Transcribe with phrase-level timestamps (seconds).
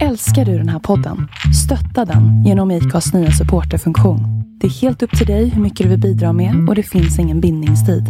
[0.00, 1.28] Älskar du den här podden?
[1.64, 4.20] Stötta den genom IKAs nya supporterfunktion.
[4.60, 7.18] Det är helt upp till dig hur mycket du vill bidra med och det finns
[7.18, 8.04] ingen bindningstid.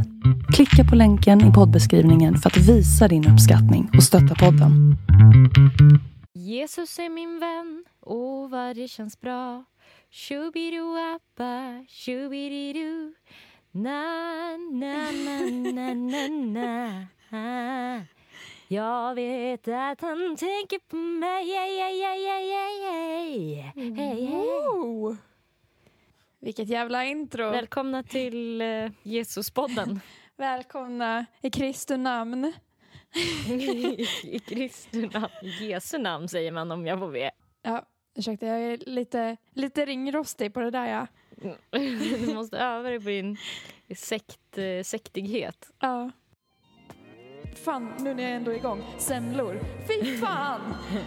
[0.54, 4.96] Klicka på länken i poddbeskrivningen för att visa din uppskattning och stötta podden.
[6.34, 9.64] Jesus är min vän och det känns bra
[10.10, 13.14] Shubidu-appa, shubididu
[13.74, 15.36] Na, na, na,
[15.72, 18.06] na, na, na
[18.72, 23.92] jag vet att han tänker på mig Hey, hey, hey, hey, hey, hey.
[23.94, 24.26] Hey.
[24.26, 25.16] Wow.
[26.40, 27.50] Vilket jävla intro.
[27.50, 30.00] Välkomna till uh, Jesuspodden
[30.36, 32.52] Välkomna i Kristi namn.
[33.48, 33.52] I,
[34.24, 35.28] I Kristi namn,
[35.60, 37.30] Jesu namn säger man om jag får be
[37.62, 41.06] Ja, ursäkta jag är lite, lite ringrostig på det där ja.
[42.26, 43.36] Du måste öva dig på din
[43.96, 45.70] sekt, eh, sektighet.
[45.80, 46.10] Ja.
[47.54, 48.84] Fan, nu när jag ändå är igång.
[48.98, 49.60] Semlor.
[49.88, 50.60] Fy fan!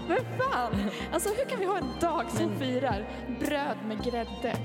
[0.07, 0.71] Men fan!
[1.13, 3.05] Alltså hur kan vi ha en dag som Men- firar
[3.39, 4.55] bröd med grädde?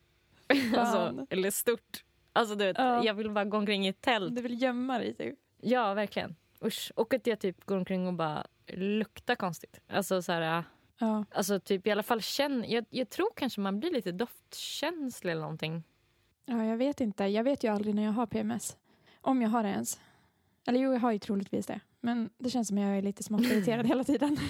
[0.76, 2.04] alltså, eller stort.
[2.32, 3.04] Alltså du vet, Ja.
[3.04, 4.36] jag vill bara gå omkring i ett tält.
[4.36, 5.38] Du vill gömma dig typ.
[5.60, 6.36] Ja, verkligen.
[6.64, 6.92] Usch.
[6.96, 9.80] Och att jag typ går omkring och bara luktar konstigt.
[9.88, 10.64] Alltså så här,
[10.98, 11.24] Ja.
[11.30, 15.40] alltså typ i alla fall känn, jag, jag tror kanske man blir lite doftkänslig eller
[15.42, 15.82] någonting.
[16.46, 17.24] ja, jag vet inte.
[17.24, 18.76] Jag vet ju aldrig när jag har PMS.
[19.20, 20.00] Om jag har det ens.
[20.66, 21.80] Eller jo, jag har ju troligtvis det.
[22.00, 24.36] Men det känns som jag är lite smått irriterad hela tiden.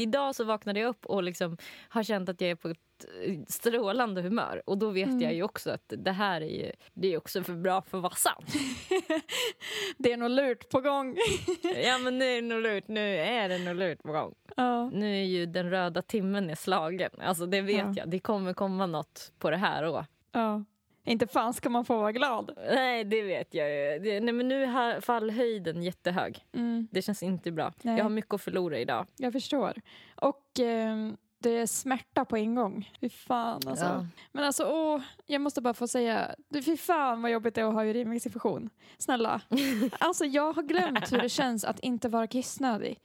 [0.00, 1.56] Idag så vaknade jag upp och liksom
[1.88, 2.78] har känt att jag är på ett
[3.24, 4.62] eh, strålande humör.
[4.66, 5.20] Och då vet Mm.
[5.20, 8.02] jag ju också att det här är ju det är också för bra för att
[8.02, 8.46] vara sant.
[9.98, 11.16] det är nog lurt på gång.
[11.84, 14.34] ja men nu är det nog lurt, nu är det nog lurt på gång.
[14.56, 14.90] ja.
[14.90, 17.10] Nu är ju den röda timmen är slagen.
[17.20, 17.92] Alltså det vet Ja.
[17.96, 20.64] jag, det kommer komma något på det här och ja.
[21.08, 22.50] Inte fan ska man få vara glad.
[22.70, 23.98] Nej det vet jag ju.
[23.98, 26.44] Det, nej men nu är fallhöjden jättehög.
[26.52, 27.72] Mm, Det känns inte bra.
[27.82, 27.96] Nej.
[27.96, 29.06] Jag har mycket att förlora idag.
[29.16, 29.72] jag förstår.
[30.16, 32.90] Och ehm, det är smärta på en gång.
[33.00, 33.84] Fy fan alltså.
[33.84, 34.06] Ja.
[34.32, 37.74] Men alltså, åh, jag måste bara få säga, fy fan vad jobbigt det är att
[37.74, 38.70] ha urinvägsinfektion.
[38.98, 39.40] Snälla.
[39.98, 42.98] Alltså jag har glömt hur det känns att inte vara kissnödig.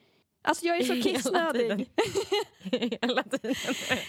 [0.44, 1.90] Alltså jag är så kissnödig.
[3.02, 3.56] Hela tiden.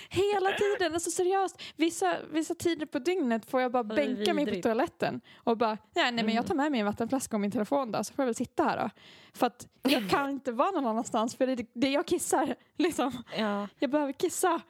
[0.08, 1.62] Hela tiden, alltså seriöst.
[1.76, 5.56] Vissa, vissa tider på dygnet får jag bara Ja, är bänka mig på toaletten och
[5.56, 8.14] bara, nej, nej men jag tar med mig en vattenflaska och min telefon då, så
[8.14, 8.90] får jag väl sitta här då.
[9.34, 13.22] För att jag kan inte vara någon annanstans för det, det jag kissar, liksom.
[13.38, 13.68] Ja.
[13.78, 14.60] Jag behöver kissa.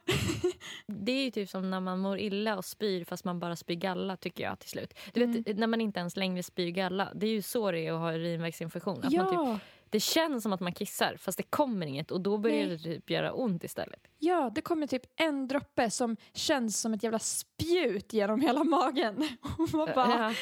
[0.87, 3.75] Det är ju typ som när man mår illa och spyr fast man bara spyr
[3.75, 4.95] galla tycker jag till slut.
[5.13, 7.09] Du vet när man inte ens längre spyr galla.
[7.15, 8.99] Det är ju så det är att ha urinvägsinfektion.
[9.05, 9.59] Att man typ, Ja,
[9.95, 12.77] det känns som att man kissar fast det kommer inget och då börjar Nej.
[12.77, 14.01] det typ göra ont istället.
[14.19, 19.17] ja, det kommer typ en droppe som känns som ett jävla spjut genom hela magen.
[19.59, 20.35] Och man bara, Ja.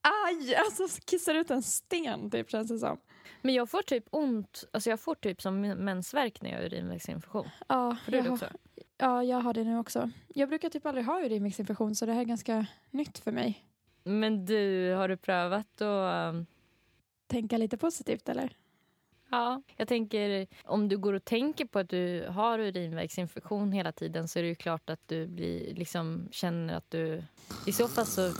[0.00, 2.98] aj, alltså kissar ut en sten typ känns det som.
[3.42, 7.48] Men jag får typ ont, alltså jag får typ som mensvärk när jag har urinvägsinfektion.
[7.68, 8.46] Ja, Får du det också?
[8.96, 10.10] Ja, jag har det nu också.
[10.34, 13.66] Jag brukar typ aldrig ha urinvägsinfektion så det här är ganska nytt för mig.
[14.04, 16.46] Men du, har du prövat att um,
[17.26, 18.56] Tänka lite positivt eller?
[19.34, 24.28] Ja, jag tänker om du går och tänker på att du har urinvägsinfektion hela tiden
[24.28, 27.22] så är det ju klart att du blir, liksom, känner att du...
[27.66, 28.32] I så fall så,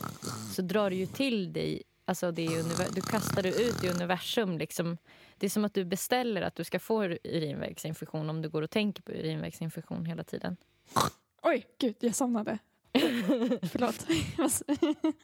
[0.55, 4.59] så drar du ju till dig Alltså det är du kastar det ut i universum.
[4.59, 4.99] Liksom.
[5.39, 8.71] Det är som att du beställer att du ska få urinvägsinfektion om du går och
[8.71, 10.57] tänker på urinvägsinfektion hela tiden.
[11.43, 12.59] Oj, gud, jag somnade.
[13.63, 14.07] Förlåt.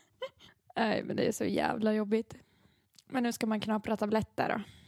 [0.77, 2.35] Nej, men det är så jävla jobbigt.
[3.09, 4.80] Men nu ska man knapra tabletter då.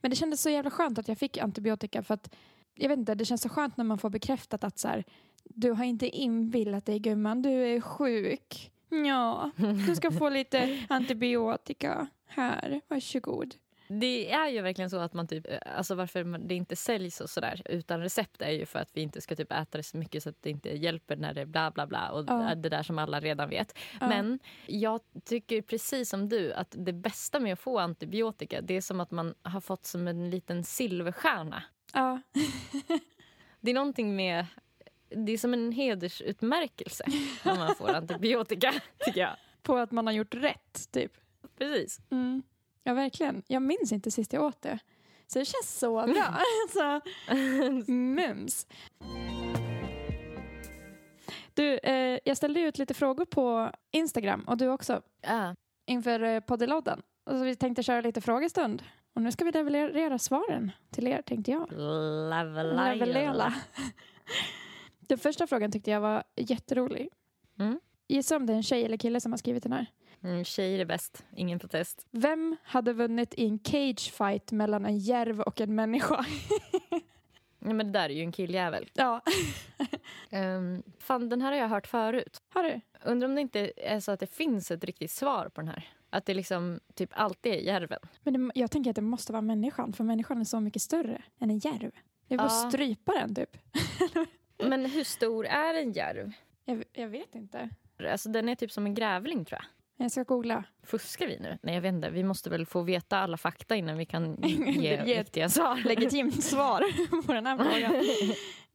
[0.00, 2.34] Men det kändes så jävla skönt att jag fick antibiotika för att
[2.74, 5.04] jag vet inte, det känns så skönt när man får bekräftat att så här,
[5.44, 8.70] du har inte inbillat dig gumman, du är sjuk.
[9.04, 9.50] Ja,
[9.86, 12.06] du ska få lite antibiotika.
[12.26, 13.54] Här, varsågod.
[14.00, 15.46] Det är ju verkligen så att man typ,
[15.76, 19.20] alltså varför det inte säljs och sådär utan recept är ju för att vi inte
[19.20, 21.70] ska typ äta det så mycket så att det inte hjälper när det är bla
[21.70, 22.54] bla bla och Ja.
[22.54, 23.78] det där som alla redan vet.
[24.00, 24.08] Ja.
[24.08, 28.80] Men jag tycker precis som du att det bästa med att få antibiotika det är
[28.80, 31.62] som att man har fått som en liten silverstjärna.
[31.94, 32.20] Ja,
[33.60, 34.46] Det är någonting med,
[35.08, 37.04] det är som en hedersutmärkelse
[37.44, 39.36] när man får antibiotika tycker jag.
[39.62, 41.12] på att man har gjort rätt, typ.
[41.58, 42.00] Precis.
[42.10, 42.42] Mm.
[42.84, 43.42] Ja, verkligen.
[43.46, 44.78] Jag minns inte sist jag åt det.
[45.26, 46.36] Så det känns så bra.
[46.72, 47.00] så,
[47.92, 48.66] mums.
[51.54, 55.54] Du, eh, jag ställde ut lite frågor på Instagram och du också Ja.
[55.86, 57.02] inför eh, poddelodden.
[57.24, 58.82] Och så vi tänkte köra lite frågestund.
[59.14, 61.72] Och nu ska vi leverera svaren till er, tänkte jag.
[61.72, 63.54] Levelera.
[65.00, 67.08] Den första frågan tyckte jag var jätterolig.
[67.58, 67.80] Mm.
[68.08, 69.86] Gissa om det är en tjej eller kille som har skrivit den här.
[70.24, 72.06] Mm, tjejer är bäst, ingen protest.
[72.10, 76.26] Vem hade vunnit i en cage fight mellan en järv och en människa?
[77.64, 78.90] Ja, men det där är ju en killjävel.
[78.94, 79.20] ja,
[80.30, 82.42] Um, fan, den här har jag hört förut.
[82.48, 82.80] har du?
[83.04, 85.88] Undrar om det inte är så att det finns ett riktigt svar på den här.
[86.10, 87.98] Att det liksom typ alltid är järven.
[88.22, 91.22] Men det, jag tänker att det måste vara människan, för människan är så mycket större
[91.38, 91.90] än en järv.
[92.28, 92.64] Det är bara Ja.
[92.66, 93.56] att strypa den typ.
[94.68, 96.32] Men hur stor är en järv?
[96.64, 97.68] Jag, jag vet inte.
[98.10, 99.66] Alltså den är typ som en grävling tror jag.
[100.02, 100.64] Jag ska googla.
[100.82, 101.58] Fuskar vi nu?
[101.62, 102.10] Nej jag vet inte.
[102.10, 105.76] Vi måste väl få veta alla fakta innan vi kan ge Ge ett riktiga svar.
[105.84, 106.84] Legitimt svar
[107.26, 108.04] på den här frågan.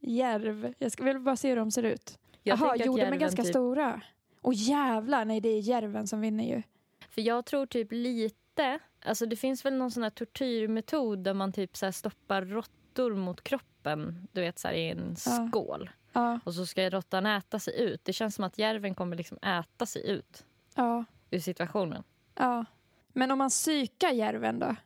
[0.00, 0.74] Järv.
[0.78, 2.18] Jag ska väl bara se hur de ser ut.
[2.42, 4.00] Jag Jaha, jo de är ganska typ, stora.
[4.40, 6.62] Och jävlar, nej det är järven som vinner ju.
[7.10, 11.52] För jag tror typ lite, alltså det finns väl någon sån här tortyrmetod där man
[11.52, 15.48] typ så stoppar råttor mot kroppen, du vet så här i en Ja.
[15.48, 15.90] skål.
[16.12, 18.04] Ja, Och så ska råttan äta sig ut.
[18.04, 22.02] Det känns som att järven kommer liksom äta sig ut ja, ur situationen.
[22.34, 22.64] ja.
[23.12, 24.76] Men om man psykar järven då?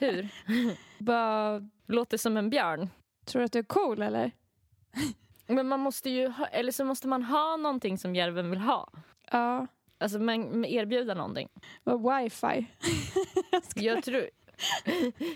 [0.00, 0.28] Hur?
[0.98, 2.90] Bara, Låter som en björn.
[3.24, 4.30] tror du att du är cool eller?
[5.46, 8.88] Men man måste ju ha, eller så måste man ha någonting som järven vill ha.
[9.30, 9.66] Ja,
[9.98, 11.48] Alltså man erbjuda någonting.
[11.84, 12.66] och wifi.
[13.74, 14.28] Jag tror...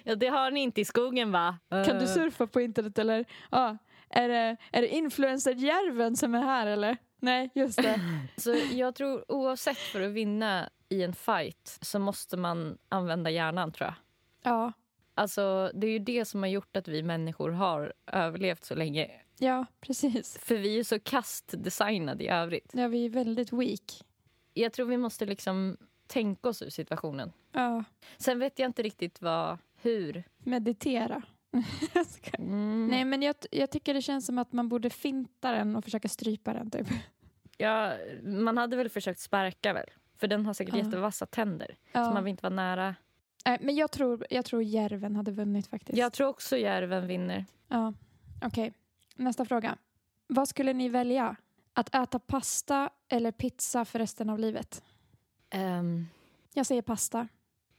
[0.05, 1.59] Ja, det har ni inte i skogen va?
[1.69, 3.25] Kan du Eh, surfa på internet eller?
[3.51, 3.77] Ja.
[4.11, 6.97] Är det, är det influencer-järven som är här eller?
[7.26, 8.00] Nej, just det.
[8.37, 13.73] Så jag tror oavsett för att vinna i en fight så måste man använda hjärnan
[13.73, 13.94] tror jag.
[14.52, 14.73] Ja,
[15.19, 19.11] Alltså det är ju det som har gjort att vi människor har överlevt så länge.
[19.38, 20.38] ja precis.
[20.38, 22.70] För vi är så kastdesignade i övrigt.
[22.75, 24.02] Ja, vi är väldigt weak.
[24.55, 25.76] Jag tror vi måste liksom
[26.06, 27.32] tänka oss ur situationen.
[27.52, 27.84] Ja,
[28.17, 30.25] Sen vet jag inte riktigt vad, hur.
[30.38, 31.23] meditera.
[32.38, 32.88] Mm.
[32.90, 36.08] Nej, men jag, jag tycker det känns som att man borde finta den och försöka
[36.08, 36.87] strypa den typ.
[37.58, 37.93] Ja,
[38.23, 39.87] man hade väl försökt sparka väl?
[40.19, 40.85] För den har säkert Ja.
[40.85, 41.67] jättevassa tänder.
[41.67, 42.11] Så Ja.
[42.14, 42.94] man vill inte vara nära.
[43.47, 45.99] Nej, men jag tror, jag tror järven hade vunnit faktiskt.
[45.99, 47.44] Jag tror också järven vinner.
[47.69, 47.93] Ja,
[48.44, 48.73] okej.
[49.17, 49.76] Nästa fråga.
[50.26, 51.37] Vad skulle ni välja?
[51.73, 54.83] Att äta pasta eller pizza för resten av livet?
[55.50, 56.07] Ehm,
[56.54, 57.28] Jag säger pasta.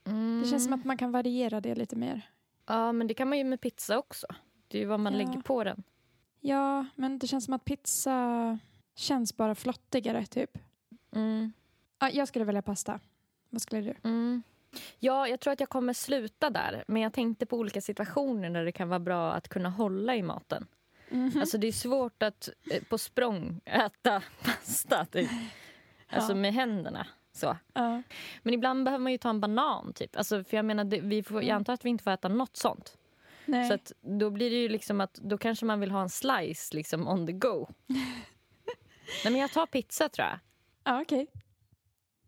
[0.06, 0.42] mm.
[0.44, 2.22] Det känns som att man kan variera det lite mer.
[2.66, 4.28] Ja, men det kan man ju med pizza också.
[4.68, 5.18] Det är ju vad man Ja.
[5.18, 5.84] lägger på den.
[6.40, 8.60] Ja, men det känns som att pizza
[9.00, 10.58] känns bara flottigare typ.
[11.16, 11.54] Mm.
[12.00, 13.00] Ja, jag skulle välja pasta.
[13.50, 14.10] Vad skulle du?
[14.10, 14.44] Mm.
[15.00, 16.84] Ja, jag tror att jag kommer sluta där.
[16.88, 20.22] Men jag tänkte på olika situationer där det kan vara bra att kunna hålla i
[20.24, 20.68] maten.
[21.10, 21.32] Mhm.
[21.40, 25.30] Alltså det är svårt att eh, på språng äta pasta typ.
[26.08, 26.36] Alltså Ja.
[26.36, 27.08] med händerna.
[27.34, 27.58] Så.
[27.74, 28.02] ja.
[28.44, 30.18] Men ibland behöver man ju ta en banan typ.
[30.18, 31.56] Alltså, för jag menar, vi får, jag Mm.
[31.58, 32.98] antar att vi inte får äta något sånt.
[33.46, 33.68] Nej.
[33.70, 37.08] Så då blir det ju liksom att då kanske man vill ha en slice liksom
[37.08, 37.68] on the go.
[39.24, 40.40] Nej men jag tar pizza tror jag.
[40.84, 41.28] Ja, okej.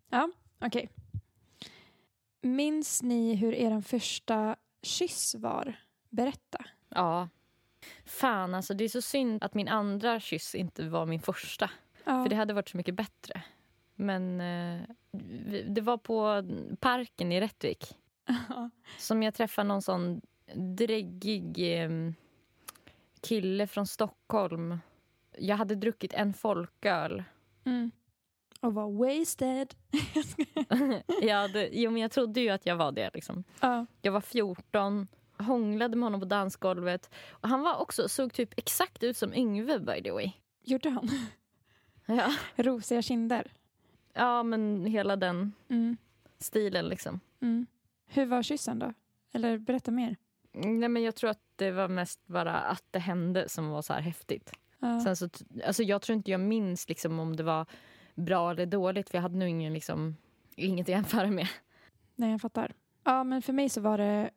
[0.09, 0.89] Ja, okej.
[2.41, 5.75] Minns ni hur er första kyss var?
[6.09, 6.65] Berätta.
[6.89, 7.29] Ja.
[8.05, 11.69] Fan alltså det är så synd att min andra kyss inte var min första.
[12.03, 12.23] Ja.
[12.23, 13.43] För det hade varit så mycket bättre.
[13.95, 14.81] Men eh,
[15.67, 16.43] det var på
[16.79, 17.95] parken i Rättvik.
[18.97, 20.21] Som jag träffade någon sån
[20.55, 21.89] dräggig eh,
[23.21, 24.79] kille från Stockholm.
[25.39, 27.23] Jag hade druckit en folköl.
[27.65, 27.91] Mm.
[28.61, 29.73] Och var wasted.
[31.21, 33.09] ja, det, jo, men jag trodde ju att jag var det.
[33.13, 33.43] Liksom.
[33.59, 33.85] Ja.
[34.01, 37.09] Jag var 14, hånglade med honom på dansgolvet.
[37.29, 40.31] Och han var också, såg typ exakt ut som Yngve by the way.
[40.63, 41.09] Gjorde han?
[42.05, 43.51] Ja, Rosiga kinder.
[44.13, 45.97] ja men hela den Mm.
[46.39, 47.19] stilen liksom.
[47.41, 47.65] Mm.
[48.05, 48.93] Hur var kyssen då?
[49.33, 50.15] Eller berätta mer.
[50.51, 53.93] Nej, men jag tror att det var mest bara att det hände som var så
[53.93, 54.51] här häftigt.
[54.79, 54.99] Ja.
[54.99, 55.29] Sen så,
[55.65, 57.65] alltså jag tror inte jag minns liksom om det var
[58.15, 60.15] bra eller dåligt för jag hade nog ingen, liksom,
[60.55, 61.47] inget att jämföra med.
[62.15, 62.73] Nej, jag fattar.
[63.03, 64.29] Ja, men för mig så var det...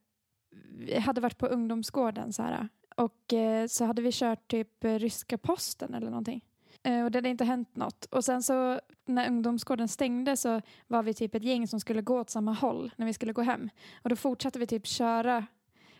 [0.89, 2.69] Jag hade varit på ungdomsgården så här.
[2.97, 6.45] Och eh, så hade vi kört typ eh, ryska posten eller någonting.
[6.83, 8.05] Eh, och det hade inte hänt något.
[8.05, 12.21] Och sen så när ungdomsgården stängde så var vi typ ett gäng som skulle gå
[12.21, 13.71] åt samma håll när vi skulle gå hem.
[14.03, 15.47] Och då fortsatte vi typ köra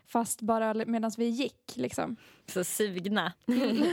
[0.07, 2.17] fast bara medan vi gick liksom.
[2.47, 3.33] Så sugna.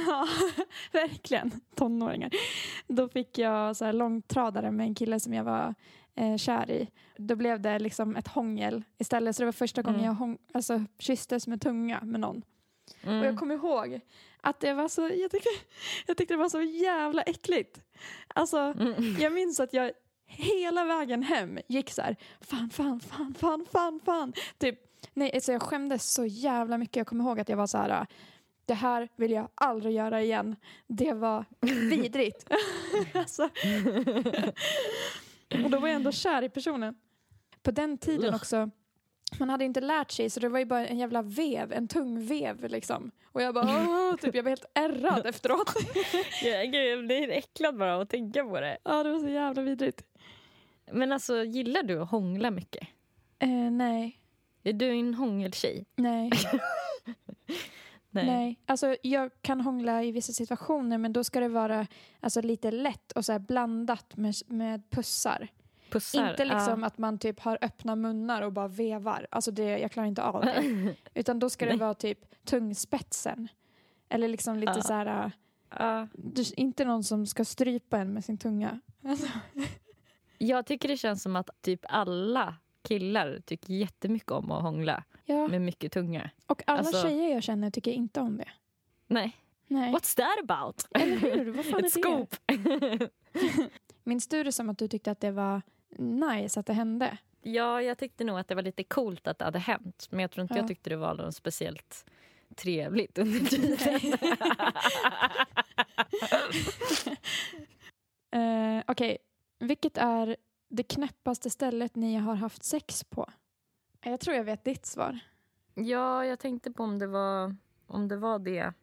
[0.08, 0.28] ja,
[0.92, 1.52] verkligen.
[1.76, 2.32] Tonåringar.
[2.88, 5.76] Då fick jag så här långtradare med en kille som jag var
[6.16, 6.90] eh, kär i.
[7.18, 9.36] Då blev det liksom ett hångel istället.
[9.36, 10.08] Så det var första gången Mm.
[10.12, 12.42] jag hång- alltså, kysstes med tunga med någon.
[13.04, 13.24] Och Mm.
[13.24, 14.00] jag kommer ihåg
[14.42, 15.50] att det var så, jag tyckte,
[16.08, 17.82] jag tyckte det var så jävla äckligt.
[18.28, 19.16] Alltså, Mm.
[19.20, 19.92] jag minns att jag
[20.26, 24.34] hela vägen hem gick så här, fan, fan, fan, fan, fan, fan.
[24.58, 24.80] Typ,
[25.14, 26.96] nej, alltså jag skämdes så jävla mycket.
[26.96, 28.08] Jag kommer ihåg att jag var så här,
[28.66, 30.56] det här vill jag aldrig göra igen.
[30.88, 31.46] Det var
[31.90, 32.46] vidrigt.
[33.14, 33.44] alltså.
[35.64, 36.96] Och då var jag ändå kär i personen.
[37.64, 38.70] På den tiden också,
[39.40, 42.26] man hade inte lärt sig så det var ju bara en jävla vev, en tung
[42.26, 43.12] vev liksom.
[43.26, 45.74] Och jag bara, Åh, typ, jag var helt ärrad efteråt.
[46.44, 48.78] Ja, gud, jag blir äcklad bara av att tänka på det.
[48.84, 50.04] ja, det var så jävla vidrigt.
[50.92, 52.88] Men alltså, gillar du att hångla mycket?
[53.40, 54.19] Eh, nej,
[54.64, 55.86] Är du en hångeltjej?
[55.96, 56.32] nej.
[58.12, 58.60] Nej.
[58.66, 61.88] Alltså, jag kan hångla i vissa situationer men då ska det vara
[62.20, 65.48] alltså, lite lätt och så blandat med, med pussar.
[65.90, 66.30] Pussar?
[66.32, 69.28] Inte liksom att man typ har öppna munnar och bara vevar.
[69.32, 70.64] Alltså det, jag klarar inte av det.
[71.14, 71.80] Utan då ska det Nej.
[71.80, 73.48] vara typ tungspetsen.
[74.10, 74.82] Eller liksom lite Ja.
[74.82, 75.32] så här...
[76.14, 78.80] du- inte någon som ska strypa en med sin tunga.
[79.04, 79.28] Alltså,
[80.38, 82.56] Jag tycker det känns som att typ alla
[82.90, 85.48] killar tycker jättemycket om att hångla ja.
[85.48, 86.30] med mycket tunga.
[86.48, 88.50] Och alla alltså- tjejer jag känner tycker inte om det.
[89.08, 89.38] Nej.
[89.68, 89.94] Nej.
[89.94, 90.88] What's that about?
[90.92, 91.52] Eller hur?
[91.52, 92.02] Vad fan är Ett det?
[92.02, 92.36] scoop.
[94.04, 95.62] Minns du det som att du tyckte att det var
[95.98, 97.18] nice att det hände?
[97.42, 100.08] ja, jag tyckte nog att det var lite coolt att det hade hänt.
[100.10, 100.58] Men jag tror inte Ja.
[100.60, 102.06] jag tyckte det var något speciellt
[102.56, 104.18] trevligt under tiden.
[108.32, 109.18] Eh, Okej,
[109.60, 110.36] vilket är
[110.70, 113.30] det knäppaste stället ni har haft sex på?
[114.02, 115.20] Jag tror jag vet ditt svar.
[115.74, 117.56] ja, jag tänkte på om det var,
[117.88, 118.74] om det, var det.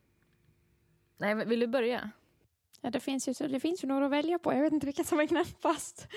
[1.17, 2.11] Nej, vill du börja?
[2.81, 4.53] Ja, det, finns ju, det finns ju några att välja på.
[4.53, 6.09] Jag vet inte vilket som är knäppast.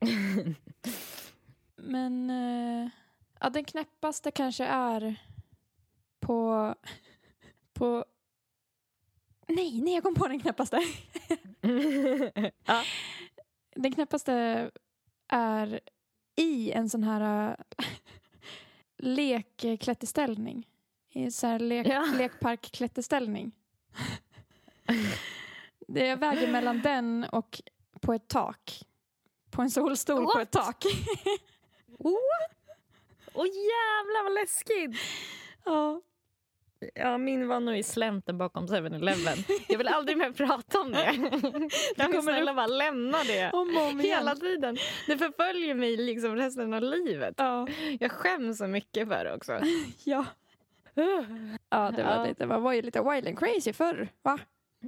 [1.76, 2.90] Men eh,
[3.40, 5.16] ja, den knäppaste kanske är
[6.20, 6.74] på...
[7.72, 8.04] på
[9.48, 10.80] nej, nej, jag kom på den knäppaste.
[12.64, 12.82] ja.
[13.76, 14.70] Den knäppaste
[15.28, 15.80] är
[16.36, 17.86] i en sån här äh,
[18.98, 20.68] lekklätterställning.
[21.12, 22.06] I så här lek, Ja.
[22.18, 23.52] lekparkklätterställning.
[25.88, 27.62] Det jag väger mellan den och
[28.00, 28.82] på ett tak.
[29.50, 30.42] På en solstol på What?
[30.42, 30.84] ett tak.
[33.34, 35.00] Åh jävlar vad läskigt!
[35.64, 36.02] ja.
[36.94, 39.38] Ja, min var nog i slänten bakom 7-Eleven.
[39.68, 41.04] Jag vill aldrig mer prata om det.
[41.96, 43.50] Kan vi kommer snälla bara lämna det?
[43.52, 44.18] Om och om igen.
[44.18, 44.76] Hela tiden.
[45.06, 47.34] Det förföljer mig liksom resten av livet.
[47.38, 47.68] Ja.
[48.00, 49.60] Jag skäms så mycket för det också.
[50.04, 50.24] ja.
[51.70, 52.24] Ja, det var, Ja.
[52.26, 54.08] Lite, man var ju lite wild and crazy förr.
[54.22, 54.38] Va?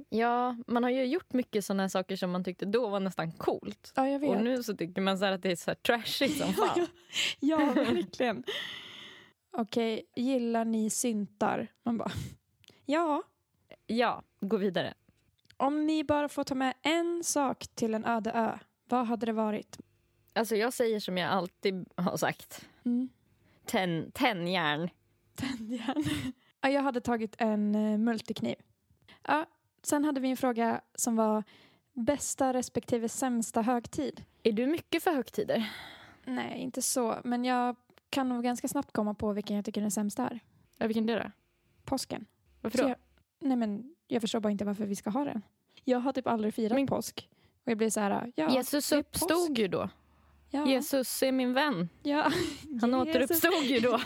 [0.09, 3.93] Ja, man har ju gjort mycket sådana saker som man tyckte då var nästan coolt.
[3.95, 4.29] Ja, jag vet.
[4.29, 6.87] Och nu så tycker man så att det är så här trashigt som fan.
[7.39, 8.43] Ja, verkligen.
[9.51, 11.67] Okej, gillar ni syntar?
[11.83, 12.11] Man bara,
[12.85, 13.23] ja.
[13.87, 14.93] Ja, gå vidare.
[15.57, 19.33] Om ni bara får ta med en sak till en öde ö, vad hade det
[19.33, 19.79] varit?
[20.33, 22.65] Alltså jag säger som jag alltid har sagt.
[22.85, 23.09] Mm.
[23.65, 24.89] Tenn, tennjärn.
[25.35, 26.03] Tändjärn.
[26.61, 28.55] ja, jag hade tagit en uh, multikniv.
[29.23, 29.45] Ja,
[29.81, 31.43] sen hade vi en fråga som var
[31.93, 34.23] bästa respektive sämsta högtid.
[34.43, 35.71] Är du mycket för högtider?
[36.25, 37.17] Nej, inte så.
[37.23, 37.75] Men jag
[38.09, 40.39] kan nog ganska snabbt komma på vilken jag tycker den sämsta är.
[40.77, 41.31] Ja, vilken är det?
[41.85, 42.25] Påsken.
[42.61, 42.89] Varför då?
[42.89, 42.95] Jag,
[43.39, 45.41] nej, men jag förstår bara inte varför vi ska ha den.
[45.83, 47.29] Jag har typ aldrig firat påsk.
[47.63, 48.55] Och jag blir så här, ja.
[48.55, 49.89] Jesus det uppstod ju då.
[50.49, 51.89] Ja, Jesus är min vän.
[52.03, 52.31] ja.
[52.81, 53.15] Han Jesus.
[53.15, 53.99] återuppstod ju då.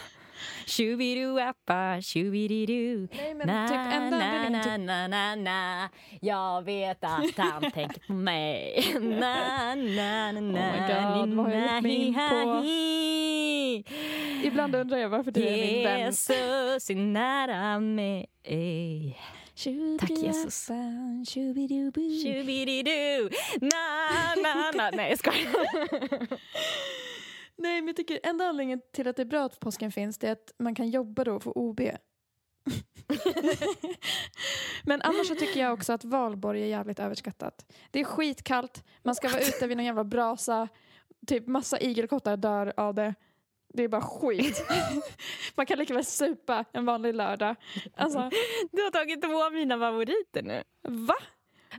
[0.65, 3.07] Tjubidu-appa, tjubididu.
[3.11, 4.81] Nej, men Na, typ enda na, na, till...
[4.81, 5.89] na, na, na.
[6.21, 8.85] Jag vet att han tänker på mig.
[9.01, 12.63] Na, na, na, na, Oh my God, vad har jag gett mig in på?
[14.47, 15.99] Ibland undrar jag varför du är min vän.
[15.99, 18.25] Jesus är nära mig.
[19.99, 20.67] Tack, Jesus.
[22.23, 23.29] Shoobididu.
[23.61, 24.89] Na, na, na.
[24.93, 26.27] Nej, jag skojar.
[27.57, 30.27] Nej, men jag tycker enda anledningen till att det är bra att påsken finns det
[30.27, 31.81] är att man kan jobba då och få OB.
[34.83, 37.73] men annars så tycker jag också att valborg är jävligt överskattat.
[37.91, 40.67] Det är skitkallt, man ska vara ute vid någon jävla brasa,
[41.27, 43.13] typ massa igelkottar dör av det.
[43.73, 44.65] Det är bara skit.
[45.55, 47.55] man kan lika väl supa en vanlig lördag.
[47.95, 48.29] Alltså,
[48.71, 50.63] Du har tagit två av mina favoriter nu.
[50.81, 51.15] va?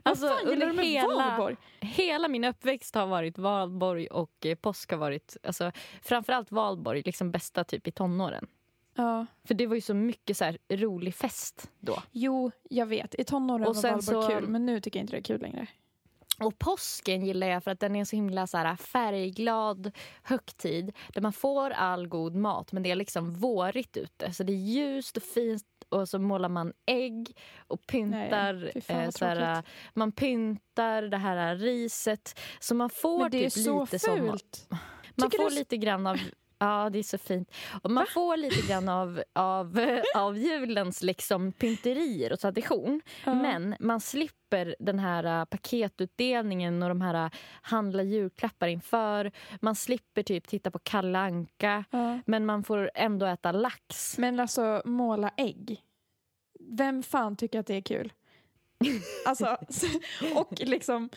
[0.03, 1.55] Alltså, Vad fan under du med hela- valborg?
[1.79, 5.71] Hela min uppväxt har varit valborg och eh, påsk har varit, alltså,
[6.01, 8.47] framförallt valborg, liksom bästa typ i tonåren.
[8.95, 9.25] Ja.
[9.43, 11.97] För det var ju så mycket så här rolig fest då.
[12.11, 13.15] Jo, jag vet.
[13.19, 15.41] I tonåren Och var valborg så- kul, men nu tycker jag inte det är kul
[15.41, 15.67] längre.
[16.39, 19.91] Och påsken gillar jag för att den är en så himla så här färgglad
[20.23, 24.33] högtid där man får all god mat men det är liksom vårigt ute.
[24.33, 25.63] Så det är ljust och fint
[25.95, 27.37] och så målar man ägg
[27.67, 28.53] och pyntar.
[28.53, 29.71] Nej, fan eh, så här, tråkigt.
[29.93, 32.39] man pyntar det här riset.
[32.59, 34.67] Så man får Men det är typ så fult.
[35.15, 36.17] Man Tycker får du- lite grann av...
[36.57, 37.51] Ja, det är så fint.
[37.81, 43.01] Och man får lite grann av, av, av julens liksom pynterier och tradition.
[43.25, 43.33] Ja.
[43.33, 47.31] Men man slipper den här äh, paketutdelningen och de här äh,
[47.61, 49.31] handla julklappar inför.
[49.61, 51.83] Man slipper typ titta på Kalle Anka.
[51.89, 52.19] Ja.
[52.25, 54.17] Men man får ändå äta lax.
[54.17, 55.81] Men alltså, måla ägg.
[56.59, 58.13] Vem fan tycker att det är kul?
[59.25, 59.57] Alltså,
[60.35, 61.09] och liksom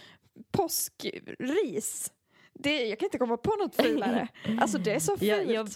[0.50, 2.12] påskris.
[2.58, 4.28] Det, jag kan inte komma på något fulare.
[4.60, 5.22] Alltså det är så fult.
[5.22, 5.68] Jag, jag,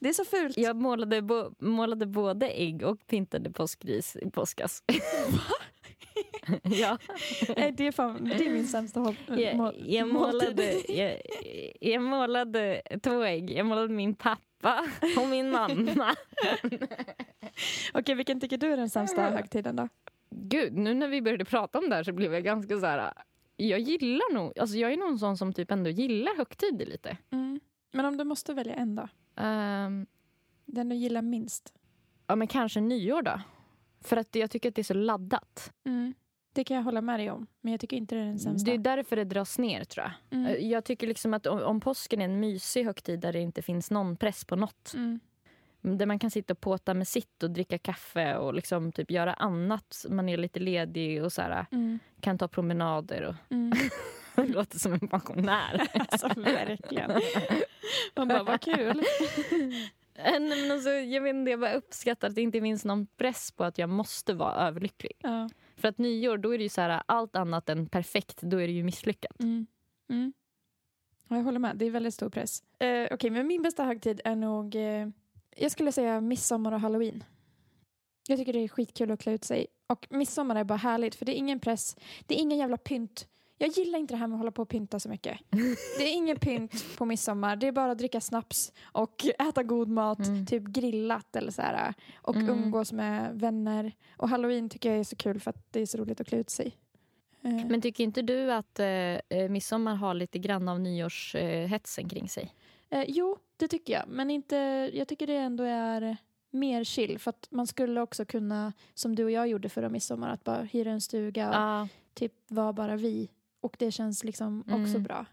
[0.00, 0.56] det är så fult.
[0.56, 4.82] jag målade, bo, målade både ägg och pyntade påskris i påskas.
[6.62, 6.98] ja.
[7.56, 11.20] Nej, det, är fan, det är min sämsta håll, Jag, jag, målade, jag,
[11.80, 13.50] jag målade två ägg.
[13.50, 16.16] Jag målade min pappa och min mamma.
[17.92, 19.88] Okej, vilken tycker du är den sämsta högtiden då?
[20.30, 23.12] Gud, nu när vi började prata om det här så blev jag ganska så här...
[23.68, 24.58] Jag gillar nog...
[24.58, 27.16] Alltså jag är någon sån som typ ändå gillar högtider lite.
[27.30, 27.60] Mm.
[27.92, 29.08] Men om du måste välja en då?
[29.36, 30.06] Ehm,
[30.66, 31.72] Den du gillar minst?
[32.26, 33.40] ja, men kanske nyår då.
[34.00, 35.72] För att jag tycker att det är så laddat.
[35.84, 36.14] Mm.
[36.52, 38.70] Det kan jag hålla med dig om, men jag tycker inte det är den sämsta.
[38.70, 40.38] Det är därför det dras ner tror jag.
[40.40, 40.68] Mm.
[40.70, 43.90] Jag tycker liksom att om, om påsken är en mysig högtid där det inte finns
[43.90, 44.92] någon press på något.
[44.94, 45.20] Mm.
[45.80, 49.34] Där man kan sitta och påta med sitt och dricka kaffe och liksom typ göra
[49.34, 50.06] annat.
[50.08, 51.98] Man är lite ledig och så här, Mm.
[52.20, 53.22] kan ta promenader.
[53.22, 53.72] Och, Mm.
[54.36, 55.86] låter som en pensionär.
[56.08, 57.20] Alltså verkligen.
[58.16, 59.02] Man bara, vad kul.
[60.14, 63.52] Eh, men alltså, jag, vet inte, jag bara uppskattar att det inte finns någon press
[63.52, 65.12] på att jag måste vara överlycklig.
[65.22, 65.48] Ja.
[65.76, 68.42] För att nyår, då är det ju så här, allt annat än perfekt.
[68.42, 69.40] Då är det ju misslyckat.
[69.40, 69.66] Mm.
[70.10, 70.32] Mm.
[71.28, 72.62] Ja, jag håller med, det är väldigt stor press.
[72.78, 75.08] Eh, Okej, men min bästa högtid är nog, eh,
[75.56, 77.24] jag skulle säga midsommar och halloween.
[78.28, 79.66] Jag tycker det är skitkul att klä ut sig.
[79.86, 83.26] Och midsommar är bara härligt för det är ingen press, det är ingen jävla pynt.
[83.58, 85.38] Jag gillar inte det här med att hålla på och pynta så mycket.
[85.98, 89.88] Det är ingen pynt på midsommar, det är bara att dricka snaps och äta god
[89.88, 90.46] mat, Mm.
[90.46, 91.94] typ grillat eller så här.
[92.14, 92.48] Och Mm.
[92.48, 93.92] umgås med vänner.
[94.16, 96.38] Och halloween tycker jag är så kul för att det är så roligt att klä
[96.38, 96.76] ut sig.
[97.42, 102.28] Eh, Men tycker inte du att eh, eh, midsommar har lite grann av nyårshetsen kring
[102.28, 102.54] sig?
[102.90, 104.04] Eh, jo, det tycker jag.
[104.08, 104.56] Men inte,
[104.94, 106.16] jag tycker det ändå är
[106.50, 107.18] mer chill.
[107.18, 110.62] För att man skulle också kunna, som du och jag gjorde förra midsommar, att bara
[110.62, 111.88] hyra en stuga och Ja.
[112.14, 113.30] typ vara bara vi.
[113.60, 115.02] Och det känns liksom också Mm.
[115.02, 115.26] bra.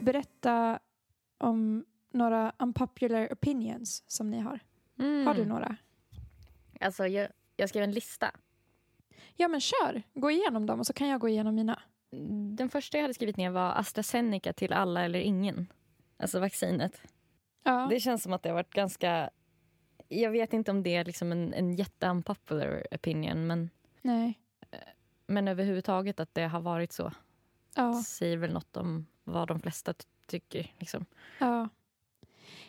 [0.00, 0.78] Berätta
[1.38, 4.60] om några unpopular opinions som ni har.
[4.98, 5.26] Mm.
[5.26, 5.76] Har du några?
[6.80, 8.30] Alltså, jag, jag skrev en lista.
[9.36, 11.82] Ja men kör, gå igenom dem och så kan jag gå igenom mina.
[12.56, 15.72] Den första jag hade skrivit ner var AstraZeneca till alla eller ingen.
[16.16, 17.02] Alltså vaccinet.
[17.62, 17.86] Ja.
[17.90, 19.30] Det känns som att det har varit ganska...
[20.08, 23.70] Jag vet inte om det är liksom en, en jätte-unpopular opinion men,
[24.02, 24.40] Nej.
[25.26, 27.12] men överhuvudtaget att det har varit så
[27.76, 28.02] Ja.
[28.06, 30.72] säger väl något om vad de flesta ty- tycker.
[30.78, 31.06] Liksom.
[31.38, 31.68] Ja.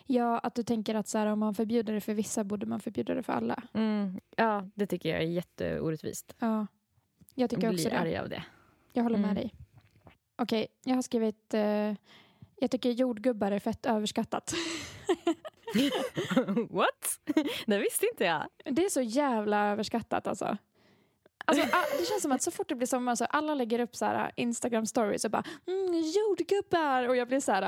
[0.06, 2.80] Ja, att du tänker att så här, om man förbjuder det för vissa borde man
[2.80, 3.62] förbjuda det för alla.
[3.74, 6.34] Mm, ja, det tycker jag är jätteorättvist.
[6.38, 6.48] Ja.
[6.58, 6.66] Jag
[7.34, 7.98] Jag tycker också blir det.
[7.98, 8.44] arg av det.
[8.92, 9.34] Jag håller med Mm.
[9.42, 9.54] dig.
[10.36, 11.54] Okej, jag har skrivit...
[11.54, 11.94] Eh,
[12.58, 14.54] jag tycker jordgubbar är fett överskattat.
[16.70, 17.20] What?
[17.66, 18.46] Det visste inte jag.
[18.64, 20.56] Det är så jävla överskattat alltså.
[21.44, 21.64] Alltså,
[21.98, 24.32] det känns som att så fort det blir sommar så alla lägger upp så här
[24.36, 27.62] Instagram stories och bara mm, jordgubbar och jag blir så här,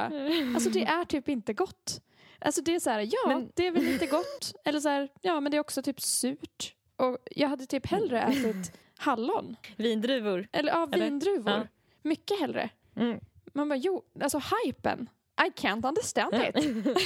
[0.55, 2.01] alltså det är typ inte gott.
[2.39, 4.53] Alltså det är så här, ja, Men- det är väl lite gott.
[4.65, 6.75] Eller så här, ja, men det är också typ surt.
[6.97, 9.57] Och jag hade typ hellre ätit hallon.
[9.77, 10.49] Vindruvor.
[10.53, 11.53] Eller ja, vindruvor.
[11.53, 11.67] Ja.
[12.03, 12.71] Mycket hellre.
[12.97, 13.21] Mm.
[13.53, 15.09] Man bara, jo, alltså hypen.
[15.47, 16.57] I can't understand it.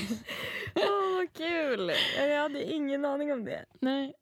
[0.74, 1.92] Åh, vad kul!
[2.18, 3.64] Jag hade ingen aning om det.
[3.80, 4.14] Nej.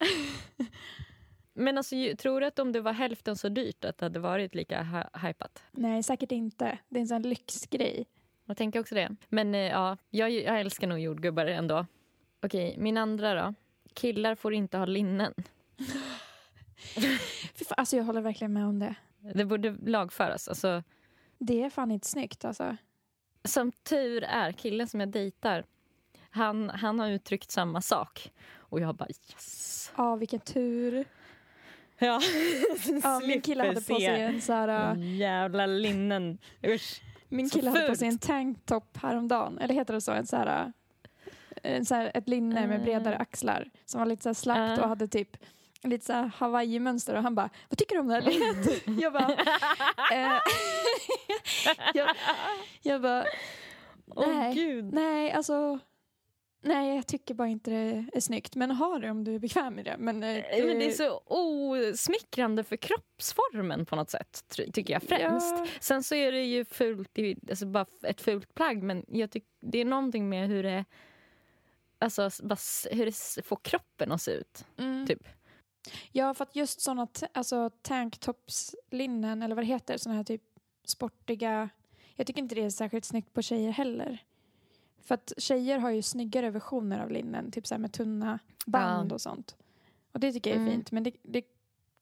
[1.55, 4.55] Men alltså, tror du att om det var hälften så dyrt att det hade varit
[4.55, 5.63] lika hy- hypat?
[5.71, 6.79] Nej, säkert inte.
[6.89, 8.07] Det är en sån lyxgrej.
[8.51, 9.17] Jag tänker också det.
[9.29, 11.87] Men eh, ja, jag, jag älskar nog jordgubbar ändå.
[12.43, 13.55] Okej, min andra då.
[13.95, 15.35] Killar får inte ha linnen.
[17.69, 18.95] Alltså jag håller verkligen med om det.
[19.35, 20.49] Det borde lagföras.
[20.49, 20.83] Alltså,
[21.39, 22.77] Det är fan inte snyggt alltså.
[23.45, 25.65] som tur är, killen som jag dejtar,
[26.31, 28.33] han, han har uttryckt samma sak.
[28.57, 29.93] Och jag bara yes.
[29.97, 31.05] Ja, vilken tur.
[31.99, 32.21] Ja,
[33.03, 34.93] Ja, min kille hade på sig en så här...
[34.93, 36.39] Mm, Jävla linnen.
[36.67, 37.03] Usch.
[37.31, 39.59] Min kille hade på sig en tanktop häromdagen.
[39.59, 40.13] Eller heter det så?
[40.13, 40.73] En så här,
[41.63, 43.21] en så här, ett linne med bredare Eh.
[43.21, 43.71] axlar.
[43.85, 44.83] Som var lite så här slappt Eh.
[44.85, 45.37] och hade typ
[45.83, 47.15] lite så här hawaii-mönster.
[47.15, 48.83] Och han bara, vad tycker du om det här linnet?
[49.03, 49.33] jag bara,
[50.13, 50.41] eh,
[51.95, 52.11] jag,
[52.83, 53.25] jag bara,
[54.17, 54.55] Nej.
[54.55, 54.93] gud.
[54.93, 55.79] nej alltså.
[56.63, 58.55] Nej, jag tycker bara inte det är snyggt.
[58.57, 59.97] Men ha det om du är bekväm med det.
[59.99, 64.93] Men, eh, Eh, Men det är så osmickrande för kroppsformen på något sätt, ty- tycker
[64.93, 65.55] jag främst.
[65.59, 65.67] Ja.
[65.81, 67.19] Sen så är det ju fult,
[67.51, 70.85] alltså bara ett fult plagg, men jag tycker det är någonting med hur det,
[71.99, 72.23] alltså,
[72.91, 73.05] hur
[73.37, 74.65] det får kroppen att se ut.
[74.79, 75.07] Mm.
[75.07, 75.29] Typ.
[76.13, 80.43] Ja, för att just sådana alltså, tanktoppslinnen, eller vad det heter, sådana här typ
[80.85, 81.69] sportiga...
[82.15, 84.19] Jag tycker inte det är särskilt snyggt på tjejer heller.
[85.03, 89.15] För att tjejer har ju snyggare versioner av linnen, typ så med tunna band Ja.
[89.15, 89.57] och sånt.
[90.13, 90.73] Och det tycker jag är Mm.
[90.75, 91.43] fint, men det, det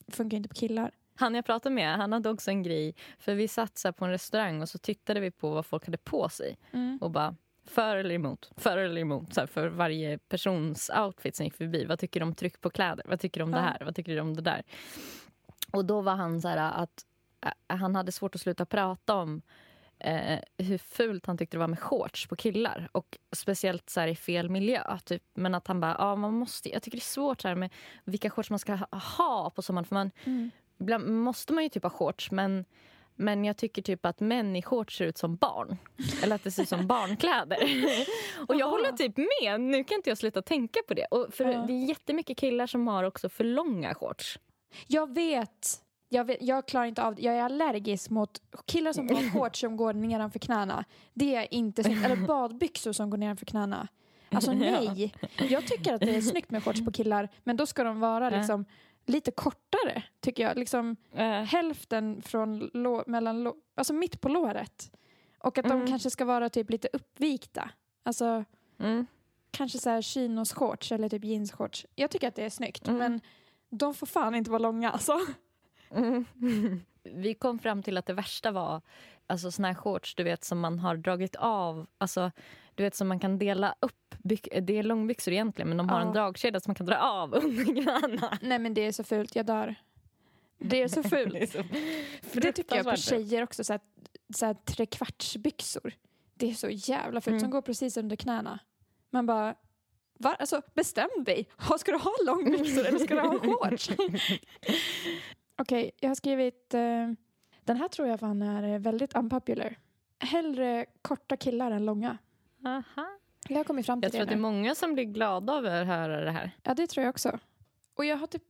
[0.08, 0.90] funkar inte på killar.
[1.14, 4.10] Han jag pratade med han hade också en grej, för vi satt så på en
[4.10, 6.98] restaurang och så tittade vi på vad folk hade på sig Mm.
[7.00, 7.34] och bara
[7.64, 11.84] för eller emot, för eller emot så här, för varje persons outfit som gick förbi.
[11.84, 13.04] Vad tycker du om tryck på kläder?
[13.08, 13.62] Vad tycker du om det Ja.
[13.62, 13.84] här?
[13.84, 14.62] Vad tycker du om det där?
[15.72, 17.04] Och då var han så här att
[17.66, 19.42] han hade svårt att sluta prata om
[20.00, 22.88] eh, hur fult han tyckte det var med shorts på killar.
[22.92, 24.98] Och speciellt så här, i fel miljö.
[25.04, 25.22] Typ.
[25.34, 27.70] Men att han bara, ja man måste, jag tycker det är svårt så med
[28.04, 28.78] vilka shorts man ska
[29.16, 29.84] ha, på sommaren.
[29.84, 30.50] För man, Mm.
[30.80, 32.64] ibland måste man ju typ ha shorts men
[33.20, 35.76] men jag tycker typ att män i shorts ser ut som barn.
[36.22, 37.58] Eller att det ser ut som barnkläder.
[38.48, 39.60] och jag håller typ med.
[39.60, 41.04] Nu kan inte jag sluta tänka på det.
[41.04, 41.64] Och för Ja.
[41.66, 44.38] Det är jättemycket killar som har också för långa shorts.
[44.86, 45.82] Jag vet.
[46.08, 47.22] Jag, vet, jag klarar inte av det.
[47.22, 50.84] Jag är allergisk mot killar som har shorts som går nedanför knäna.
[51.14, 52.04] Det är inte snyggt.
[52.04, 53.88] Eller badbyxor som går nedanför knäna.
[54.30, 55.14] Alltså nej.
[55.50, 58.30] Jag tycker att det är snyggt med shorts på killar men då ska de vara
[58.30, 58.64] liksom
[59.06, 60.56] lite kortare tycker jag.
[60.58, 64.90] Liksom Eh, hälften från lå, mellan lå, alltså mitt på låret.
[65.38, 65.86] Och att de Mm.
[65.86, 67.70] kanske ska vara typ lite uppvikta.
[68.02, 68.44] Alltså
[68.78, 69.06] mm.
[69.50, 71.86] kanske så här chinos-shorts eller typ jeans-shorts.
[71.94, 72.98] Jag tycker att det är snyggt Mm.
[72.98, 73.20] men
[73.70, 75.18] de får fan inte vara långa alltså.
[75.90, 76.24] Mm.
[77.02, 78.80] Vi kom fram till att det värsta var
[79.26, 81.86] alltså såna här shorts du vet som man har dragit av.
[81.98, 82.30] Alltså,
[82.74, 84.14] du vet som man kan dela upp.
[84.22, 86.06] Det är långbyxor egentligen men de har Ja.
[86.06, 88.38] en dragkedja som man kan dra av under knäna.
[88.42, 89.74] Nej men det är så fult, jag dör.
[90.58, 91.32] Det är så fult.
[91.34, 91.46] Det
[92.32, 93.80] så det tycker jag på tjejer också, så här,
[94.34, 95.92] så här trekvartsbyxor.
[96.34, 97.40] Det är så jävla fult, Mm.
[97.40, 98.58] som går precis under knäna.
[99.10, 99.54] Man bara,
[100.18, 100.36] va?
[100.38, 101.48] Alltså, bestäm dig.
[101.78, 103.90] Ska du ha långbyxor eller ska du ha shorts?
[105.58, 106.80] Okej, jag har skrivit, eh,
[107.64, 109.78] den här tror jag fan är eh, väldigt unpopular.
[110.18, 112.18] Hellre korta killar än långa.
[112.66, 113.18] Aha.
[113.48, 115.52] Jag har kommit fram till Jag tror det att det är många som blir glada
[115.52, 116.50] av att höra det här.
[116.62, 117.38] Ja, det tror jag också.
[117.94, 118.42] Och jag har typ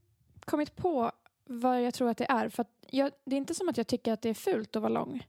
[0.44, 1.12] kommit på
[1.44, 2.48] vad jag tror att det är.
[2.48, 4.82] För att jag, det är inte som att jag tycker att det är fult att
[4.82, 5.26] vara lång.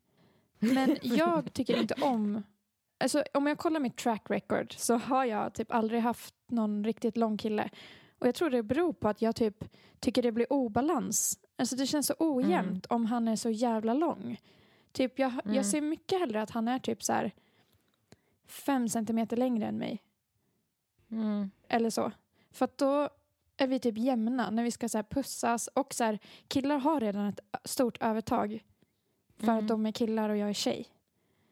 [0.59, 2.43] Men jag tycker inte om...
[2.97, 7.17] Alltså, om jag kollar mitt track record så har jag typ aldrig haft någon riktigt
[7.17, 7.69] lång kille.
[8.19, 9.63] Och jag tror det beror på att jag typ
[9.99, 11.39] tycker det blir obalans.
[11.59, 14.41] Alltså det känns så ojämnt om han är så jävla lång.
[14.91, 15.53] Typ jag, Mm.
[15.55, 17.31] jag ser mycket hellre att han är typ så här
[18.47, 20.03] fem centimeter längre än mig.
[21.11, 21.51] Mm.
[21.67, 22.11] Eller så.
[22.51, 23.09] För att då
[23.57, 25.67] är vi typ jämna när vi ska så här pussas.
[25.67, 28.63] Och så här, killar har redan ett stort övertag.
[29.37, 29.57] För Mm.
[29.57, 30.85] att de är killar och jag är tjej.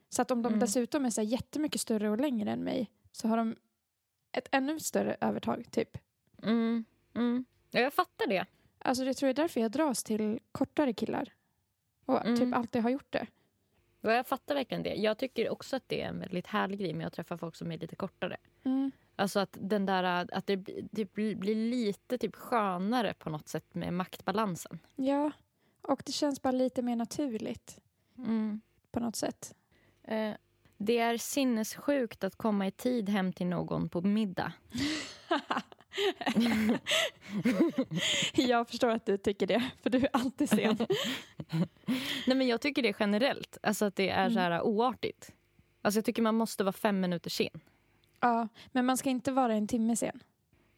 [0.09, 0.59] Så att om de Mm.
[0.59, 3.55] dessutom är så här jättemycket större och längre än mig så har de
[4.31, 5.97] ett ännu större övertag typ.
[6.43, 6.85] Mm.
[7.13, 7.45] Mm.
[7.71, 8.45] Ja, jag fattar det.
[8.79, 11.33] Alltså det tror jag är därför jag dras till kortare killar.
[12.05, 12.39] Och Mm.
[12.39, 13.27] typ alltid har gjort det.
[14.01, 14.95] Ja, jag fattar verkligen det.
[14.95, 17.71] Jag tycker också att det är en väldigt härlig grej med att träffa folk som
[17.71, 18.37] är lite kortare.
[18.63, 18.91] Mm.
[19.15, 23.93] Alltså att, den där, att det, blir blir lite typ skönare på något sätt med
[23.93, 24.79] maktbalansen.
[24.95, 25.31] Ja,
[25.81, 27.79] och det känns bara lite mer naturligt
[28.17, 28.61] Mm.
[28.91, 29.55] på något sätt.
[30.03, 30.33] Eh,
[30.77, 34.53] Det är sinnessjukt att komma i tid hem till någon på middag.
[38.33, 40.77] Jag förstår att du tycker det, för du är alltid sen.
[42.27, 43.57] Nej, men jag tycker det generellt.
[43.63, 44.33] Alltså att det är Mm.
[44.33, 45.31] så här oartigt.
[45.81, 47.59] Alltså jag tycker man måste vara fem minuter sen.
[48.19, 50.19] ja, men man ska inte vara en timme sen.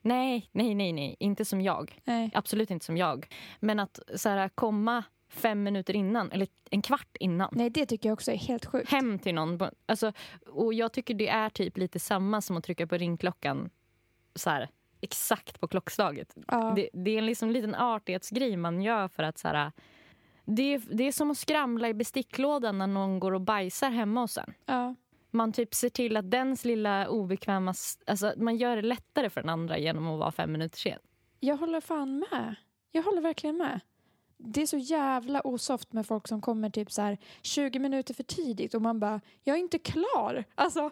[0.01, 1.15] Nej, nej, nej, nej.
[1.19, 2.01] Inte som jag.
[2.03, 2.32] Nej.
[2.34, 3.27] Absolut inte som jag.
[3.60, 7.49] Men att så här, komma fem minuter innan, eller en kvart innan.
[7.51, 8.91] Nej, det tycker jag också är helt sjukt.
[8.91, 9.60] Hem till någon.
[9.86, 10.13] Alltså,
[10.47, 13.69] och jag tycker det är typ lite samma som att trycka på ringklockan
[14.36, 14.69] så här,
[15.02, 16.36] exakt på klockslaget.
[16.48, 16.74] Ja.
[16.76, 19.72] Det, det är en liksom liten artighetsgrej man gör för att så här,
[20.46, 24.22] det, är- det är som att skramla i besticklådan när någon går och bajsar hemma
[24.22, 24.54] hos en.
[24.66, 24.96] Ja.
[25.32, 27.74] Man typ ser till att dens lilla obekväma...
[28.08, 31.00] Alltså man gör det lättare för den andra genom att vara fem minuter sen.
[31.40, 32.56] Jag håller fan med.
[32.92, 33.80] Jag håller verkligen med.
[34.38, 38.24] Det är så jävla osoft med folk som kommer typ så här 20 minuter för
[38.24, 40.44] tidigt och man bara, jag är inte klar.
[40.56, 40.92] Alltså,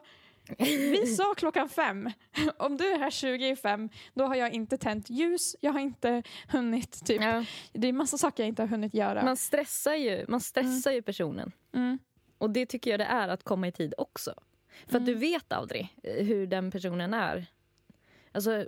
[0.57, 2.09] vi sa klockan fem.
[2.57, 5.79] Om du är här 20 i fem, då har jag inte tänt ljus, jag har
[5.79, 7.21] inte hunnit typ.
[7.73, 9.23] Det är massa saker jag inte har hunnit göra.
[9.23, 11.51] Man stressar ju, man stressar ju personen.
[11.73, 11.99] Mm.
[12.37, 14.33] Och det tycker jag det är att komma i tid också.
[14.87, 17.45] För att du vet aldrig hur den personen är.
[18.37, 18.67] Alltså,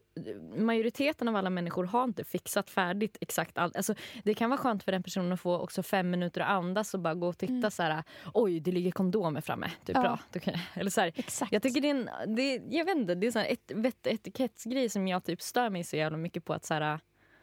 [0.56, 3.76] majoriteten av alla människor har inte fixat färdigt exakt allt.
[3.76, 6.94] Alltså, det kan vara skönt för den personen att få också fem minuter att andas
[6.94, 8.04] och bara gå och titta så här.
[8.34, 9.72] Oj, det ligger kondomer framme.
[9.86, 10.02] Typ Ja.
[10.02, 10.20] bra.
[10.32, 11.52] Då kan, eller så här, Exakt.
[11.52, 15.08] jag tycker det är en, det, jag vet inte, det är ett, vett etikettsgrej som
[15.08, 17.00] jag typ stör mig så jävla mycket på att så här,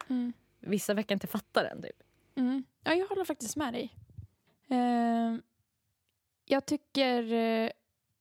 [0.08, 0.32] Mm.
[0.60, 1.82] vissa verkar inte fatta den.
[1.82, 1.96] Typ.
[2.36, 2.64] Mm.
[2.84, 3.94] Ja, jag håller faktiskt med dig.
[4.70, 5.38] Eh,
[6.44, 7.70] jag tycker eh,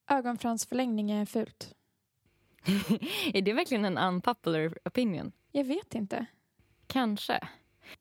[0.10, 1.74] ögonfransförlängning är fult.
[3.34, 5.32] är det verkligen en unpopular opinion?
[5.52, 6.26] Jag vet inte.
[6.88, 7.48] Kanske.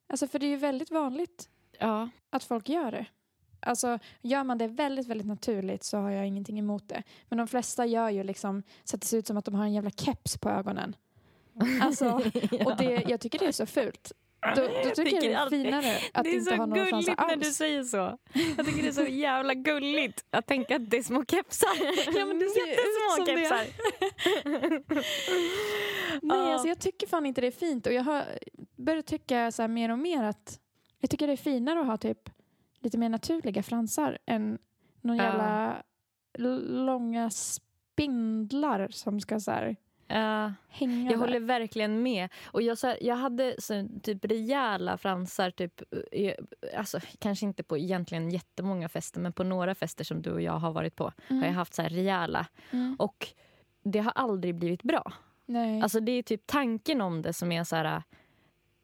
[0.07, 1.49] Alltså för det är ju väldigt vanligt
[1.79, 2.09] Ja.
[2.31, 3.07] att folk gör det.
[3.61, 7.03] Alltså gör man det väldigt, väldigt naturligt så har jag ingenting emot det.
[7.29, 9.65] Men de flesta gör ju liksom så att det ser ut som att de har
[9.65, 10.97] en jävla keps på ögonen.
[11.83, 12.11] Alltså,
[12.65, 14.13] och det, jag tycker det är så fult.
[14.57, 17.19] Då, då tycker jag det är alltid- finare att är inte så ha fransar gulligt
[17.19, 17.57] när du alls.
[17.57, 18.19] säger så.
[18.57, 21.69] Jag tycker det är så jävla gulligt att tänka att det är små kepsar.
[22.19, 23.41] Ja, men det ser ju ut Jättesmå som det.
[23.41, 23.67] kepsar.
[26.23, 27.87] Nej, alltså jag tycker fan inte det är fint.
[27.87, 28.25] Och jag har
[28.77, 30.61] börjat tycka så mer och mer att
[31.01, 32.31] jag tycker det är finare att ha typ
[32.81, 34.59] lite mer naturliga fransar än
[35.01, 35.83] någon jävla
[36.39, 39.77] l- långa spindlar som ska så här
[40.09, 42.29] Hänga Jag håller verkligen med.
[42.47, 46.35] Och jag, så här, jag hade så, typ rejäla fransar, typ, eh,
[46.77, 50.53] alltså, kanske inte på egentligen jättemånga fester men på några fester som du och jag
[50.59, 52.47] har varit på har jag haft så här rejäla.
[52.71, 52.97] Mm.
[52.99, 53.29] Och
[53.85, 55.13] det har aldrig blivit bra.
[55.47, 55.83] Nej.
[55.83, 58.03] Alltså det är typ tanken om det som är så här...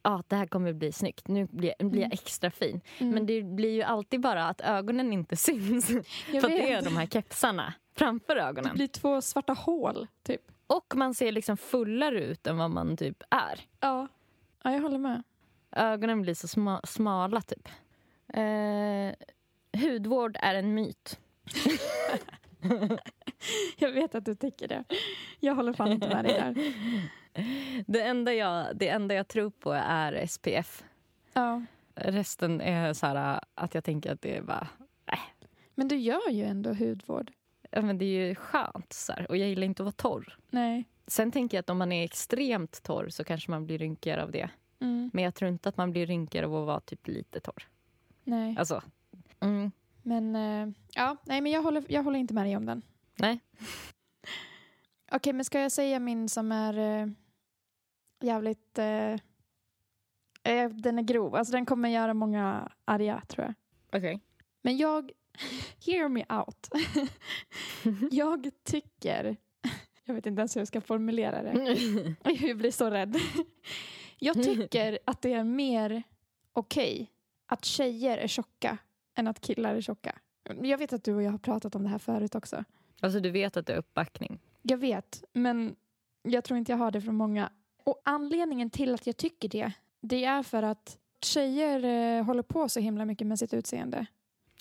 [0.03, 1.29] Ja, det här kommer bli snyggt.
[1.29, 2.81] Nu blir, jag- blir jag extra fin.
[2.99, 3.15] Mm.
[3.15, 5.91] Men det blir ju alltid bara att ögonen inte syns.
[5.91, 6.71] jag för att det vet.
[6.71, 8.75] är de här kepsarna framför Det ögonen.
[8.75, 10.41] blir två svarta hål typ.
[10.75, 13.61] Och man ser liksom fullare ut än vad man typ är.
[13.81, 14.09] Ja.
[14.63, 15.23] ja, jag håller med.
[15.73, 17.69] Ögonen blir så sma, smala typ.
[18.29, 19.13] Eh,
[19.81, 21.19] hudvård är en myt.
[23.79, 24.85] Jag vet att du tycker det.
[25.41, 26.55] Jag håller fan inte med dig där.
[27.87, 30.85] Det enda jag, det enda jag tror på är SPF.
[31.33, 31.65] Ja.
[31.95, 34.69] Resten är så här att jag tänker att det är bara...
[35.75, 37.33] Men du gör ju ändå hudvård.
[37.71, 38.93] Ja, men det är ju skönt.
[38.93, 39.27] Så här.
[39.31, 40.37] Och jag gillar inte att vara torr.
[40.51, 40.85] Nej.
[41.07, 44.31] Sen tänker jag att om man är extremt torr så kanske man blir rynkigare av
[44.33, 44.51] det.
[44.81, 45.11] Mm.
[45.13, 47.69] Men jag tror inte att man blir rynkigare av att vara typ lite torr.
[48.25, 48.57] Nej.
[48.59, 48.83] Alltså,
[49.41, 49.71] mm,
[50.03, 52.83] Men eh, ja, nej men jag håller, jag håller inte med dig om den.
[53.17, 53.41] nej.
[55.13, 57.07] Okej, men ska jag säga min som är eh,
[58.21, 58.79] jävligt...
[58.79, 59.13] Eh,
[60.43, 61.35] eh, den är grov.
[61.35, 63.55] Alltså den kommer göra många arga, tror jag.
[63.99, 64.21] Okej.
[64.63, 65.11] Men jag...
[65.87, 66.69] Hear me out.
[68.11, 69.37] jag tycker...
[70.05, 71.77] Jag vet inte ens hur jag ska formulera det.
[72.25, 73.17] Jag blir så rädd.
[74.19, 76.03] Jag tycker att det är mer
[76.53, 77.11] okej
[77.47, 78.79] att tjejer är tjocka
[79.15, 80.19] än att killar är tjocka.
[80.63, 82.65] Jag vet att du och jag har pratat om det här förut också.
[83.01, 84.39] Alltså du vet att det är uppbackning.
[84.63, 85.77] Jag vet, men
[86.23, 87.53] jag tror inte jag har det från många.
[87.85, 92.69] Och anledningen till att jag tycker det, det är för att tjejer eh, håller på
[92.69, 94.07] så himla mycket med sitt utseende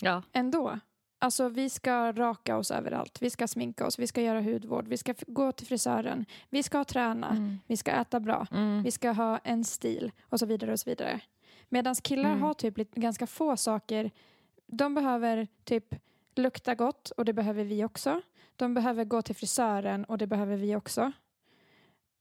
[0.00, 0.22] Ja.
[0.32, 0.78] ändå.
[1.22, 4.96] Alltså vi ska raka oss överallt, vi ska sminka oss, vi ska göra hudvård, vi
[4.96, 7.58] ska gå till frisören, vi ska träna, Mm.
[7.66, 8.82] vi ska äta bra, Mm.
[8.82, 11.20] vi ska ha en stil och så vidare och så vidare.
[11.68, 12.42] Medan killar Mm.
[12.42, 14.10] har typ ganska få saker.
[14.66, 15.94] De behöver typ
[16.36, 18.20] lukta gott och det behöver vi också.
[18.56, 21.12] De behöver gå till frisören och det behöver vi också.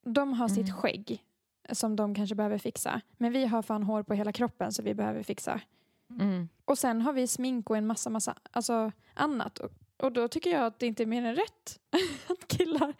[0.05, 0.75] De har sitt Mm.
[0.75, 1.23] skägg
[1.71, 3.01] som de kanske behöver fixa.
[3.17, 5.61] Men vi har fan hår på hela kroppen så vi behöver fixa.
[6.09, 6.49] Mm.
[6.65, 9.59] Och sen har vi smink och en massa, massa alltså annat.
[9.59, 11.79] Och Och då tycker jag att det inte är mer än rätt
[12.27, 12.93] att killar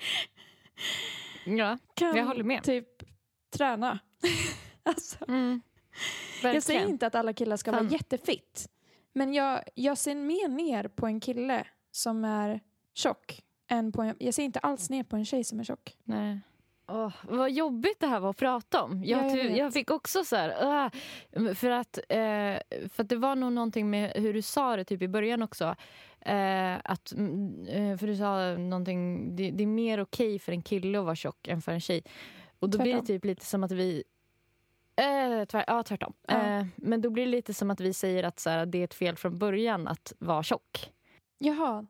[1.45, 2.63] Ja, kan jag håller med.
[2.63, 2.87] typ
[3.57, 3.99] träna.
[4.83, 5.61] alltså, Mm.
[6.43, 7.83] jag säger inte att alla killar ska Fan.
[7.85, 8.69] vara jättefitt.
[9.13, 12.59] Men jag, jag ser mer ner på en kille som är
[12.93, 13.41] tjock.
[13.67, 15.97] Än på en, jag ser inte alls ner på en tjej som är tjock.
[16.03, 16.39] Nej.
[16.91, 19.03] Åh, vad jobbigt det här var att prata om.
[19.03, 20.53] Jag, Ja, jag jag fick också så här...
[20.61, 22.57] "Åh", för, att, eh,
[22.89, 25.75] för att det var nog någonting med hur du sa det typ i början också.
[26.21, 27.11] Eh, att,
[27.67, 31.15] eh, för du sa någonting, det, det är mer okej för en kille att vara
[31.15, 32.03] tjock än för en tjej.
[32.59, 33.05] Och då blir det Tvärtom.
[33.07, 34.03] typ lite som att vi...
[34.95, 36.13] Eh, tvär, ja, tvärtom.
[36.27, 36.65] Ja.
[36.75, 38.93] Men då blir det lite som att vi säger att så här, det är ett
[38.93, 40.91] fel från början att vara tjock.
[41.37, 41.85] Jaha.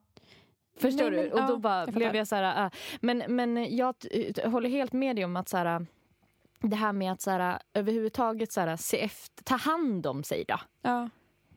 [0.80, 1.30] Förstår Nej, du?
[1.30, 2.66] men- och då ja, bara jag blev jag så här...
[2.66, 3.96] äh, men, men jag
[4.46, 5.86] håller helt med dig om att så här,
[6.62, 10.44] det här med att så här, överhuvudtaget så här, se efter, ta hand om sig
[10.48, 10.60] då.
[10.82, 11.10] Ja.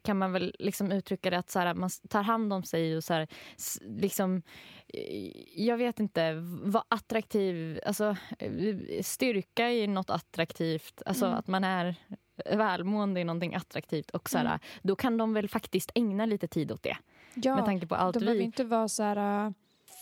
[0.04, 3.04] Kan man väl liksom uttrycka det att så här, man tar hand om sig och
[3.04, 3.26] så här,
[3.80, 4.42] liksom...
[4.88, 5.30] eh,
[5.66, 7.80] Jag vet inte, vara attraktiv.
[7.86, 11.02] Alltså, eh, styrka i något attraktivt.
[11.06, 11.38] Alltså Mm.
[11.38, 11.94] att man är
[12.56, 14.10] välmående i någonting attraktivt.
[14.10, 14.58] Och så här, Mm.
[14.82, 16.96] Då kan de väl faktiskt ägna lite tid åt det.
[17.34, 17.56] Ja.
[17.56, 18.44] med tanke på allt de behöver vi...
[18.44, 19.52] inte vara så här uh,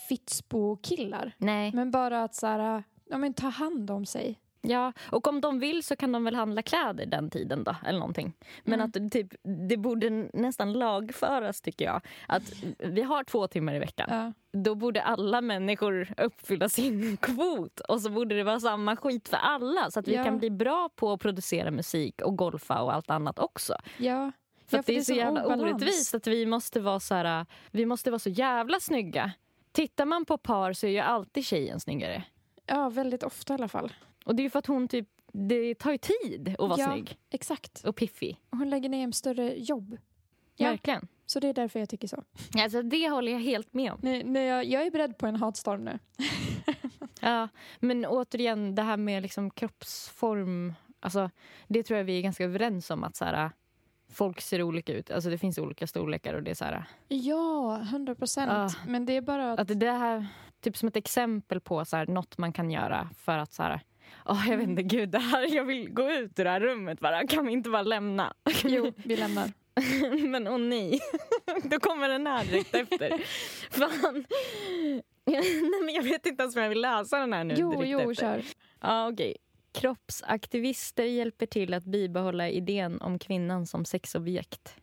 [0.09, 1.31] Fitsbo-killar.
[1.37, 1.71] Nej.
[1.73, 4.39] Men bara att så här, uh, ja, men ta hand om sig.
[4.63, 7.99] Ja, och om de vill så kan de väl handla kläder den tiden då, eller
[7.99, 8.33] någonting.
[8.63, 8.87] Men Mm.
[9.05, 9.27] att typ,
[9.69, 12.01] det borde nästan lagföras tycker jag.
[12.27, 12.43] Att
[12.79, 14.07] vi har två timmar i veckan.
[14.11, 14.33] Ja.
[14.59, 17.79] Då borde alla människor uppfylla sin kvot.
[17.79, 19.91] Och så borde det vara samma skit för alla.
[19.91, 20.23] Så att vi Ja.
[20.23, 23.75] kan bli bra på att producera musik och golfa och allt annat också.
[23.97, 24.31] Ja.
[24.71, 25.61] För, Ja, att det är så jävla obalans.
[25.61, 29.31] orättvist att vi måste vara så här, vi måste vara så jävla snygga.
[29.71, 32.23] Tittar man på par så är ju alltid tjejen snyggare.
[32.65, 33.93] Ja, väldigt ofta i alla fall.
[34.25, 36.91] Och det är ju för att hon typ, det tar ju tid att vara Ja.
[36.91, 37.83] snygg Exakt.
[37.83, 38.37] och piffig.
[38.49, 39.97] Och Hon lägger ner en större jobb.
[40.55, 40.69] Ja.
[40.69, 41.07] Verkligen.
[41.25, 42.23] Så det är därför jag tycker så.
[42.57, 43.99] Alltså, det håller jag helt med om.
[44.03, 45.99] Nu, nu, jag, jag är beredd på en hatstorm nu.
[47.23, 47.47] Ja,
[47.79, 50.73] men återigen, det här med liksom kroppsform.
[50.99, 51.29] Alltså,
[51.67, 53.03] det tror jag vi är ganska överens om.
[53.03, 53.51] att så här,
[54.11, 55.11] Folk ser olika ut.
[55.11, 56.33] Alltså, det finns olika storlekar.
[56.33, 58.51] och det är så här, Ja, hundra procent.
[58.51, 58.69] Ja.
[58.87, 59.59] Men det är bara att...
[59.59, 60.27] att det här,
[60.61, 63.79] typ som ett exempel på så här, något man kan göra för att så här,
[64.25, 66.99] Åh, jag vet inte, gud, det här, jag vill gå ut ur det här rummet
[66.99, 67.27] bara.
[67.27, 68.33] Kan vi inte bara lämna?
[68.63, 69.51] Jo, vi lämnar.
[70.27, 70.99] Men åh nej,
[71.63, 73.21] då kommer den här direkt efter.
[73.71, 74.25] Fan.
[75.25, 77.89] nej, men jag vet inte ens om jag vill läsa den här nu Jo, direkt
[77.89, 78.13] jo, efter.
[78.15, 78.43] kör.
[78.81, 79.37] Ja, okej.
[79.71, 84.75] Kroppsaktivister hjälper till att bibehålla idén om kvinnan som sexobjekt.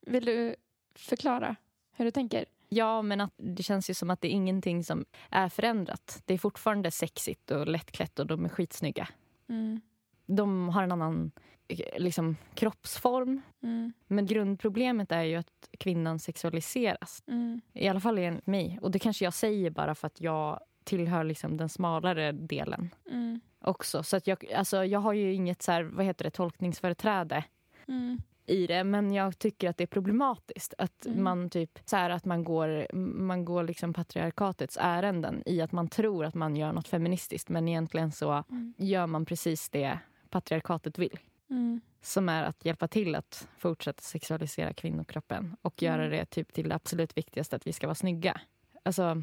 [0.00, 0.56] Vill du
[0.94, 1.56] förklara
[1.92, 2.44] hur du tänker?
[2.68, 6.22] Ja, men att det känns ju som att det är ingenting som är förändrat.
[6.24, 9.08] Det är fortfarande sexigt och lättklätt och de är skitsnygga.
[9.48, 9.80] Mm.
[10.26, 11.30] De har en annan
[11.68, 13.42] eh, liksom, kroppsform.
[13.62, 13.92] Mm.
[14.06, 17.22] Men grundproblemet är ju att kvinnan sexualiseras.
[17.26, 17.60] Mm.
[17.72, 18.78] I alla fall enligt mig.
[18.82, 23.40] Och det kanske jag säger bara för att jag tillhör liksom den smalare delen Mm.
[23.60, 24.02] Också.
[24.02, 27.44] Så att jag, alltså, jag har ju inget så här, vad heter det, tolkningsföreträde
[27.88, 28.18] Mm.
[28.46, 28.84] i det.
[28.84, 31.22] Men jag tycker att det är problematiskt att Mm.
[31.24, 35.88] man typ så här, att man går, man går liksom patriarkatets ärenden i att man
[35.88, 38.74] tror att man gör något feministiskt men egentligen så Mm.
[38.78, 39.98] gör man precis det
[40.30, 41.18] patriarkatet vill.
[41.50, 41.80] Mm.
[42.02, 45.92] Som är att hjälpa till att fortsätta sexualisera kvinnokroppen och Mm.
[46.00, 48.40] göra det typ till det absolut viktigaste, att vi ska vara snygga.
[48.82, 49.22] Alltså,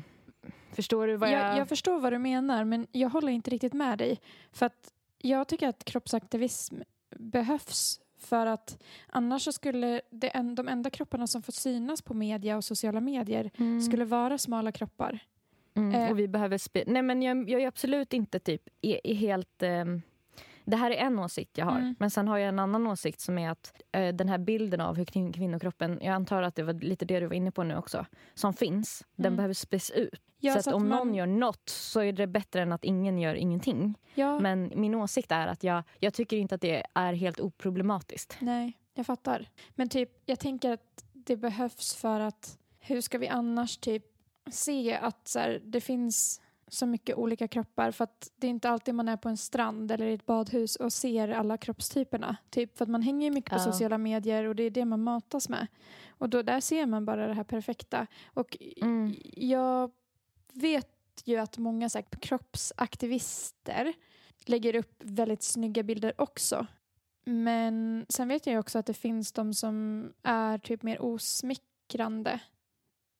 [0.71, 1.39] förstår du vad jag...
[1.41, 4.19] Jag, jag förstår vad du menar, men jag håller inte riktigt med dig.
[4.51, 6.75] För att jag tycker att kroppsaktivism
[7.15, 12.13] behövs för att annars så skulle det en, de enda kropparna som får synas på
[12.13, 13.81] media och sociala medier Mm.
[13.81, 15.19] skulle vara smala kroppar.
[15.75, 16.11] Mm, Eh.
[16.11, 16.57] och vi behöver
[16.91, 19.63] Nej men jag, jag är absolut inte typ är, är helt...
[19.63, 20.01] ehm,
[20.67, 21.77] det här är en åsikt jag har.
[21.79, 21.95] Mm.
[21.99, 24.95] Men sen har jag en annan åsikt som är att eh, den här bilden av
[24.97, 27.75] hur kvin- kvinnokroppen, jag antar att det var lite det du var inne på nu
[27.77, 29.37] också, som finns, den Mm.
[29.37, 30.21] behöver späs ut.
[30.39, 32.83] Ja, så så att om man- någon gör något så är det bättre än att
[32.83, 33.95] ingen gör ingenting.
[34.13, 38.37] Ja, Men min åsikt är att jag, jag tycker inte att det är helt oproblematiskt.
[38.39, 39.49] nej, jag fattar.
[39.75, 44.03] Men typ, jag tänker att det behövs för att hur ska vi annars typ
[44.51, 48.69] se att så här, det finns så mycket olika kroppar för att det är inte
[48.69, 52.37] alltid man är på en strand eller i ett badhus och ser alla kroppstyperna.
[52.49, 53.59] Typ för att man hänger ju mycket på Ja.
[53.63, 55.67] sociala medier och det är det man matas med.
[56.09, 58.07] Och då där ser man bara det här perfekta.
[58.33, 59.15] Och Mm.
[59.33, 59.91] jag
[60.53, 63.93] vet ju att många så här, kroppsaktivister
[64.45, 66.67] lägger upp väldigt snygga bilder också.
[67.25, 72.39] Men sen vet jag ju också att det finns de som är typ mer osmickrande.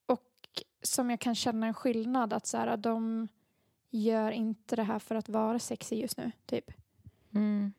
[0.06, 3.28] Och som jag kan känna en skillnad att så här, de
[3.90, 6.30] gör inte det här för att vara sexy just nu.
[6.46, 6.64] Typ.
[7.34, 7.72] Mm.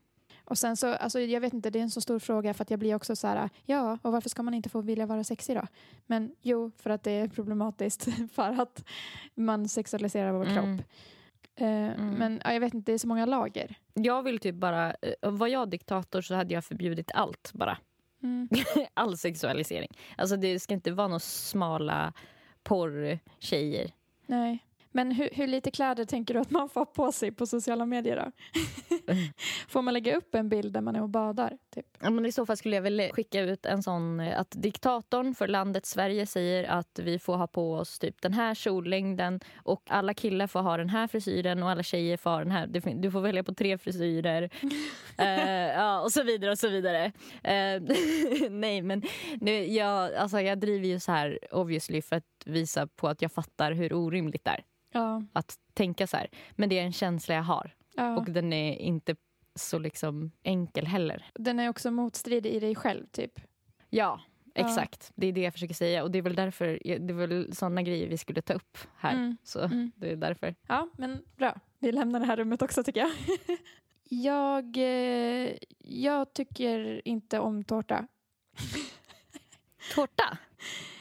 [0.43, 2.69] Och sen så, alltså jag vet inte, det är en så stor fråga för att
[2.71, 5.55] jag blir också så här, ja, och varför ska man inte få vilja vara sexig
[5.55, 5.67] då?
[6.05, 8.83] Men jo, för att det är problematiskt för att
[9.35, 10.55] man sexualiserar vår Mm.
[10.77, 10.85] kropp.
[11.55, 11.65] Eh,
[11.97, 13.75] Men ja, jag vet inte, det är så många lager.
[13.93, 14.93] Jag vill typ bara...
[14.93, 17.77] eh, Var jag diktator så hade jag förbjudit allt bara.
[18.23, 18.49] Mm.
[18.93, 19.97] All sexualisering.
[20.17, 22.13] Alltså det ska inte vara några smala
[22.63, 23.91] porrtjejer.
[24.25, 24.65] Nej.
[24.91, 28.15] Men hur, hur lite kläder tänker du att man får på sig på sociala medier
[28.15, 28.31] då?
[29.67, 31.57] får man lägga upp en bild där man är och badar?
[31.75, 31.85] Typ?
[31.99, 35.35] Ja, men I så fall skulle jag väl skicka ut en sån eh, att diktatorn
[35.35, 39.83] för landet Sverige säger att vi får ha på oss typ den här kjollängden och
[39.87, 42.67] alla killar får ha den här frisyren och alla tjejer får ha den här.
[42.95, 44.49] Du får välja på tre frisyrer.
[45.17, 47.05] Eh, ja, och så vidare och så vidare.
[47.43, 47.81] Eh,
[48.49, 49.01] nej, men
[49.41, 53.31] nu, jag, alltså, jag driver ju så här obviously för att visa på att jag
[53.31, 55.23] fattar hur orimligt det är Ja.
[55.33, 56.29] att tänka så här.
[56.51, 58.17] Men det är en känsla jag har ja.
[58.17, 59.15] och den är inte
[59.55, 61.25] så liksom enkel heller.
[61.33, 63.31] Den är också motstridig i dig själv, typ.
[63.89, 64.21] Ja,
[64.55, 65.11] exakt.
[65.15, 66.03] Det är det jag försöker säga.
[66.03, 69.13] Och det är väl därför, det är väl såna grejer vi skulle ta upp här.
[69.13, 69.37] Mm.
[69.43, 69.91] Så Mm.
[69.95, 70.55] det är därför.
[70.67, 71.59] Ja, men bra.
[71.79, 73.11] Vi lämnar det här rummet också tycker jag.
[74.09, 78.07] jag, eh, jag tycker inte om tårta.
[79.95, 80.37] Tårta?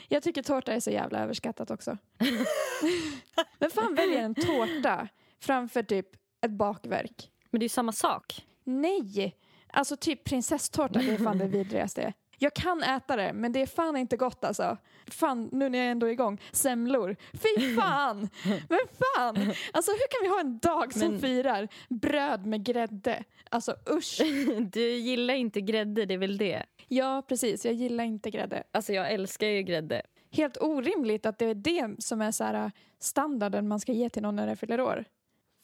[0.08, 1.98] Jag tycker tårta är så jävla överskattat också.
[3.58, 5.08] Men fan väljer en tårta
[5.40, 6.06] framför typ
[6.40, 7.30] ett bakverk?
[7.50, 8.46] Men det är ju samma sak.
[8.64, 9.36] Nej!
[9.72, 12.12] Alltså typ prinsesstårta, det är fan det vidrigaste.
[12.38, 14.76] Jag kan äta det, men det är fan inte gott alltså.
[15.06, 16.40] Fan, nu när jag ändå är igång.
[16.52, 17.16] Semlor.
[17.32, 18.28] Fy fan!
[18.68, 18.78] Men
[19.16, 19.36] fan!
[19.72, 23.24] Alltså hur kan vi ha en dag som Men- firar bröd med grädde?
[23.50, 24.20] Alltså usch.
[24.72, 26.62] Du gillar inte grädde, det är väl det?
[26.88, 27.64] Ja, precis.
[27.64, 28.62] Jag gillar inte grädde.
[28.72, 30.02] Alltså jag älskar ju grädde.
[30.30, 34.22] Helt orimligt att det är det som är så här standarden man ska ge till
[34.22, 35.04] någon när det fyller år.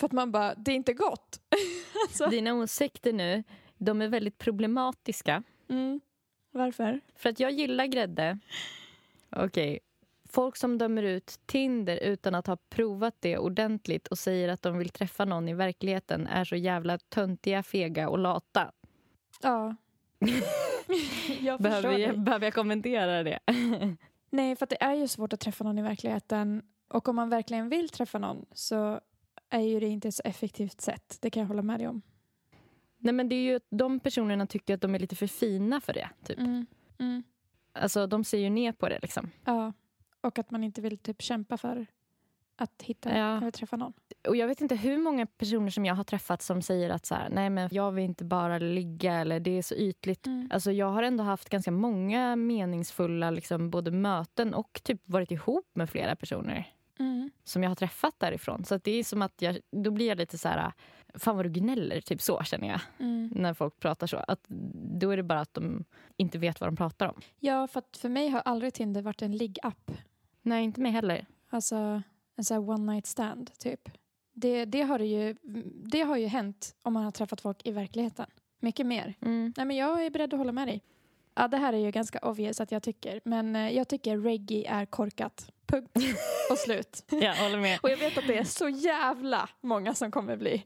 [0.01, 1.41] För att man bara, det är inte gott.
[2.09, 3.45] alltså, Dina åsikter nu,
[3.79, 5.43] de är väldigt problematiska.
[5.71, 6.01] mm.
[6.55, 7.01] Varför?
[7.17, 8.39] För att jag gillar grädde.
[9.31, 9.79] Okej.
[10.29, 14.79] Folk som dömer ut Tinder utan att ha provat det ordentligt och säger att de
[14.79, 18.73] vill träffa någon i verkligheten är så jävla töntiga, fega och lata.
[19.43, 19.77] Ja.
[21.41, 23.39] jag Behöver jag, behöver jag kommentera det?
[24.31, 26.63] Nej, för det är ju svårt att träffa någon i verkligheten.
[26.89, 29.01] Och om man verkligen vill träffa någon så
[29.51, 31.19] är ju det inte ett så effektivt sätt.
[31.21, 32.03] Det kan jag hålla med dig om.
[33.05, 35.93] Nej, men det är ju, de personerna tycker att de är lite för fina för
[35.93, 36.09] det.
[36.27, 36.39] Typ.
[36.39, 36.67] Mm.
[36.99, 37.23] Mm.
[37.73, 38.99] Alltså, de ser ju ner på det.
[39.03, 39.31] Liksom.
[39.45, 39.73] Ja.
[40.21, 41.87] Och att man inte vill typ kämpa för
[42.57, 43.37] att hitta Ja.
[43.37, 43.93] eller träffa någon.
[44.29, 47.15] Och Jag vet inte hur många personer som jag har träffat som säger att så
[47.15, 50.27] här, nej men jag vill inte bara ligga eller det är så ytligt.
[50.27, 50.49] Mm.
[50.53, 55.71] Alltså jag har ändå haft ganska många meningsfulla liksom, både möten och typ varit ihop
[55.75, 57.31] med flera personer Mm.
[57.45, 58.65] som jag har träffat därifrån.
[58.65, 60.73] Så det är som att jag, då blir jag lite så här,
[61.15, 63.31] fan vad du gnäller, typ så känner jag Mm.
[63.35, 64.17] när folk pratar så.
[64.17, 64.45] Att
[65.01, 65.85] då är det bara att de
[66.17, 67.21] inte vet vad de pratar om.
[67.41, 69.91] Ja, för för mig har aldrig Tinder varit en ligg-app.
[70.43, 71.27] Nej, inte mig heller.
[71.51, 72.03] Alltså
[72.37, 73.89] en sån här one night stand typ.
[74.33, 75.37] Det, det, har det, ju,
[75.85, 78.27] det har ju hänt om man har träffat folk i verkligheten.
[78.61, 79.15] Mycket mer.
[79.21, 79.53] Mm.
[79.57, 80.83] Nej, men jag är beredd att hålla med dig.
[81.35, 83.21] Ja, det här är ju ganska obvious att jag tycker.
[83.25, 85.53] Men eh, jag tycker reggae är korkat.
[85.67, 85.91] Punkt.
[86.51, 87.05] Och slut.
[87.11, 87.79] Jag håller med.
[87.83, 90.65] Och jag vet att det är så jävla många som kommer bli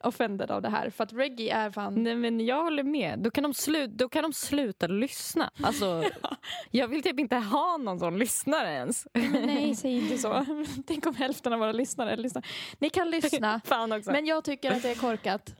[0.00, 0.90] offended av det här.
[0.90, 2.02] För att reggae är fan...
[2.02, 3.18] Nej, men jag håller med.
[3.18, 5.50] Då kan de, slu- då kan de sluta lyssna.
[5.62, 6.04] Alltså,
[6.70, 9.06] Jag vill typ inte ha någon sån lyssnare ens.
[9.12, 10.46] Men nej, säg inte så.
[10.86, 12.46] Tänk om hälften av våra lyssnare lyssnar.
[12.78, 14.12] Ni kan lyssna, Fan också.
[14.12, 15.54] men jag tycker att det är korkat.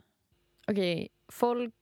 [0.67, 1.73] Okej, folk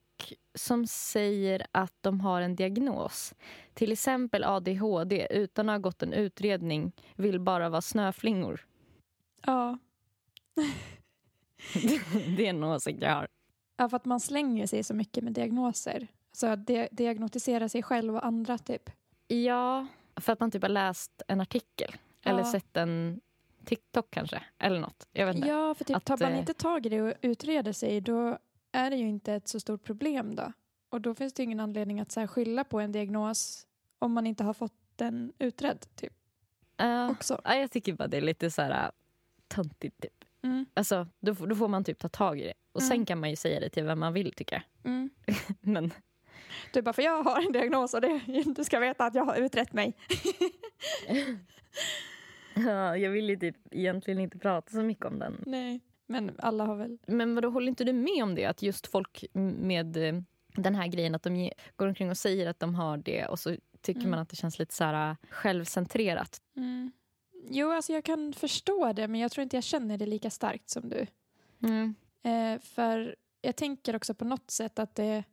[0.56, 3.34] som säger att de har en diagnos,
[3.74, 8.66] till exempel ADHD, utan att ha gått en utredning, vill bara vara snöflingor.
[9.46, 9.78] Ja.
[12.38, 13.28] det är en åsikt jag har.
[13.78, 16.08] ja, för att man slänger sig så mycket med diagnoser.
[16.32, 18.90] Så att di- diagnostisera sig själv och andra typ.
[19.28, 22.52] Ja, för att man typ har läst en artikel eller Ja.
[22.52, 23.22] sett en
[23.66, 25.08] TikTok kanske, eller något.
[25.12, 25.48] Jag vet inte.
[25.48, 28.38] Ja, för typ Att, tar man eh, inte tag i det och utreder sig då
[28.72, 30.52] är det ju inte ett så stort problem då.
[30.90, 33.68] Och då finns det ingen anledning att så skylla på en diagnos
[34.00, 36.14] om man inte har fått den utredd typ
[36.78, 37.10] Ja.
[37.12, 37.42] också.
[37.44, 38.90] Ja, jag tycker bara det är lite så här äh,
[39.48, 40.02] töntigt.
[40.02, 40.14] Typ.
[40.42, 42.54] Mm, Alltså, då, då får man typ ta tag i det.
[42.72, 43.06] Och sen Mm.
[43.06, 44.92] kan man ju säga det till vem man vill tycker jag.
[44.92, 45.10] mm.
[45.62, 45.92] Men
[46.74, 48.22] Du bara, för jag har en diagnos och det,
[48.56, 49.94] du ska veta att jag har utrett mig.
[52.56, 55.44] ja, jag vill ju typ egentligen inte prata så mycket om den.
[55.46, 55.80] Nej.
[56.10, 56.98] Men alla har väl...
[57.08, 58.46] Men vadå, håller inte du med om det?
[58.46, 60.22] Att just folk med eh,
[60.56, 63.56] den här grejen att de går omkring och säger att de har det och så
[63.82, 64.12] tycker Mm.
[64.12, 66.42] man att det känns lite så här äh, självcentrerat.
[66.56, 66.92] Mm.
[67.50, 70.70] Jo, alltså jag kan förstå det men jag tror inte jag känner det lika starkt
[70.70, 71.08] som du.
[71.64, 71.96] Mm.
[72.24, 75.24] Eh, för jag tänker också på något sätt att det...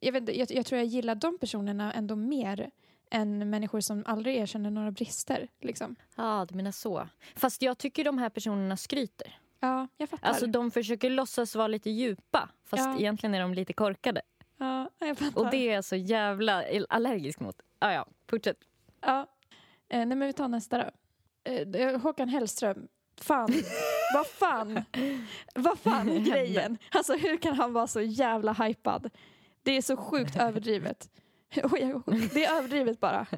[0.00, 2.70] Jag, vet, jag, jag tror jag gillar de personerna ändå mer
[3.10, 5.48] än människor som aldrig erkänner några brister.
[5.60, 5.96] Liksom.
[6.16, 7.08] Ja, du menar så.
[7.36, 9.38] Fast jag tycker de här personerna skryter.
[9.60, 10.28] Ja, jag fattar.
[10.28, 12.98] Alltså de försöker låtsas vara lite djupa fast Ja.
[12.98, 14.22] egentligen är de lite korkade.
[14.58, 15.40] ja, jag fattar.
[15.40, 17.56] Och det är jag så jävla allergisk mot.
[17.78, 18.56] Ah, ja, fortsätt.
[19.00, 19.20] Ja.
[19.88, 20.90] Eh, nej, men vi tar nästa då.
[21.52, 22.88] Eh, är Håkan Hellström.
[23.20, 23.48] Fan,
[24.14, 24.84] vad fan,
[25.54, 26.78] vad fan är grejen?
[26.90, 29.10] Alltså hur kan han vara så jävla hypad?
[29.62, 31.10] Det är så sjukt överdrivet.
[32.34, 33.26] Det är överdrivet bara.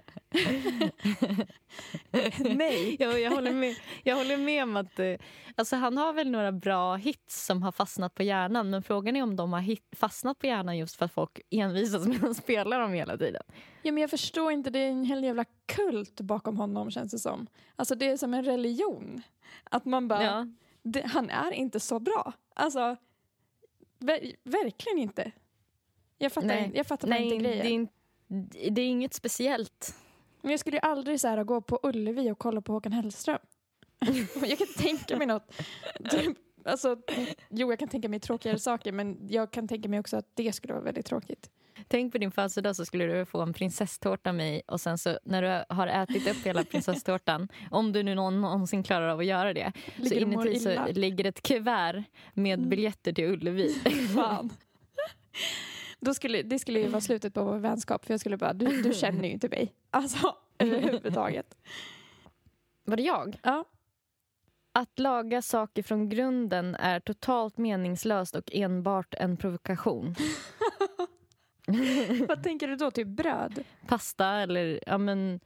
[2.41, 2.97] Nej.
[2.99, 5.15] Ja, jag, håller med, jag håller med om att eh,
[5.55, 9.23] alltså, han har väl några bra hits som har fastnat på hjärnan men frågan är
[9.23, 12.79] om de har hit, fastnat på hjärnan just för att folk envisas med att spela
[12.79, 13.43] dem hela tiden.
[13.83, 17.19] Ja, men jag förstår inte, det är en hel jävla kult bakom honom känns det
[17.19, 17.47] som.
[17.77, 19.23] Alltså det är som en religion.
[19.65, 20.47] Att man bara, Ja.
[20.83, 22.33] det, han är inte så bra.
[22.55, 22.97] Alltså,
[23.99, 25.33] ver, verkligen inte.
[26.19, 26.71] Jag fattar, Nej.
[26.75, 27.89] jag fattar Nej, inte grejen.
[28.71, 29.95] Det är inget speciellt.
[30.43, 33.39] Men jag skulle ju aldrig så här, gå på Ullevi och kolla på Håkan Hellström.
[34.47, 35.53] jag kan tänka mig något.
[36.11, 36.97] Typ, alltså,
[37.49, 40.53] jo, jag kan tänka mig tråkigare saker men jag kan tänka mig också att det
[40.53, 41.51] skulle vara väldigt tråkigt.
[41.89, 45.19] Tänk på din födelsedag så skulle du få en prinsesstårta av mig och sen så
[45.25, 49.27] när du har ätit upp hela prinsesstårtan, om du nu någon, någonsin klarar av att
[49.27, 52.05] göra det, Ligger så inuti så ligger ett kuvert
[52.35, 52.71] med Mm.
[52.71, 53.75] biljetter till Ullevi.
[54.15, 54.51] Fan.
[56.01, 58.83] Då skulle, det skulle ju vara slutet på vår vänskap för jag skulle bara, du,
[58.83, 59.75] du känner ju inte mig.
[59.91, 61.57] Alltså överhuvudtaget.
[62.85, 63.39] Var det jag?
[63.43, 63.65] Ja.
[64.73, 70.15] Att laga saker från grunden är totalt meningslöst och enbart en provokation.
[72.29, 72.91] Vad tänker du då?
[72.91, 73.65] Typ bröd?
[73.87, 74.81] Pasta eller...
[74.87, 75.41] Ja, men,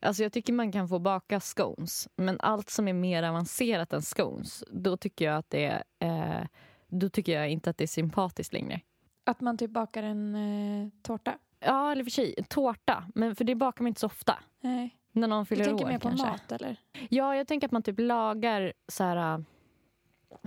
[0.00, 4.02] alltså jag tycker man kan få baka scones, men allt som är mer avancerat än
[4.02, 5.84] scones, då tycker jag att det är...
[5.98, 6.46] Eh,
[6.88, 8.80] då tycker jag inte att det är sympatiskt längre.
[9.26, 11.34] Att man typ bakar en eh, tårta?
[11.60, 13.04] Ja, eller för sig, tårta.
[13.14, 14.38] Men för det bakar man inte så ofta.
[14.60, 14.96] Nej.
[15.12, 16.26] När någon Du fyller tänker år mer på kanske.
[16.26, 16.76] mat eller?
[17.08, 19.44] Ja, jag tänker att man typ lagar så här...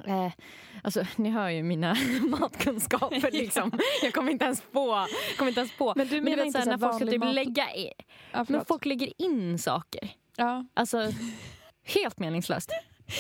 [0.06, 0.32] Eh,
[0.84, 1.96] alltså, ni hör ju mina
[2.40, 3.32] matkunskaper.
[3.42, 3.72] Liksom.
[4.04, 5.06] Jag kommer inte ens på.
[5.38, 5.94] Kommer inte ens på.
[5.96, 7.36] Men du Men du menar vet, inte så när folk ska typ mat?
[7.36, 7.92] lägga i.
[8.32, 10.10] Ja, Men folk lägger in saker.
[10.38, 10.66] Ja.
[10.74, 11.12] Alltså,
[11.84, 12.72] helt meningslöst.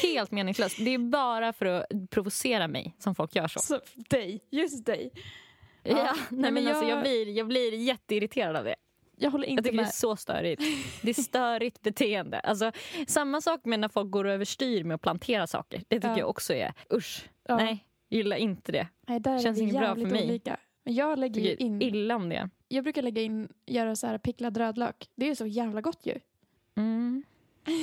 [0.03, 0.78] Helt meningslöst.
[0.80, 3.60] Det är bara för att provocera mig som folk gör så.
[3.60, 5.12] Så, dig, just dig.
[5.84, 6.16] Ja, Ja.
[6.30, 8.76] nej, men alltså, jag, jag- blir, jag blir jätteirriterad av det.
[9.22, 9.94] Jag håller Jag inte tycker det är med.
[9.94, 10.62] så störigt.
[11.02, 12.40] Det är störigt beteende.
[12.40, 12.72] Alltså,
[13.08, 15.84] samma sak med när folk går överstyr med att plantera saker.
[15.88, 16.18] Det tycker Ja.
[16.20, 17.30] jag också är usch.
[17.48, 17.56] Ja.
[17.58, 18.88] Nej, gillar inte det.
[19.08, 20.24] Nej, där Känns inget bra för mig.
[20.26, 20.58] olika.
[20.86, 22.50] Men jag lägger Tycker in, illa om det.
[22.68, 25.10] jag brukar lägga in, göra så här picklad rödlök.
[25.16, 26.20] Det är så jävla gott ju.
[26.78, 27.24] Mm.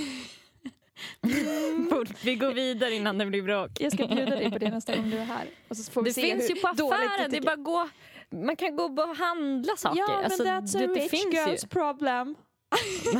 [1.90, 3.70] Fort, vi går vidare innan det blir bråk.
[3.80, 5.46] Jag ska bjuda dig på det nästa gång du är här.
[5.68, 7.30] Och så får vi Det se finns ju på affären.
[7.30, 7.88] Det är bara gå,
[8.30, 9.98] man kan gå och handla saker.
[9.98, 11.68] Ja, men Alltså, that's a det, det rich finns girl's ju.
[11.68, 12.34] problem.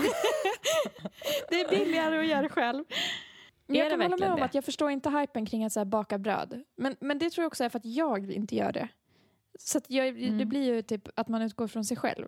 [1.50, 2.84] det är billigare att göra det själv.
[3.66, 4.44] Men jag det kan hålla med om det?
[4.44, 6.62] att jag förstår inte hypen kring att så baka bröd.
[6.76, 8.88] Men, men det tror jag också är för att jag inte gör det.
[9.58, 10.48] Så jag, det Mm.
[10.48, 12.26] blir ju typ att man utgår från sig själv.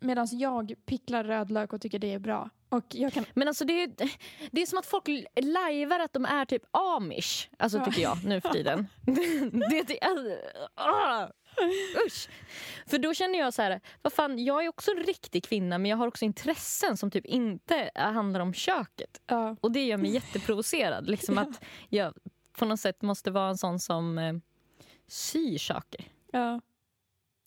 [0.00, 2.50] Medan jag picklar rödlök och tycker det är bra.
[2.80, 3.24] Kan...
[3.34, 3.90] Men alltså det är,
[4.50, 5.08] det är som att folk
[5.42, 7.48] lajvar att de är typ amish.
[7.58, 7.84] Alltså Ja.
[7.84, 8.86] tycker jag nu för tiden.
[9.70, 10.36] det, det, alltså,
[10.74, 11.28] ah,
[12.06, 12.28] usch.
[12.86, 15.90] För då känner jag så här, vad fan, jag är också en riktig kvinna men
[15.90, 19.20] jag har också intressen som typ inte handlar om köket.
[19.26, 21.10] Ja, Och det gör mig jätteprovocerad.
[21.10, 21.42] Liksom Ja.
[21.42, 22.14] att jag
[22.58, 24.34] på något sätt måste vara en sån som eh,
[25.08, 26.04] syr saker.
[26.32, 26.60] ja.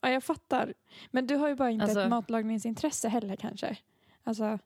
[0.02, 0.74] ja, jag fattar.
[1.12, 3.78] Men du har ju bara inte Alltså- ett matlagningsintresse heller kanske.
[4.24, 4.60] Alltså,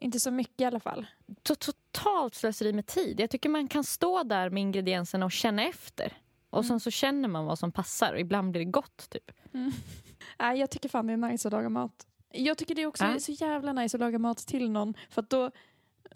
[0.00, 1.06] inte så mycket i alla fall.
[1.44, 3.20] To- Totalt slöseri med tid.
[3.20, 6.12] Jag tycker man kan stå där med ingredienserna och känna efter.
[6.50, 9.10] Och sen så känner man vad som passar och ibland blir det gott.
[9.10, 9.30] typ.
[10.38, 12.06] Nej, jag tycker fan det är nice att laga mat.
[12.32, 13.14] Jag tycker det också Ja.
[13.14, 14.94] är så jävla nice att laga mat till någon.
[15.10, 15.50] För att då,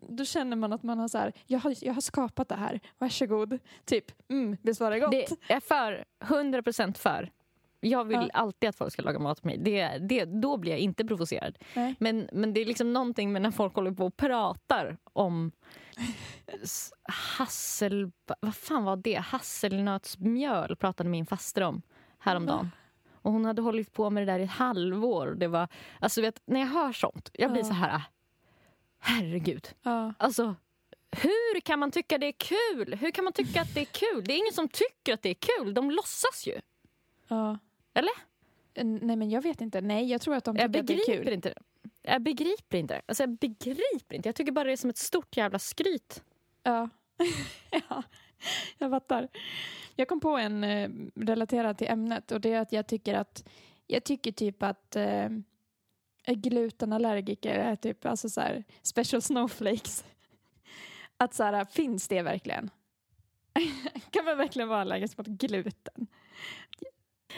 [0.09, 2.81] då känner man att man har så här, jag har, jag har skapat det här,
[2.99, 3.59] varsågod.
[3.85, 5.11] Typ, mm, visst var det gott?
[5.11, 7.31] Det är för, 100% för.
[7.85, 8.41] Jag vill Ja.
[8.41, 9.59] alltid att folk ska laga mat åt mig.
[9.59, 11.59] Det, det, då blir jag inte provocerad.
[11.75, 11.95] Nej.
[12.01, 15.53] Men, men det är liksom någonting med när folk håller på och pratar om
[17.39, 18.11] hassel...
[18.41, 19.15] Vad fan var det?
[19.17, 21.83] Hasselnötsmjöl pratade min faster om
[22.19, 22.71] häromdagen.
[23.13, 25.35] Och hon hade hållit på med det där i ett halvår.
[25.37, 25.69] Det var,
[26.01, 27.67] alltså vet, när jag hör sånt, jag blir Ja.
[27.69, 28.03] så här...
[28.99, 29.69] Herregud.
[29.83, 30.55] Ja, Alltså,
[31.11, 32.95] hur kan man tycka det är kul?
[32.95, 34.25] Hur kan man tycka att det är kul?
[34.25, 35.75] Det är ingen som tycker att det är kul.
[35.75, 36.61] De låtsas ju.
[37.29, 37.59] ja.
[37.95, 38.13] Eller?
[39.05, 39.81] Nej men jag vet inte.
[39.81, 41.33] Nej jag tror att de Jag tycker att det är kul.
[41.33, 41.55] inte.
[42.03, 43.03] Jag begriper inte.
[43.07, 44.29] Alltså, jag begriper inte.
[44.29, 46.23] Jag tycker bara det är som ett stort jävla skryt.
[46.63, 46.89] Ja.
[47.89, 48.03] ja.
[48.79, 49.29] Jag fattar.
[49.97, 53.49] Jag kom på en eh, relaterad till ämnet och det är att jag tycker att
[53.87, 55.29] jag tycker typ att eh,
[56.27, 60.05] glutenallergiker är typ alltså så här, special snowflakes.
[61.17, 62.71] Att så här, finns det verkligen?
[64.11, 66.07] kan man verkligen vara allergisk mot gluten?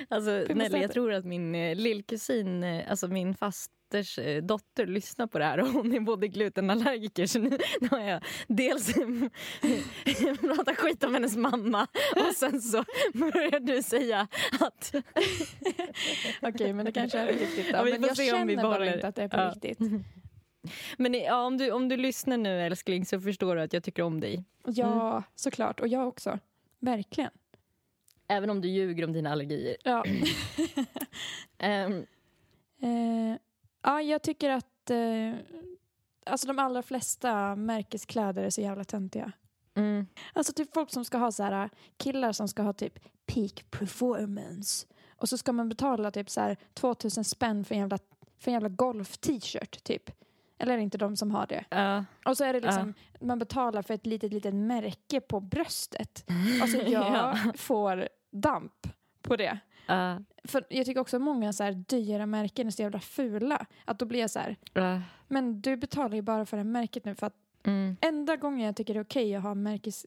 [0.09, 5.27] Alltså, Nelly, jag tror att min eh, lillkusin, eh, alltså min fasters eh, dotter, lyssnar
[5.27, 8.95] på det här och hon är både glutenallergiker så nu, nu har jag dels
[10.41, 11.87] pratat skit om hennes mamma
[12.17, 12.85] och sen så
[13.15, 14.29] börjar du säga
[14.61, 14.95] att...
[16.43, 17.73] Okej, men det kanske är riktigt.
[17.73, 17.77] Då.
[17.77, 19.51] Ja, men jag känner vi bara inte att det är på Ja.
[19.55, 19.79] riktigt.
[20.99, 24.03] Men ja, om, du, om du lyssnar nu älskling så förstår du att jag tycker
[24.03, 24.45] om dig.
[24.67, 25.81] Ja, såklart.
[25.81, 26.39] Och jag också.
[26.79, 27.31] Verkligen.
[28.29, 29.77] Även om du ljuger om dina allergier.
[29.85, 30.05] Ja.
[31.59, 32.07] Ehm,
[32.81, 33.39] Eh,
[33.83, 35.33] ja, jag tycker att eh,
[36.27, 39.33] alltså de allra flesta märkeskläder är så jävla töntiga.
[39.77, 43.71] mm, Alltså typ folk som ska ha så här killar som ska ha typ peak
[43.71, 47.99] performance och så ska man betala typ så här 2000 spänn för en jävla,
[48.39, 50.11] för en jävla golf-t-shirt typ.
[50.59, 51.65] Eller inte de som har det?
[51.71, 52.05] ja.
[52.25, 56.25] Och så är det liksom, man betalar för ett litet, litet märke på bröstet.
[56.63, 57.39] Alltså jag Ja.
[57.55, 58.87] får damp
[59.23, 59.59] på det.
[59.87, 63.67] Ja, För jag tycker också att många så här dyra märken är så jävla fula.
[63.85, 64.57] Att då blir jag så här,
[65.29, 67.15] men du betalar ju bara för det här märket nu.
[67.15, 67.97] För att mm.
[68.01, 70.07] enda gången jag tycker det är okej att ha märkes,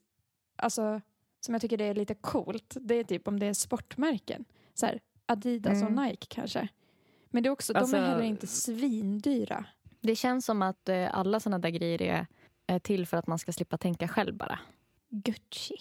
[0.56, 1.02] alltså
[1.39, 4.45] som jag tycker det är lite coolt, det är typ om det är sportmärken.
[4.74, 6.06] Så här, Adidas och Mm.
[6.06, 6.68] Nike kanske.
[7.30, 9.66] Men det är också, Alltså- de är heller inte svindyra.
[10.02, 12.02] Det känns som att eh, alla såna där grejer
[12.68, 14.60] är, till för att man ska slippa tänka själv bara.
[15.10, 15.76] Gucci.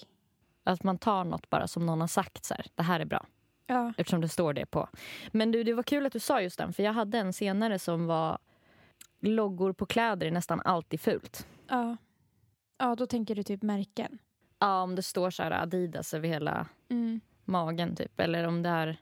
[0.64, 3.26] Att man tar något bara som någon har sagt så här, det här är bra.
[3.66, 3.92] Ja.
[3.96, 4.88] Eftersom det står det på.
[5.32, 7.78] Men du, det var kul att du sa just den, för jag hade en senare
[7.78, 8.38] som var
[9.20, 11.46] loggor på kläder är nästan alltid fult.
[11.68, 11.96] Ja.
[12.78, 14.18] ja, då tänker du typ märken.
[14.58, 17.20] Ja, om det står så här Adidas över hela Mm.
[17.44, 18.96] magen typ, eller om det är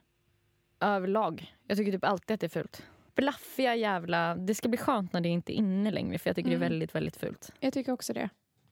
[0.79, 1.55] överlag.
[1.67, 2.83] Jag tycker typ alltid att det är fult.
[3.17, 4.35] Blaffiga jävla...
[4.35, 6.65] Det ska bli skönt när det inte är inne längre, för jag tycker det Mm.
[6.65, 7.51] är väldigt, väldigt fult.
[7.59, 8.29] Jag tycker också det.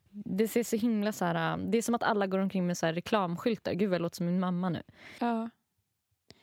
[0.10, 1.58] Det ser så himla så här...
[1.58, 3.74] Det är som att alla går omkring med så reklamskyltar.
[3.74, 4.84] Gud, vad jag låter som min mamma nu.
[5.20, 5.50] Ja.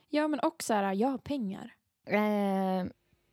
[0.09, 1.75] Ja, men också så här, jag har pengar.
[2.07, 2.85] Eh,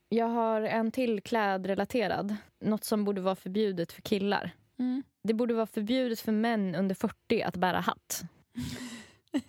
[0.09, 2.35] jag har en till klädrelaterad.
[2.59, 4.51] Något som borde vara förbjudet för killar.
[4.79, 5.03] Mm.
[5.23, 8.21] Det borde vara förbjudet för män under 40 att bära hatt.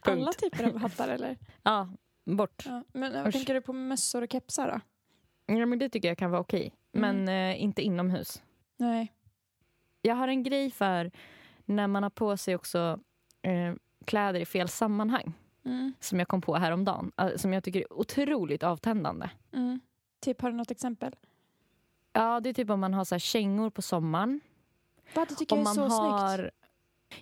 [0.00, 1.36] Alla typer av hattar eller?
[1.62, 1.88] Ja,
[2.36, 2.62] bort.
[2.66, 2.84] Ja.
[2.92, 3.32] Men vad Usch.
[3.34, 4.80] tänker du på mössor och kepsar då?
[5.54, 6.74] Ja, men det tycker jag kan vara okej.
[6.92, 8.42] Men eh, inte inomhus.
[8.76, 9.12] Nej.
[10.02, 11.10] Jag har en grej för
[11.64, 13.00] när man har på sig också
[13.42, 13.74] eh,
[14.04, 15.32] kläder i fel sammanhang.
[15.64, 15.92] Mm.
[16.00, 17.12] Som jag kom på häromdagen.
[17.16, 19.30] eh, Som jag tycker är otroligt avtändande.
[19.52, 19.80] Mm.
[20.20, 21.16] Typ, har du något exempel?
[22.12, 24.40] Ja, det är typ om man har så här kängor på sommaren.
[25.14, 26.36] Va, det tycker Om jag är så har...
[26.36, 26.54] snyggt.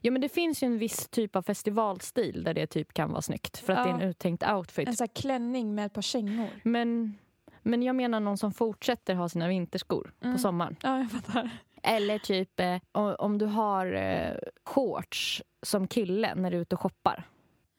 [0.00, 3.22] Ja, men det finns ju en viss typ av festivalstil där det typ kan vara
[3.22, 3.58] snyggt.
[3.58, 4.06] För att det är en Ja.
[4.06, 4.88] uttänkt outfit.
[4.88, 6.48] En sån här klänning med ett par kängor.
[6.62, 7.18] Men,
[7.62, 10.34] men jag menar någon som fortsätter ha sina vinterskor Mm.
[10.34, 10.76] på sommaren.
[10.82, 11.50] Ja, jag fattar.
[11.82, 12.76] Eller typ eh,
[13.18, 14.34] om du har eh,
[14.64, 17.24] shorts som kille när du är ute och shoppar.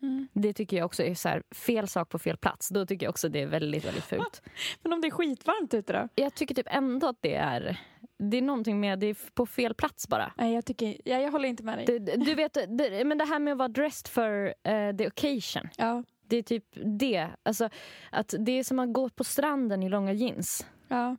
[0.01, 0.27] Mm.
[0.33, 2.69] Det tycker jag också är så här, fel sak på fel plats.
[2.69, 4.41] Då tycker jag också det är väldigt, väldigt fult.
[4.83, 6.09] Men om det är skitvarmt ute då?
[6.15, 7.79] Jag tycker typ ändå att det är...
[8.19, 10.33] Det är någonting med det är på fel plats bara.
[10.37, 11.99] Nej, jag, tycker, ja, jag håller inte med dig.
[11.99, 15.69] Det- du vet, det, men det här med att vara dressed for eh, the occasion.
[15.77, 16.65] Ja, Det är typ
[16.99, 17.27] det.
[17.43, 17.69] Alltså,
[18.11, 20.65] att det är som att gå på stranden i långa jeans.
[20.87, 21.15] ja.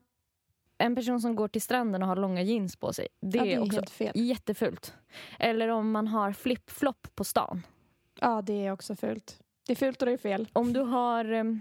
[0.80, 3.08] En person som går till stranden och har långa jeans på sig.
[3.20, 4.12] Det, ja, det är också helt fel.
[4.14, 4.94] jättefult.
[5.38, 7.62] Eller om man har flip-flop på stan.
[8.20, 9.40] Ja, det är också fult.
[9.66, 10.48] Det är fult och det är fel.
[10.52, 11.24] Om du har...
[11.24, 11.60] ehm,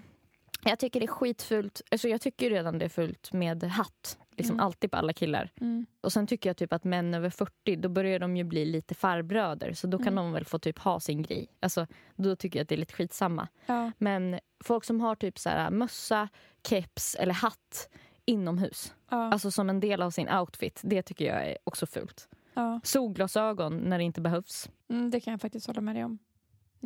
[0.64, 1.82] Jag tycker det är skitfult.
[1.91, 4.18] Alltså jag tycker redan det är fult med hatt.
[4.38, 4.66] Liksom Mm.
[4.66, 5.51] alltid på alla killar.
[5.62, 5.86] Mm.
[6.01, 8.95] Och sen tycker jag typ att män över 40, då börjar de ju bli lite
[8.95, 9.74] farbröder.
[9.74, 10.16] Så då kan Mm.
[10.16, 11.47] de väl få typ ha sin grej.
[11.60, 13.47] Alltså, då tycker jag att det är lite skitsamma.
[13.66, 16.30] Ja, Men folk som har typ så här mössa,
[16.68, 17.89] keps eller hatt
[18.26, 18.93] inomhus.
[19.10, 20.82] ja, Alltså som en del av sin outfit.
[20.84, 22.30] Det tycker jag är också fult.
[22.53, 22.80] ja.
[22.84, 24.70] Solglasögon när det inte behövs.
[24.89, 26.20] Mm, det kan jag faktiskt hålla med dig om.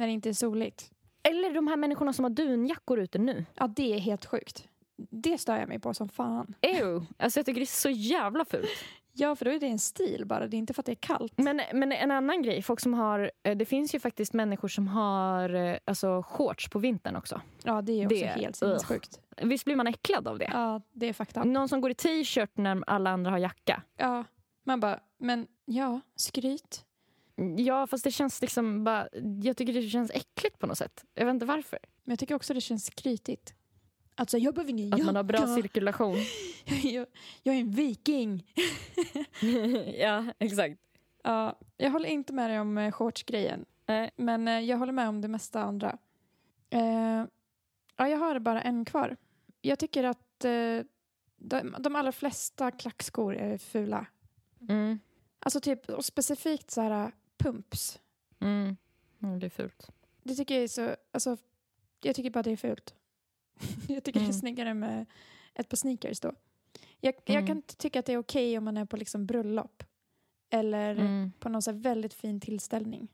[0.02, 0.92] När det inte är soligt.
[1.24, 3.46] Eller de här människorna som har dunjackor ute nu.
[3.56, 4.68] Ja, det är helt sjukt.
[4.98, 6.54] Det stör jag mig på som fan.
[6.62, 7.06] Ew.
[7.18, 8.70] Alltså jag tycker det är så jävla fult.
[9.14, 10.48] Ja, för då är det en stil bara.
[10.48, 11.34] Det är inte för att det är kallt.
[11.38, 13.32] Men, men en annan grej, folk som har...
[13.44, 17.42] eh, Det finns ju faktiskt människor som har eh, alltså, shorts på vintern också.
[17.64, 19.20] Ja, det är också Det- helt sinnessjukt.
[19.42, 20.50] Visst blir man äcklad av det?
[20.54, 21.44] Ja, det är fakta.
[21.44, 23.84] Någon som går i t-shirt när alla andra har jacka.
[23.98, 24.24] Ja,
[24.64, 26.86] man bara, men ja, skryt.
[27.58, 29.08] Ja, fast det känns liksom bara...
[29.44, 31.06] Jag tycker det känns äckligt på något sätt.
[31.14, 31.80] Jag vet inte varför.
[32.04, 33.54] Men jag tycker också det känns skrytigt.
[34.16, 35.56] Alltså, jag behöver ingen Att man har bra jacka.
[35.56, 36.18] cirkulation.
[36.84, 37.06] jag,
[37.44, 38.48] jag är en viking.
[40.00, 40.80] ja, exakt.
[41.24, 43.66] Ja, jag håller inte med dig om eh, shortsgrejen.
[43.86, 44.12] Nej.
[44.16, 45.98] Men eh, jag håller med om det mesta andra.
[46.70, 47.26] Eh,
[47.98, 49.18] ja, jag har bara en kvar.
[49.62, 50.86] Jag tycker att eh,
[51.38, 54.06] de, de allra flesta klackskor är fula.
[54.70, 55.00] Mm.
[55.40, 57.12] Alltså typ, och specifikt så här
[57.44, 58.00] pumps.
[58.40, 58.78] Mm.
[59.24, 59.90] Mm, det är fult.
[60.24, 61.38] Det tycker jag är så, alltså,
[62.02, 62.94] jag tycker bara det är fult.
[63.88, 64.40] jag tycker det är Mm.
[64.40, 65.06] snyggare med
[65.54, 66.32] ett par sneakers då.
[67.00, 67.48] Jag, jag Mm.
[67.48, 69.84] kan tycka att det är okej om man är på liksom bröllop.
[70.50, 71.32] Eller Mm.
[71.40, 73.08] på någon så väldigt fin tillställning.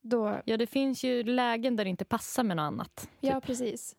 [0.00, 3.10] Då, Ja, det finns ju lägen där det inte passar med något annat.
[3.20, 3.44] ja typ.
[3.46, 3.96] precis.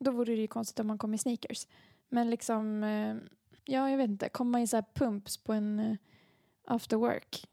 [0.00, 1.66] Då vore det ju konstigt om man kom i sneakers.
[2.08, 3.16] Men liksom, eh,
[3.64, 5.96] ja jag vet inte, kommer man i så här pumps på en eh,
[6.64, 7.46] after work.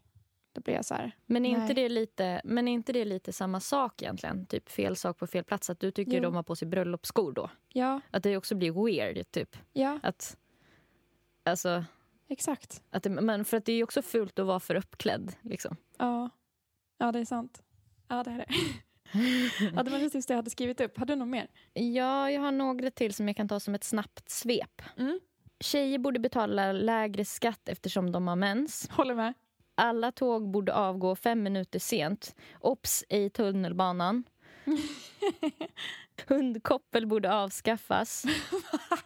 [0.56, 3.34] Då blir jag så här, Men är, inte det lite, men är inte det lite
[3.34, 4.46] samma sak egentligen?
[4.46, 5.70] Typ fel sak på fel plats.
[5.70, 6.24] Att du tycker Jo.
[6.24, 7.50] de har på sig bröllopsskor då.
[7.74, 9.58] ja, Att det också blir weird, typ.
[9.74, 10.38] ja, Att,
[11.46, 11.86] alltså,
[12.30, 12.84] exakt.
[12.90, 15.36] att det, men för att det är ju också fult att vara för uppklädd.
[15.42, 15.78] Liksom.
[15.98, 16.30] Ja,
[16.98, 17.62] ja det är sant.
[18.08, 18.46] Ja, det är det.
[19.76, 20.98] ja, det var det sista jag hade skrivit upp.
[20.98, 21.48] Har du något mer?
[21.74, 24.82] Ja, jag har några till som jag kan ta som ett snabbt svep.
[24.98, 25.20] Mm.
[25.60, 28.90] Tjejer borde betala lägre skatt eftersom de har mens.
[28.92, 29.34] Håller med.
[29.76, 32.36] Alla tåg borde avgå fem minuter sent.
[32.60, 34.24] Ops, i tunnelbanan.
[36.28, 38.26] Hundkoppel borde avskaffas.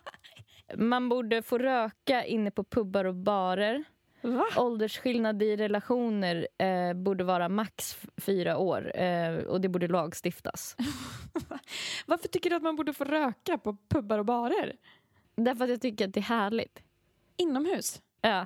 [0.76, 3.84] Man borde få röka inne på pubbar och barer.
[4.22, 4.46] Va?
[4.58, 10.76] Åldersskillnad i relationer eh, borde vara max fyra år eh, och det borde lagstiftas.
[12.06, 14.76] Varför tycker du att man borde få röka på pubbar och barer?
[15.36, 16.84] Därför att jag tycker att det är härligt.
[17.38, 18.02] Inomhus?
[18.22, 18.46] Ja,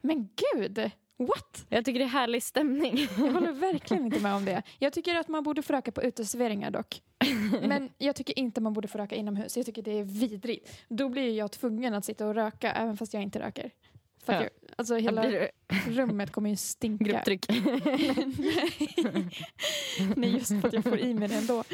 [0.00, 0.90] Men gud!
[1.16, 1.66] What?
[1.68, 2.98] jag tycker det är härlig stämning.
[3.18, 4.62] Jag håller verkligen inte med om det.
[4.78, 7.02] Jag tycker att man borde få röka på uteserveringar dock.
[7.62, 9.56] Men jag tycker inte man borde få röka inomhus.
[9.56, 10.70] Jag tycker det är vidrigt.
[10.88, 13.70] Då blir jag tvungen att sitta och röka även fast jag inte röker.
[14.24, 14.40] För Ja.
[14.42, 15.48] jag, alltså hela Blir
[15.88, 17.04] rummet kommer ju stinka.
[17.04, 17.46] grupptryck?
[20.16, 21.64] Nej, just för att jag får i mig det ändå.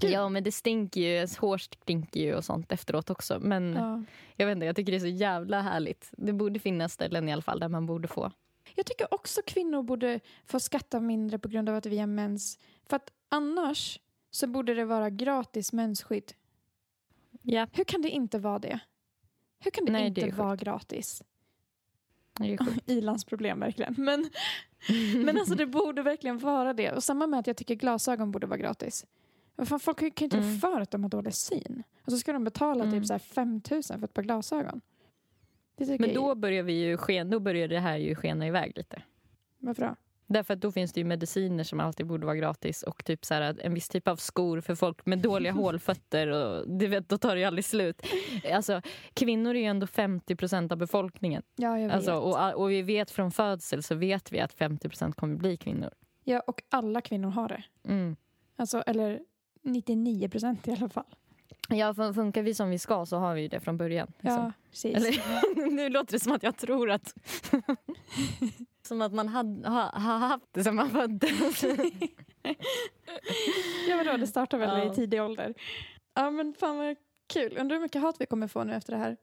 [0.00, 1.26] Ja, men det stinker ju.
[1.38, 3.38] Hår stinker ju och sånt efteråt också.
[3.40, 4.02] Men Ja.
[4.36, 6.08] jag vet inte, jag tycker det är så jävla härligt.
[6.12, 8.32] Det borde finnas ställen i alla fall där man borde få.
[8.74, 12.58] Jag tycker också kvinnor borde få skatta mindre på grund av att vi har mens.
[12.88, 16.32] För att annars så borde det vara gratis mensskydd.
[17.42, 18.78] Ja, Hur kan det inte vara det?
[19.58, 21.22] Hur kan det Nej, inte det vara gratis?
[22.86, 23.94] Ilandsproblem verkligen.
[23.98, 24.30] Men,
[25.24, 26.92] men alltså det borde verkligen vara det.
[26.92, 29.06] Och samma med att jag tycker glasögon borde vara gratis.
[29.58, 30.58] Fan, folk kan ju inte Mm.
[30.58, 31.82] för att de har dålig syn.
[32.06, 32.94] Och så ska de betala Mm.
[33.00, 34.80] typ så här 5 000 för ett par glasögon.
[35.98, 39.02] Men då börjar, vi ju sken, då börjar det här ju skena iväg lite.
[39.58, 39.96] Varför då?
[40.26, 43.34] Därför att då finns det ju mediciner som alltid borde vara gratis och typ så
[43.34, 46.28] här, en viss typ av skor för folk med dåliga hålfötter.
[46.28, 48.02] Och, du vet, då tar det ju aldrig slut.
[48.52, 48.80] Alltså,
[49.14, 51.42] kvinnor är ju ändå 50 procent av befolkningen.
[51.56, 51.96] Ja, jag vet.
[51.96, 55.56] Alltså, och, och vi vet från födsel så vet vi att 50 procent kommer bli
[55.56, 55.90] kvinnor.
[56.24, 57.64] ja, och alla kvinnor har det.
[57.88, 58.16] Mm.
[58.56, 59.20] Alltså, eller
[59.64, 61.04] 99 procent i alla fall.
[61.68, 64.12] Ja, fun- funkar vi som vi ska så har vi ju det från början.
[64.20, 64.42] liksom.
[64.42, 64.96] Ja, precis.
[64.96, 67.14] Eller, nu låter det som att jag tror att...
[68.88, 71.64] som att man har ha, ha haft det sen man föddes.
[73.88, 74.92] Ja, vadå, det startar väl Ja.
[74.92, 75.54] i tidig ålder.
[76.14, 76.96] Ja, men fan vad
[77.32, 77.56] kul.
[77.58, 79.16] Undrar hur mycket hat vi kommer få nu efter det här.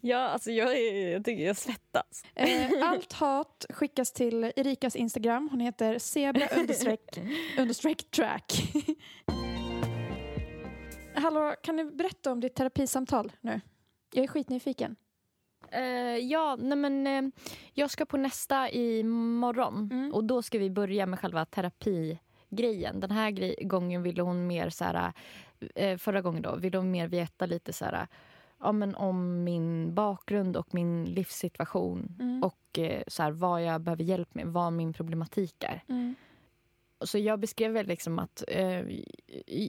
[0.00, 2.24] ja, alltså jag, är, jag tycker jag svettas.
[2.34, 5.48] Eh, allt hat skickas till Erikas Instagram.
[5.50, 7.18] Hon heter zebra understreck,
[7.58, 8.52] understreck track.
[11.22, 13.60] Hallå, kan du berätta om ditt terapisamtal nu?
[14.12, 14.96] Jag är skitnyfiken.
[15.70, 15.82] Eh,
[16.16, 17.22] ja, nej men eh,
[17.72, 20.14] jag ska på nästa imorgon Mm.
[20.14, 23.00] och då ska vi börja med själva terapigrejen.
[23.00, 25.12] Den här grej- gången ville hon mer så här,
[25.74, 28.06] eh, förra gången då, ville hon mer veta lite så här,
[28.60, 32.42] ja, men om min bakgrund och min livssituation Mm.
[32.42, 35.82] och så här, vad jag behöver hjälp med, vad min problematik är.
[35.88, 36.14] Mm.
[37.00, 38.82] Så jag beskrev väl liksom att eh,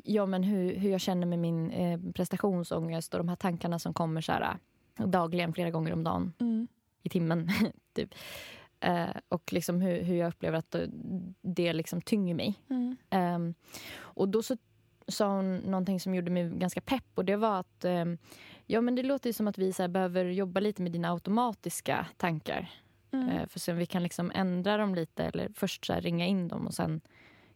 [0.04, 3.94] ja, men hur, hur jag känner med min eh, prestationsångest och de här tankarna som
[3.94, 4.58] kommer så här,
[4.96, 6.68] dagligen, flera gånger om dagen Mm.
[7.04, 7.50] i timmen.
[7.94, 8.16] typ.
[8.80, 10.76] Eh, och liksom hur, hur jag upplever att
[11.42, 12.56] det liksom tynger mig.
[12.70, 12.98] Mm.
[13.10, 13.54] Ehm,
[14.00, 14.58] och då så
[15.08, 18.18] sa hon någonting som gjorde mig ganska pepp och det var att ehm,
[18.66, 22.70] ja, men det låter som att vi så behöver jobba lite med dina automatiska tankar.
[23.12, 23.30] Mm.
[23.30, 26.26] Eh, för att se om vi kan liksom ändra dem lite eller först så ringa
[26.26, 27.02] in dem och sen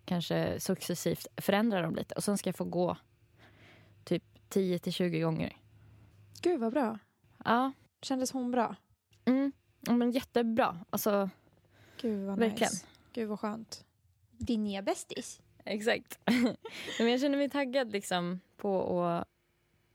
[0.06, 2.16] kanske successivt förändra dem lite.
[2.16, 2.98] Och sen ska jag få gå
[4.04, 5.58] typ 10 till 20 gånger.
[6.42, 7.00] Gud vad bra.
[7.46, 8.76] Ja, Kändes hon bra?
[9.26, 9.52] mm.
[9.82, 10.86] men jättebra.
[10.90, 11.30] Alltså,
[12.02, 12.72] Gud vad Verkligen.
[12.72, 12.86] nice.
[13.14, 13.86] Gud vad skönt.
[14.32, 15.42] Din nya bästis.
[15.66, 16.20] Exakt.
[17.00, 19.28] Men jag känner mig taggad liksom på att,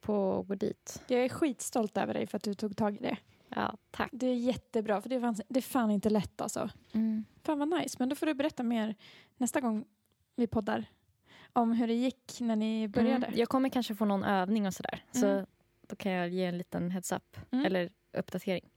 [0.01, 1.03] på att gå dit.
[1.07, 3.17] Jag är skitstolt över dig för att du tog tag i det.
[3.59, 4.11] Ja, tack.
[4.13, 6.71] Det är jättebra, för det är fan, det är fan inte lätt alltså.
[6.93, 7.25] Mm.
[7.43, 7.97] Fan vad nice.
[7.99, 8.95] Men då får du berätta mer
[9.37, 9.85] nästa gång
[10.37, 10.85] vi poddar.
[11.53, 13.27] Om hur det gick när ni började.
[13.27, 13.39] Mm.
[13.39, 15.05] Jag kommer kanske få någon övning och sådär.
[15.13, 15.47] Så Mm.
[15.89, 17.37] då kan jag ge en liten heads up.
[17.51, 17.65] Mm.
[17.67, 18.71] Eller uppdatering.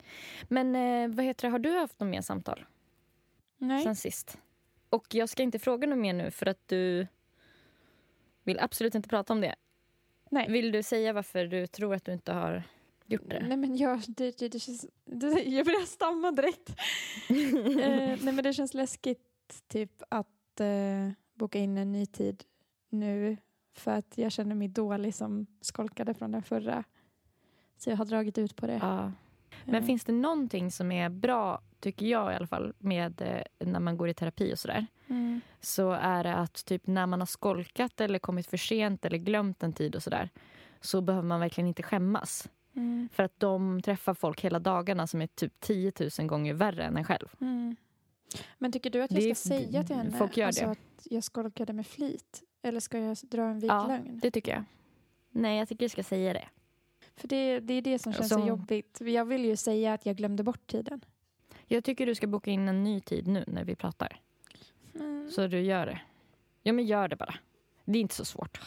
[0.44, 2.66] Men eh, vad heter det, har du haft något mer samtal
[3.58, 3.84] Nej.
[3.84, 4.38] sen sist?
[4.90, 7.08] Och jag ska inte fråga något mer nu för att du
[8.44, 9.56] vill absolut inte prata om det.
[10.30, 10.52] Nej.
[10.52, 12.64] Vill du säga varför du tror att du inte har
[13.12, 13.48] gjort det?
[13.48, 16.70] Nej men jag, det, det, det känns, det, jag börjar stamma direkt.
[17.30, 19.28] eh, nej men det känns läskigt
[19.68, 22.44] typ att eh, boka in en ny tid
[22.90, 23.38] nu
[23.74, 26.84] för att jag känner mig dålig som skolkade från den förra.
[27.78, 28.80] Så jag har dragit ut på det.
[28.82, 29.12] Ja.
[29.66, 33.68] Men Eh, finns det någonting som är bra, tycker jag i alla fall, med eh,
[33.68, 34.88] när man går i terapi och sådär?
[35.08, 39.18] mm, så är det att typ när man har skolkat eller kommit för sent eller
[39.18, 40.30] glömt en tid och sådär
[40.82, 42.50] så behöver man verkligen inte skämmas.
[42.76, 46.84] Mm, För att de träffar folk hela dagarna som är typ 10 000 gånger värre
[46.84, 47.28] än en själv.
[47.42, 47.76] mm.
[48.58, 50.72] Men tycker du att jag Det ska säga till henne folk gör alltså det.
[50.72, 52.44] att jag skolkade med flit?
[52.62, 54.20] Eller ska jag dra en vit Ja, lögn?
[54.24, 54.64] Det tycker jag.
[55.30, 56.48] Nej, jag tycker du ska säga det.
[57.16, 59.02] För det, det är det som känns Så- så jobbigt.
[59.02, 61.02] Jag vill ju säga att jag glömde bort tiden.
[61.68, 64.20] Jag tycker du ska boka in en ny tid nu när vi pratar.
[64.96, 65.30] Mm.
[65.32, 66.02] Så du gör det.
[66.64, 67.36] Ja, men gör det bara.
[67.86, 68.62] Det är inte så svårt.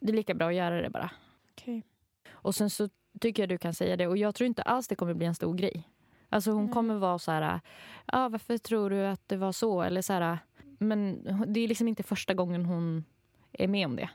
[0.00, 1.10] Det är lika bra att göra det bara.
[1.52, 1.82] Okej.
[2.30, 2.88] Och sen så
[3.20, 4.06] tycker jag du kan säga det.
[4.06, 5.88] Och jag tror inte alls det kommer bli en stor grej.
[6.28, 6.72] Alltså hon Nej.
[6.72, 7.60] kommer vara så här,
[8.06, 9.82] ja varför tror du att det var så?
[9.82, 10.38] Eller så här,
[10.78, 13.04] men det är liksom inte första gången hon
[13.52, 14.10] är med om det.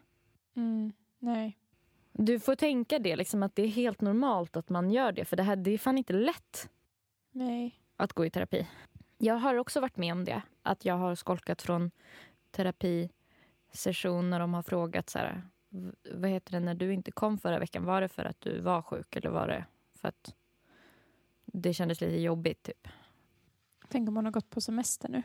[0.55, 0.93] Mm.
[1.19, 1.57] Nej.
[2.11, 5.25] Du får tänka det, liksom att det är helt normalt att man gör det.
[5.25, 6.69] För det här det är fan inte lätt
[7.31, 7.79] Nej.
[7.97, 8.67] att gå i terapi.
[9.17, 10.41] Jag har också varit med om det.
[10.63, 11.91] Att jag har skolkat från
[12.51, 15.41] terapisession när de har frågat så här,
[16.11, 17.85] vad heter det när du inte kom förra veckan?
[17.85, 19.65] Var det för att du var sjuk eller var det
[19.95, 20.35] för att
[21.45, 22.63] det kändes lite jobbigt?
[22.63, 22.87] Typ.
[23.89, 25.23] Tänk om hon har gått på semester nu.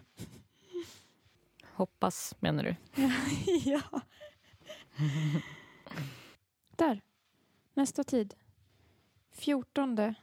[1.64, 2.76] Hoppas, menar du?
[3.70, 4.00] ja.
[6.76, 7.00] Där.
[7.74, 8.34] Nästa tid.
[9.30, 10.14] 14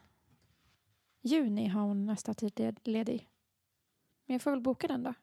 [1.21, 3.29] juni har hon nästa tid led- ledig.
[4.25, 5.13] Men jag får väl boka den då.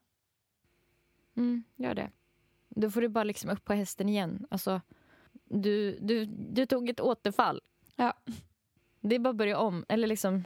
[1.34, 2.11] Mm, gör det.
[2.79, 4.47] Då får du bara liksom upp på hästen igen.
[4.51, 4.81] Alltså,
[5.45, 7.61] du, du, du tog ett återfall.
[7.97, 8.14] Ja.
[9.01, 9.85] Det är bara att börja om.
[9.89, 10.45] Eller liksom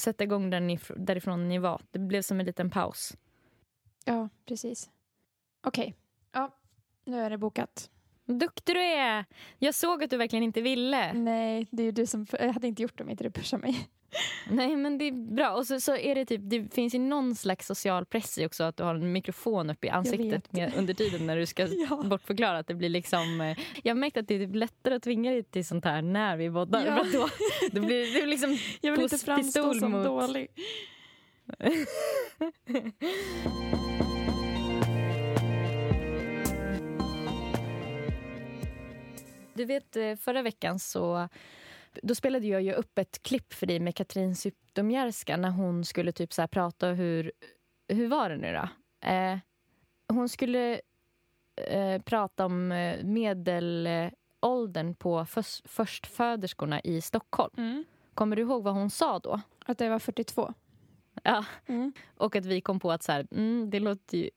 [0.00, 1.82] sätta igång if- därifrån ni var.
[1.90, 3.16] Det blev som en liten paus.
[4.04, 4.90] Ja, precis.
[5.62, 5.94] Okej.
[6.32, 6.50] Ja,
[7.04, 7.90] nu är det bokat.
[8.24, 9.24] Vad Duktig du är!
[9.58, 11.12] Jag såg att du verkligen inte ville.
[11.12, 12.26] Nej, det är ju du som...
[12.32, 13.88] Jag hade inte gjort det om inte du pushar mig.
[14.50, 15.50] Nej, men det är bra.
[15.50, 18.64] Och så, så är det typ, det finns ju någon slags social press i också
[18.64, 22.02] att du har en mikrofon uppe i ansiktet med, under tiden när du ska Ja.
[22.04, 23.40] bortförklara att det blir liksom...
[23.40, 26.36] eh, Jag har märkt att det är lättare att tvinga dig till sånt här när
[26.36, 26.86] vi poddar.
[26.86, 27.04] Ja.
[27.12, 27.28] Då,
[27.72, 30.48] då blir det liksom Jag vill inte framstå som mot- dålig.
[39.54, 41.28] Du vet, eh, förra veckan så
[42.02, 46.12] då spelade jag ju upp ett klipp för dig med Katrin Zytomierska när hon skulle
[46.12, 47.32] typ så prata hur...
[47.88, 48.68] Hur var det nu då?
[49.08, 49.38] Eh,
[50.08, 50.80] hon skulle
[51.56, 57.54] eh, prata om eh, medelåldern på förs- förstföderskorna i Stockholm.
[57.56, 57.84] Mm.
[58.14, 59.40] Kommer du ihåg vad hon sa då?
[59.66, 60.54] Att det var 42.
[61.22, 61.92] Ja, Mm.
[62.16, 64.30] och att vi kom på att så här, mm, det låter ju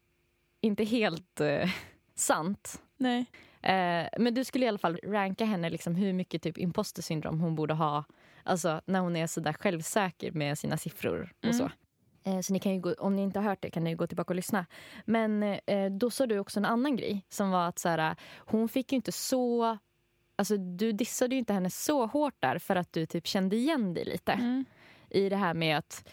[0.61, 1.69] inte helt eh,
[2.15, 2.81] sant.
[2.97, 3.25] Nej.
[3.61, 7.39] Eh, men du skulle i alla fall ranka henne liksom hur mycket typ imposter syndrom
[7.39, 8.03] hon borde ha.
[8.43, 11.57] Alltså när hon är så där självsäker med sina siffror och Mm.
[11.57, 11.71] så.
[12.23, 14.07] Eh, så ni kan ju gå, om ni inte har hört det kan ni gå
[14.07, 14.65] tillbaka och lyssna.
[15.05, 18.69] Men eh, då sa du också en annan grej som var att så här, hon
[18.69, 19.77] fick ju inte så...
[20.35, 23.93] Alltså du dissade ju inte henne så hårt där för att du typ kände igen
[23.93, 24.65] dig lite Mm.
[25.09, 26.09] i det här med att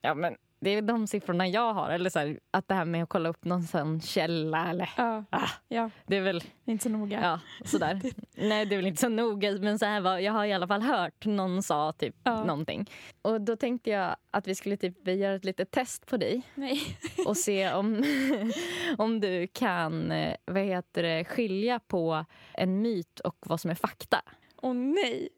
[0.00, 1.90] ja, men det är de siffrorna jag har.
[1.90, 4.70] Eller så här, att det här med att kolla upp någon sån källa.
[4.70, 5.24] Eller, Ja.
[5.30, 7.20] ah, ja, det är väl det är inte så noga.
[7.22, 8.00] Ja, sådär.
[8.36, 10.66] Nej, det är väl inte så noga, men så här var, jag har i alla
[10.66, 12.44] fall hört någon sa typ Ja.
[12.44, 12.90] någonting.
[13.22, 16.80] Och då tänkte jag att vi skulle typ göra ett litet test på dig Nej.
[17.26, 18.04] och se om,
[18.98, 23.74] om du kan eh, vad heter det, skilja på en myt och vad som är
[23.74, 24.22] fakta.
[24.62, 25.28] Åh nej!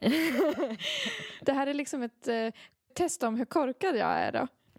[1.40, 2.48] det här är liksom ett eh,
[2.94, 4.48] test om hur korkad jag är då.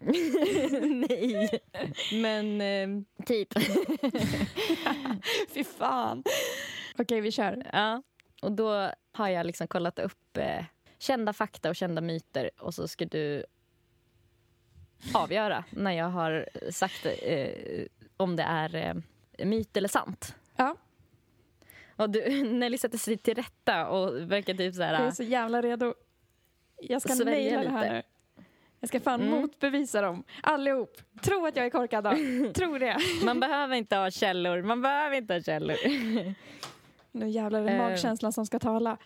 [1.08, 1.60] Nej,
[2.12, 2.88] men eh,
[3.26, 3.48] typ.
[5.48, 6.22] Fy fan.
[6.98, 7.62] Okej, vi kör.
[7.72, 8.02] ja.
[8.42, 10.64] Och då har jag liksom kollat upp eh,
[10.98, 13.44] kända fakta och kända myter och så ska du
[15.14, 17.86] avgöra när jag har sagt eh,
[18.16, 18.94] om det är eh,
[19.46, 20.34] myt eller sant.
[20.56, 20.76] Ja,
[21.96, 25.10] Och du, Nelly sätter sig till rätta och verkar typ så jag är här...
[25.10, 25.94] så jävla redo.
[26.80, 27.92] Jag ska naila det här lite.
[27.94, 28.02] nu.
[28.80, 29.40] Jag ska fan Mm.
[29.40, 30.24] motbevisa dem.
[30.42, 30.96] Allihop.
[31.22, 32.10] Tro att jag är korkad då.
[32.54, 32.96] Tro det.
[33.24, 34.62] Man behöver inte ha källor.
[34.62, 35.76] Man behöver inte ha källor.
[37.12, 37.78] Nu jävlar är det Eh.
[37.78, 38.98] magkänslan som ska tala.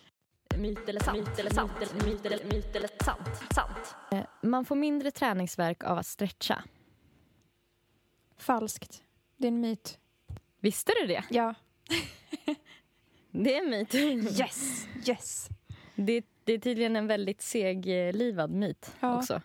[0.59, 1.19] Myt eller sant?
[1.19, 1.73] Myt eller sant?
[2.07, 3.29] Myt eller, myt eller sant?
[3.55, 3.95] sant.
[4.13, 6.63] Eh, Man får mindre träningsverk av att stretcha.
[8.39, 9.03] Falskt.
[9.37, 9.99] Det är en myt.
[10.61, 11.25] Visste du det?
[11.31, 11.55] Ja.
[13.33, 13.95] Det är en myt.
[13.95, 14.87] Yes!
[15.09, 15.49] Yes!
[15.95, 19.17] Det, det är tydligen en väldigt seglivad myt Ja.
[19.19, 19.43] också.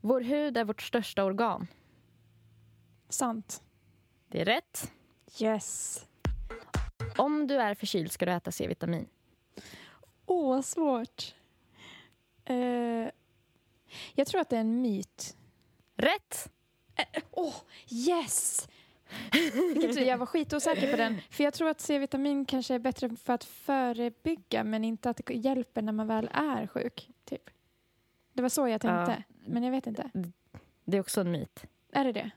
[0.00, 1.66] Vår hud är vårt största organ.
[3.08, 3.62] Sant.
[4.28, 4.92] Det är rätt.
[5.40, 6.06] Yes.
[7.16, 9.06] Om du är förkyld ska du äta C-vitamin.
[10.26, 11.34] Åh, vad svårt.
[12.44, 13.08] Eh,
[14.14, 15.36] jag tror att det är en myt.
[15.96, 16.52] Rätt!
[17.30, 17.54] Åh,
[17.90, 18.68] yes!
[19.74, 21.20] Vilken tur, jag var skitosäker på den.
[21.30, 25.34] För jag tror att C-vitamin kanske är bättre för att förebygga men inte att det
[25.34, 27.10] hjälper när man väl är sjuk.
[27.24, 27.50] Typ.
[28.32, 29.22] Det var så jag tänkte.
[29.46, 30.10] Men jag vet inte.
[30.84, 31.64] Det är också en myt.
[31.92, 32.30] Är det det?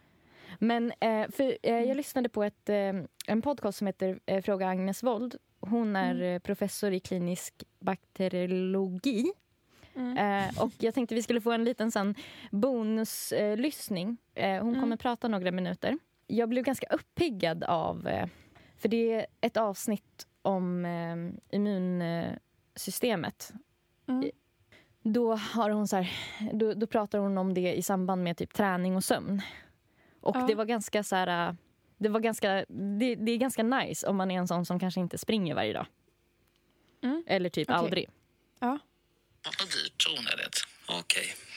[0.60, 2.94] Men eh, för, eh, jag lyssnade på ett, eh,
[3.28, 5.36] en podcast som heter Fråga Agnes Wold.
[5.60, 6.42] Hon är Mm.
[6.42, 9.32] professor i klinisk bakteriologi.
[9.96, 12.16] Eh, och jag tänkte vi skulle få en liten sån
[12.52, 13.58] bonuslyssning.
[13.58, 14.18] Lyssning.
[14.36, 14.80] hon Mm.
[14.82, 15.98] kommer prata några minuter.
[16.36, 18.08] Jag blev ganska uppiggad av...
[18.08, 18.28] Eh,
[18.78, 21.16] för det är ett avsnitt om eh,
[21.58, 23.52] immunsystemet.
[24.08, 24.32] Mm.
[25.04, 26.12] Då, har hon så här,
[26.54, 29.42] då, då pratar hon om det i samband med typ träning och sömn.
[30.22, 30.46] Och Ja.
[30.48, 31.48] det var ganska så här...
[31.50, 31.54] äh,
[31.98, 32.66] Det, var ganska,
[33.00, 35.74] det, det är ganska nice om man är en sån som kanske inte springer varje
[35.74, 35.86] dag.
[37.04, 37.24] Mm.
[37.28, 37.80] Eller typ Okej.
[37.80, 38.10] aldrig.
[38.60, 38.80] Ja.
[39.44, 40.58] Vad dyrt onödigt.
[41.00, 41.26] Okej.
[41.26, 41.53] Den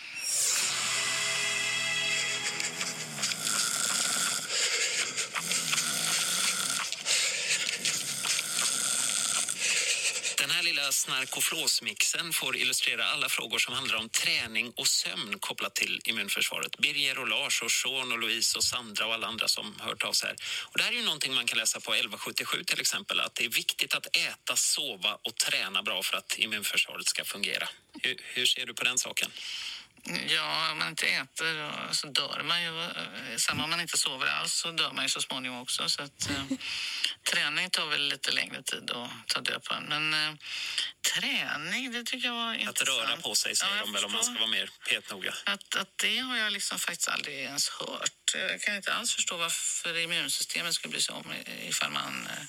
[10.93, 16.78] snarkoflåsmixen får illustrera alla frågor som handlar om träning och sömn kopplat till immunförsvaret.
[16.78, 20.12] Birger och Lars och Sean och Louise och Sandra och alla andra som hört av
[20.12, 20.37] sig här.
[20.62, 23.45] Och det här är ju någonting man kan läsa på 1177 till exempel, att det
[23.45, 27.68] är viktigt att äta, sova och träna bra för att immunförsvaret ska fungera.
[28.03, 29.30] Hur, hur ser du på den saken?
[30.29, 32.91] Ja, om man inte äter så dör man ju.
[33.39, 35.89] Samma om man inte sover alls så dör man ju så småningom också.
[35.89, 36.45] Så att, eh,
[37.31, 39.85] träning tar väl lite längre tid att ta död på en.
[39.85, 40.35] Men eh,
[41.15, 42.89] träning, det tycker jag var Att intressant.
[42.89, 45.35] röra på sig säger Ja, de väl om man ska vara mer petnoga.
[45.45, 48.35] Att, att det har jag liksom faktiskt aldrig ens hört.
[48.35, 51.33] Jag kan inte alls förstå varför immunsystemet skulle bry sig om
[51.63, 52.45] ifall man eh,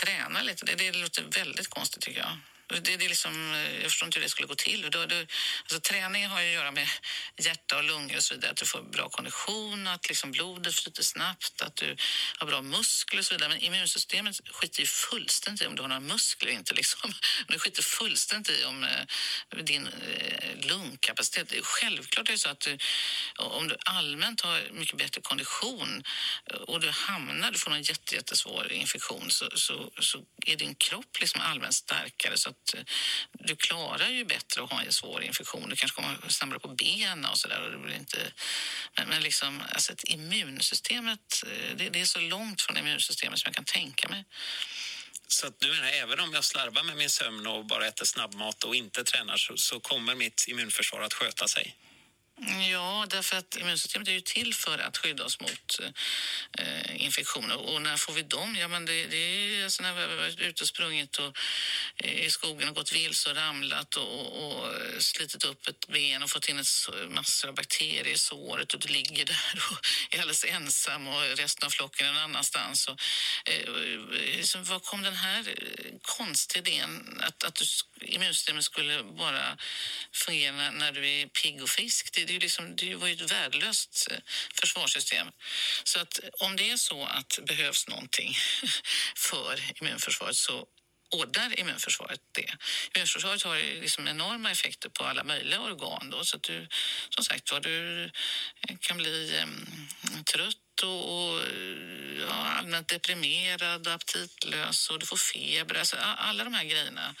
[0.00, 0.64] tränar lite.
[0.66, 2.38] Det, det låter väldigt konstigt tycker jag.
[2.68, 4.90] Det, det är liksom, eh, jag förstår inte hur det skulle gå till.
[4.90, 5.16] Då, då,
[5.62, 6.88] alltså, träning har ju att göra med
[7.36, 8.50] hjärta och lungor och så vidare.
[8.50, 11.96] Att du får bra kondition, att liksom blodet flyter snabbt, att du
[12.38, 13.48] har bra muskler och så vidare.
[13.48, 16.74] Men immunsystemet skiter ju fullständigt i om du har några muskler eller inte.
[16.74, 17.12] Liksom.
[17.48, 21.52] Det skiter fullständigt i om eh, din eh, lungkapacitet.
[21.62, 22.78] Självklart är det så att du,
[23.36, 26.02] om du allmänt har mycket bättre kondition
[26.50, 30.74] eh, och du hamnar, du får en jätte, jättesvår infektion så, så, så är din
[30.74, 32.80] kropp liksom allmänt starkare så att eh,
[33.32, 35.68] du klarar ju bättre att ha en svår infektion.
[35.68, 37.60] Du kanske kommer snabbare på benen och sådär.
[37.60, 38.32] och det blir Inte...
[38.96, 43.48] Men, men liksom, alltså ett immunsystemet, eh, det, det är så långt från immunsystemet som
[43.48, 44.24] jag kan tänka mig.
[45.28, 48.64] Så att du menar, även om jag slarvar med min sömn och bara äter snabbmat
[48.64, 51.76] och inte tränar så, så kommer mitt immunförsvar att sköta sig?
[52.70, 55.80] Ja, därför att immunsystemet är ju till för att skydda oss mot
[56.58, 57.56] eh, infektioner.
[57.56, 58.56] Och när får vi dem?
[58.56, 61.38] Ja, men det, det är alltså när vi har varit ute och sprungit och,
[61.96, 65.88] eh, i skogen och gått vilse och ramlat och, och, och eh, slitit upp ett
[65.88, 66.66] ben och fått in ett,
[67.08, 71.66] massor av bakterier i såret och du ligger där och är alldeles ensam och resten
[71.66, 72.88] av flocken är någon annanstans.
[72.88, 73.00] Och,
[73.44, 77.64] eh, eh liksom, var kom den här eh, konstiga idén att, att du,
[78.02, 79.58] immunsystemet skulle bara
[80.12, 82.14] fungera när, du är pigg och frisk?
[82.14, 84.18] Det, det, är liksom, det var ju ett värdelöst eh,
[84.60, 85.26] försvarssystem.
[85.84, 88.34] Så att om det är så att det behövs någonting
[89.16, 90.66] för immunförsvaret så
[91.10, 92.52] ordnar immunförsvaret det.
[92.94, 96.10] Immunförsvaret har ju liksom enorma effekter på alla möjliga organ.
[96.10, 96.68] Då, så att du,
[97.10, 99.66] som sagt var, du eh, kan bli em,
[100.32, 101.40] trött och, och
[102.20, 105.78] ja, allmänt deprimerad och aptitlös och du får feber.
[105.78, 107.14] Alltså, alla de här grejerna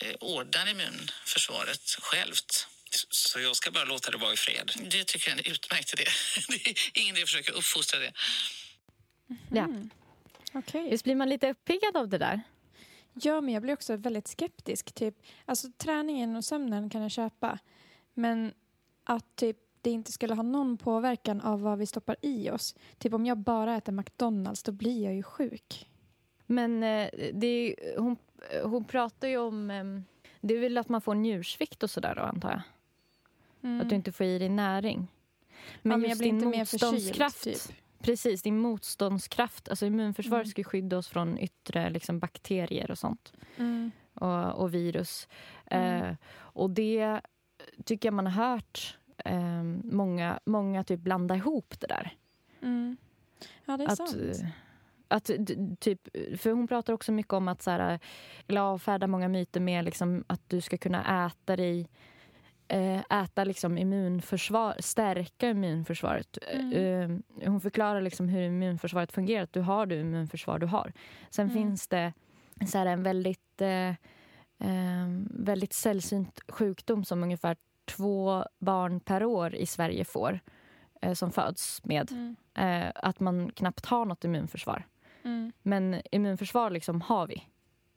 [0.00, 2.66] eh, ordnar immunförsvaret självt.
[3.10, 4.72] Så jag ska bara låta det vara i fred?
[4.90, 6.04] Det tycker jag är en utmärkt idé.
[6.48, 8.12] Det är ingen idé att försöka uppfostra det.
[9.50, 9.68] Ja.
[10.52, 10.90] Okej.
[10.90, 12.42] Visst blir man lite uppiggad av det där?
[13.14, 14.92] Ja, men jag blir också väldigt skeptisk.
[14.92, 17.58] Typ, alltså, träningen och sömnen kan jag köpa.
[18.14, 18.54] Men
[19.04, 22.74] att typ, det inte skulle ha någon påverkan av vad vi stoppar i oss.
[22.98, 25.88] Typ om jag bara äter McDonalds, då blir jag ju sjuk.
[26.46, 28.16] Men eh, det är, hon,
[28.64, 29.70] hon pratar ju om...
[29.70, 30.04] ehm,
[30.40, 32.62] Det är väl att man får njursvikt och sådär då, antar jag.
[33.70, 33.80] Mm.
[33.80, 35.08] Att du inte får i dig näring.
[35.82, 37.76] Men, ja, men jag blir din inte mer förkyld, typ.
[37.98, 39.68] Precis, din motståndskraft.
[39.68, 40.50] Alltså immunförsvaret Mm.
[40.50, 43.32] ska skydda oss från yttre liksom, bakterier och sånt.
[43.56, 43.90] Mm.
[44.14, 45.28] Och, och virus.
[45.66, 46.02] Mm.
[46.04, 47.20] Eh, och det
[47.84, 52.16] tycker jag man har hört eh, många, många typ blanda ihop det där.
[52.62, 52.96] Mm.
[53.64, 54.16] Ja, det är Att, sant.
[54.16, 54.48] eh,
[55.08, 55.30] att,
[55.80, 56.08] typ,
[56.40, 57.98] för hon pratar också mycket om att så här,
[58.48, 61.88] eller avfärda många myter med liksom, att du ska kunna äta dig
[62.68, 66.38] eh, äta liksom immunförsvar, stärka immunförsvaret.
[66.52, 66.72] Mm.
[67.40, 69.42] Eh, Hon förklarar liksom hur immunförsvaret fungerar.
[69.42, 70.92] Att du har det immunförsvar du har.
[71.30, 71.54] Sen Mm.
[71.56, 72.12] finns det
[72.66, 73.88] så här, en väldigt, eh,
[74.58, 80.40] eh, väldigt sällsynt sjukdom som ungefär två barn per år i Sverige får.
[81.02, 82.12] Eh, som föds med.
[82.12, 82.36] Mm.
[82.54, 84.86] Eh, att man knappt har något immunförsvar.
[85.22, 85.52] Mm.
[85.62, 87.46] Men immunförsvar liksom har vi.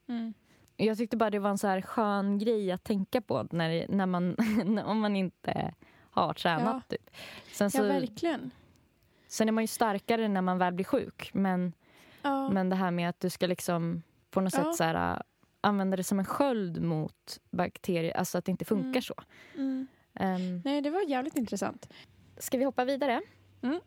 [0.08, 0.34] Mm.
[0.78, 4.06] Jag tyckte bara det var en så här skön grej att tänka på när, när
[4.06, 4.36] man,
[4.86, 5.74] om man inte
[6.12, 6.88] har tränat.
[6.90, 7.10] Typ.
[7.54, 8.52] Sen, Ja, så, verkligen.
[9.28, 11.30] sen är man ju starkare när man väl blir sjuk.
[11.34, 11.74] Men,
[12.22, 12.50] Ja.
[12.50, 14.64] men det här med att du ska liksom på något Ja.
[14.64, 15.24] sätt så här,
[15.66, 18.18] använda det som en sköld mot bakterier.
[18.18, 19.02] Alltså att det inte funkar Mm.
[19.02, 19.16] så.
[19.56, 19.88] Mm.
[20.20, 21.90] Um, Nej, det var jävligt intressant.
[22.38, 23.22] ska vi hoppa vidare?
[23.62, 23.80] Mm.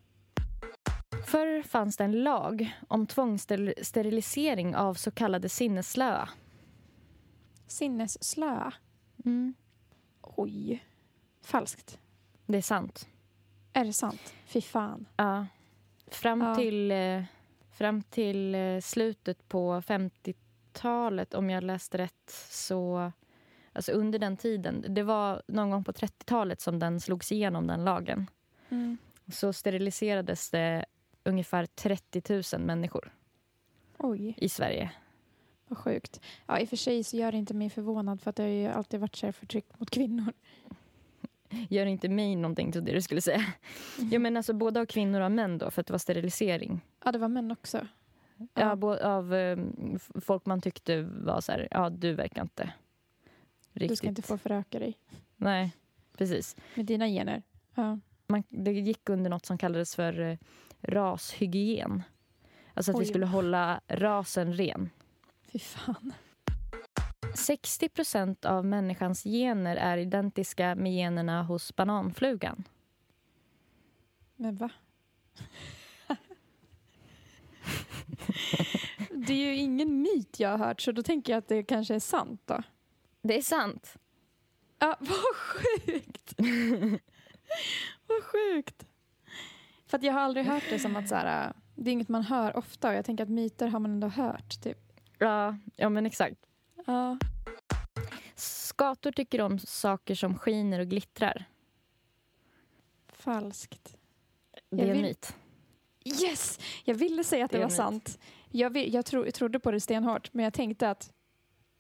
[1.27, 6.29] Förr fanns det en lag om tvångssterilisering av så kallade sinnesslöa.
[7.67, 8.73] Sinnesslöa.
[9.25, 9.55] Mm.
[10.23, 10.85] Oj.
[11.43, 11.99] Falskt.
[12.47, 13.09] Det är sant.
[13.73, 14.35] Är det sant?
[14.47, 15.07] Fy fan.
[15.17, 15.47] Ja.
[16.07, 16.55] Fram Ja.
[16.55, 17.23] till, eh,
[17.71, 19.83] fram till eh, slutet på
[20.79, 23.13] 50-talet, om jag läste rätt, så...
[23.73, 24.85] Alltså under den tiden.
[24.89, 28.31] Det var någon gång på 30-talet som den slogs igenom, den lagen.
[28.69, 28.99] Mm.
[29.33, 30.85] Så steriliserades det
[31.25, 33.13] ungefär 30 000 människor
[33.99, 34.91] Oj, i Sverige.
[35.69, 36.21] vad sjukt.
[36.47, 38.51] Ja, I och för sig så gör det inte mig förvånad för att det har
[38.51, 40.33] ju alltid varit så här förtryck mot kvinnor.
[41.69, 43.45] Gör inte mig någonting till det du skulle säga.
[44.11, 46.81] Ja, men alltså både av kvinnor och av män då, för att det var sterilisering.
[47.05, 47.87] Ja, det var män också.
[48.55, 52.73] Ja, bo- av f- folk man tyckte var så här, ja du verkar inte
[53.73, 53.89] riktigt...
[53.89, 54.99] Du ska inte få föröka dig
[55.37, 55.77] Nej,
[56.17, 56.57] precis.
[56.75, 57.43] med dina gener.
[57.75, 57.99] Ja.
[58.27, 60.39] Man, det gick under något som kallades för eh,
[60.83, 62.03] rashygien.
[62.75, 63.07] Alltså att vi Oj.
[63.09, 64.91] skulle hålla rasen ren.
[65.43, 66.13] Fy fan.
[67.35, 72.65] 60 procent av människans gener är identiska med generna hos bananflugan.
[74.37, 74.71] Men va?
[79.11, 81.95] Det är ju ingen myt jag har hört så då tänker jag att det kanske
[81.95, 82.63] är sant då.
[83.23, 83.97] Det är sant.
[84.79, 86.35] Ja, vad sjukt!
[88.07, 88.87] vad sjukt!
[89.87, 92.09] För att jag har aldrig hört det som att så här, äh, det är inget
[92.09, 94.63] man hör ofta och jag tänker att myter har man ändå hört.
[94.63, 94.79] Typ.
[95.19, 96.47] Ja, ja men exakt.
[96.87, 97.19] Ja.
[98.35, 101.45] Skator tycker om saker som skiner och glittrar.
[103.09, 103.97] Falskt.
[104.71, 105.35] Det är en myt.
[106.05, 106.59] Yes!
[106.85, 108.19] Jag ville säga att Det det, var sant.
[108.51, 111.13] Jag, vill, jag, tro, jag trodde på det stenhårt men jag tänkte att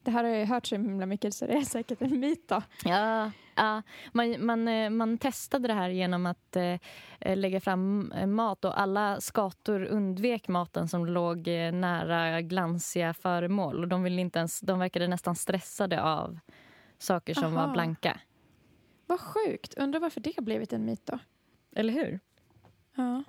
[0.04, 2.62] det här har jag hört så himla mycket så det är säkert en myt då.
[2.84, 3.82] Ja, ja.
[4.12, 8.80] Man, man, eh, man testade det här genom att eh, lägga fram eh, mat och
[8.80, 13.82] alla skator undvek maten som låg eh, nära glansiga föremål.
[13.82, 16.38] Och de, ville inte ens, de verkade nästan stressade av
[16.98, 17.66] saker som Aha.
[17.66, 18.20] var blanka.
[19.06, 19.74] Vad sjukt.
[19.74, 21.18] Undrar varför det har blivit en myt då?
[21.76, 22.20] Eller hur?
[22.96, 23.24] Ja.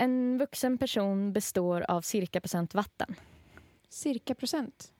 [0.00, 3.14] En vuxen person består av cirka procent vatten.
[3.88, 4.92] Cirka procent.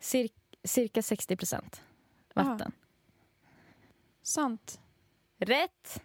[0.00, 0.28] Cir
[0.64, 1.82] cirka 60 procent
[2.34, 2.72] vatten.
[4.22, 4.80] Sant.
[5.38, 6.02] Rätt!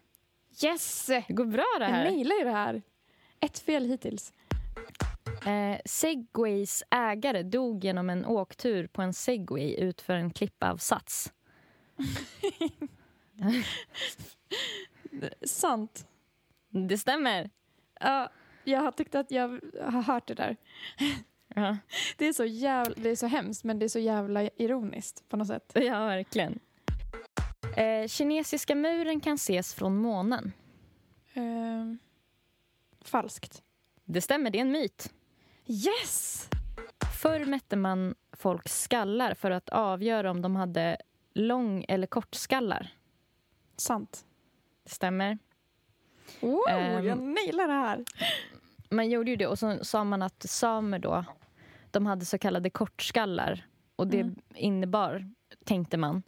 [0.63, 1.05] Yes!
[1.05, 2.03] Det går bra det Jag här.
[2.03, 2.81] nailar ju det här.
[3.39, 4.33] Ett fel hittills.
[5.45, 11.33] Eh, Segways ägare dog genom en åktur på en segway utför en klippavsats.
[15.45, 16.07] Sant.
[16.69, 17.49] Det stämmer.
[17.99, 18.29] Ja,
[18.63, 20.55] jag har tyckt att jag har hört det där.
[21.55, 21.77] Ja,
[22.17, 25.37] Det är så jävla, det är så hemskt men det är så jävla ironiskt på
[25.37, 25.71] något sätt.
[25.75, 26.59] ja verkligen.
[27.77, 30.51] Eh, kinesiska muren kan ses från månen.
[31.33, 31.99] Ehm,
[33.01, 33.63] falskt.
[34.05, 35.13] Det stämmer, det är en myt.
[35.65, 36.47] Yes!
[37.21, 40.97] Förr mätte man folks skallar för att avgöra om de hade
[41.33, 42.93] lång eller kort skallar.
[43.77, 44.25] Sant.
[44.83, 45.37] Det stämmer.
[46.41, 47.05] Wow, Ehm.
[47.05, 48.03] jag nailar det här.
[48.89, 51.25] Man gjorde ju det och så sa man att samer då,
[51.91, 53.65] de hade så kallade kortskallar.
[53.95, 54.35] Och det Mm.
[54.55, 55.31] innebar,
[55.65, 56.23] tänkte man,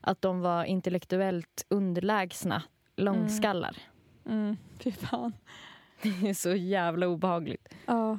[0.00, 2.62] att de var intellektuellt underlägsna
[2.96, 3.76] långskallar.
[4.26, 5.32] Mm, fy fan.
[6.02, 7.74] Det är så jävla obehagligt.
[7.86, 8.18] Ja.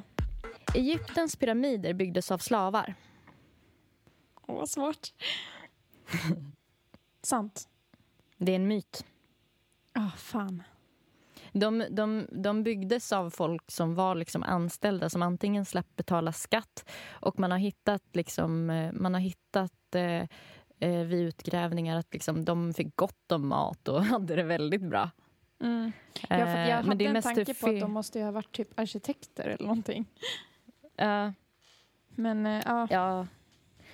[0.74, 2.94] Egyptens pyramider byggdes av slavar.
[4.46, 5.08] Åh, vad svårt.
[7.22, 7.68] Sant.
[8.36, 9.04] Det är en myt.
[9.92, 10.62] Ja, fan.
[11.52, 16.84] De, de, de byggdes av folk som var liksom anställda som antingen slapp betala skatt
[17.10, 20.22] och man har hittat, liksom, eh, man har hittat eh,
[20.80, 25.10] eh, vid utgrävningar att liksom, de fick gott om mat och hade det väldigt bra.
[25.60, 25.92] Mm.
[26.20, 28.24] Ja, för jag Eh, hade men det är en tanke på att de måste ju
[28.24, 30.06] ha varit typ arkitekter eller någonting.
[30.96, 31.32] Ja,
[32.10, 33.26] Men eh, ja, ja.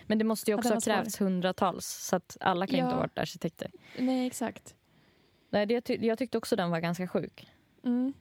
[0.06, 2.90] Men det måste ju Ja, också ha krävts hundratals så att alla kan ju inte
[2.90, 2.94] Ja.
[2.94, 3.70] ha varit arkitekter.
[3.98, 4.74] nej exakt.
[5.54, 7.48] Nej, det, jag tyckte också den var ganska sjuk.
[7.84, 8.12] Mm.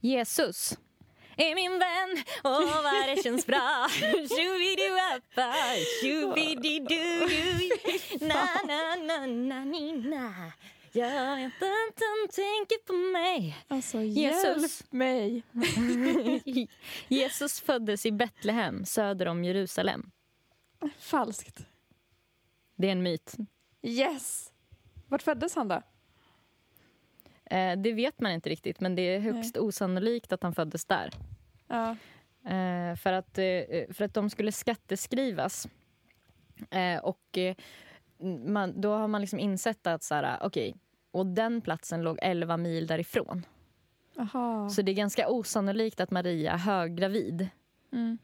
[0.00, 0.78] Jesus
[1.36, 5.54] är min vän och vad det känns bra Tjobidiwappa,
[6.02, 7.28] tjobididu
[8.20, 10.52] Na, na, na, na, ni, na
[10.92, 11.52] Jag vet
[11.96, 14.80] han tänker på mig Alltså Jesus.
[14.80, 15.42] hjälp mig.
[17.08, 20.10] Jesus föddes i Betlehem söder om Jerusalem.
[20.98, 21.58] Falskt.
[22.76, 23.34] Det är en myt.
[23.82, 24.49] Yes!
[25.10, 25.82] Vart föddes han då?
[27.44, 31.10] Eh, Det vet man inte riktigt, men det är högst osannolikt att han föddes där.
[31.68, 31.90] Ja.
[32.50, 35.68] Eh, för, att, eh, för att de skulle skatteskrivas.
[37.02, 37.38] Och
[38.46, 40.76] man, då har man liksom insett att så här, okej,
[41.10, 43.46] och den platsen låg 11 mil därifrån.
[44.18, 44.68] Aha.
[44.70, 47.48] Så det är ganska osannolikt att Maria, höggravid,
[47.92, 48.18] Mm.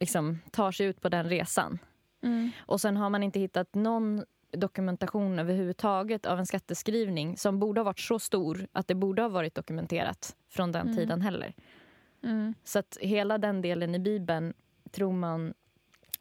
[0.00, 1.78] liksom, tar sig ut på den resan.
[2.22, 2.50] Mm.
[2.58, 4.24] Och sen har man inte hittat någon
[4.56, 9.28] dokumentation överhuvudtaget av en skatteskrivning som borde ha varit så stor att det borde ha
[9.28, 10.96] varit dokumenterat från den Mm.
[10.96, 11.54] tiden heller.
[12.22, 12.54] Mm.
[12.64, 14.54] Så att hela den delen i Bibeln
[14.90, 15.54] tror man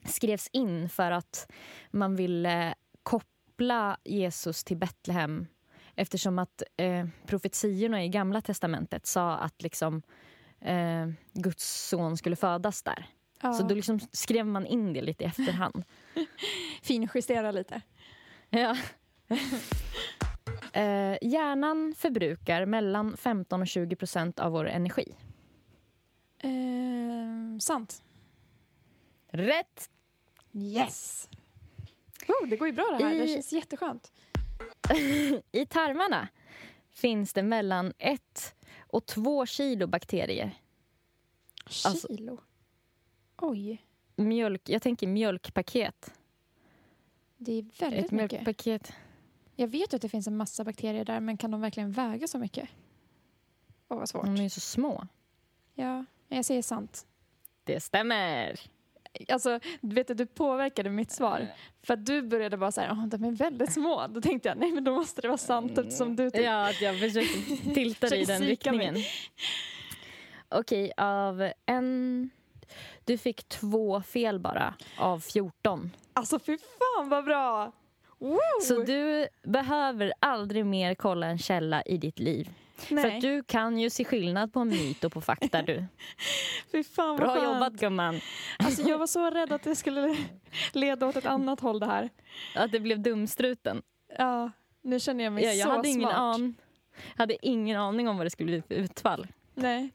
[0.05, 1.51] skrevs in för att
[1.91, 2.73] man ville
[3.03, 5.47] koppla Jesus till Betlehem
[5.95, 10.01] eftersom att eh, profetiorna i Gamla testamentet sa att liksom,
[10.61, 13.05] eh, Guds son skulle födas där.
[13.41, 13.53] Ja.
[13.53, 15.83] Så då liksom skrev man in det lite i efterhand.
[16.83, 17.81] Finjustera lite.
[18.53, 18.77] Ja.
[20.75, 25.15] Eh, hjärnan förbrukar mellan 15 och 20 procent av vår energi.
[26.39, 28.03] Eh, sant.
[29.27, 29.89] Rätt!
[30.51, 31.29] Yes!
[32.27, 33.15] Oh, det går ju bra det här.
[33.15, 34.11] Det I- känns jätteskönt.
[35.51, 36.27] I tarmarna
[36.91, 38.55] finns det mellan 1
[38.87, 40.51] och 2 kilo bakterier.
[41.85, 42.41] Alltså- Kilo.
[43.37, 43.85] Oj.
[44.15, 46.13] Mjölk, jag tänker mjölkpaket.
[47.45, 48.31] Det är väldigt Ett mycket.
[48.31, 48.93] mjölkpaket.
[49.55, 52.37] Jag vet att det finns en massa bakterier där, men kan de verkligen väga så
[52.39, 52.69] mycket?
[53.89, 54.25] Åh, vad svårt.
[54.25, 55.07] De är ju så små.
[55.75, 57.05] Ja, jag säger sant.
[57.63, 58.59] Det stämmer.
[59.29, 61.47] Alltså, du vet att du påverkade mitt svar.
[61.83, 64.07] För att du började bara så här, "Åh, de är väldigt små.
[64.07, 66.41] Då tänkte jag, nej men då måste det vara sant eftersom du typ...
[66.43, 68.87] Ja, att jag försökte tilta dig i den psyka mig.
[68.87, 69.09] riktningen.
[70.49, 72.29] Okej, av en...
[73.05, 75.91] Du fick två fel bara av 14.
[76.13, 77.71] Alltså fy fan vad bra!
[78.19, 78.39] Woo!
[78.61, 82.49] Så du behöver aldrig mer kolla en källa i ditt liv.
[82.77, 85.85] För nej, att du kan ju se skillnad på myt och på fakta du.
[86.71, 87.43] fy fan vad Bra skönt.
[87.43, 88.19] jobbat gumman.
[88.59, 90.17] Alltså jag var så rädd att det skulle
[90.73, 92.09] leda åt ett annat håll det här.
[92.55, 93.81] Att det blev dumstruten.
[94.17, 96.15] Ja, nu känner jag mig Ja, jag så hade ingen, smart.
[96.35, 96.55] an,
[97.17, 99.27] hade ingen aning om vad det skulle bli för utfall.
[99.55, 99.89] Nej.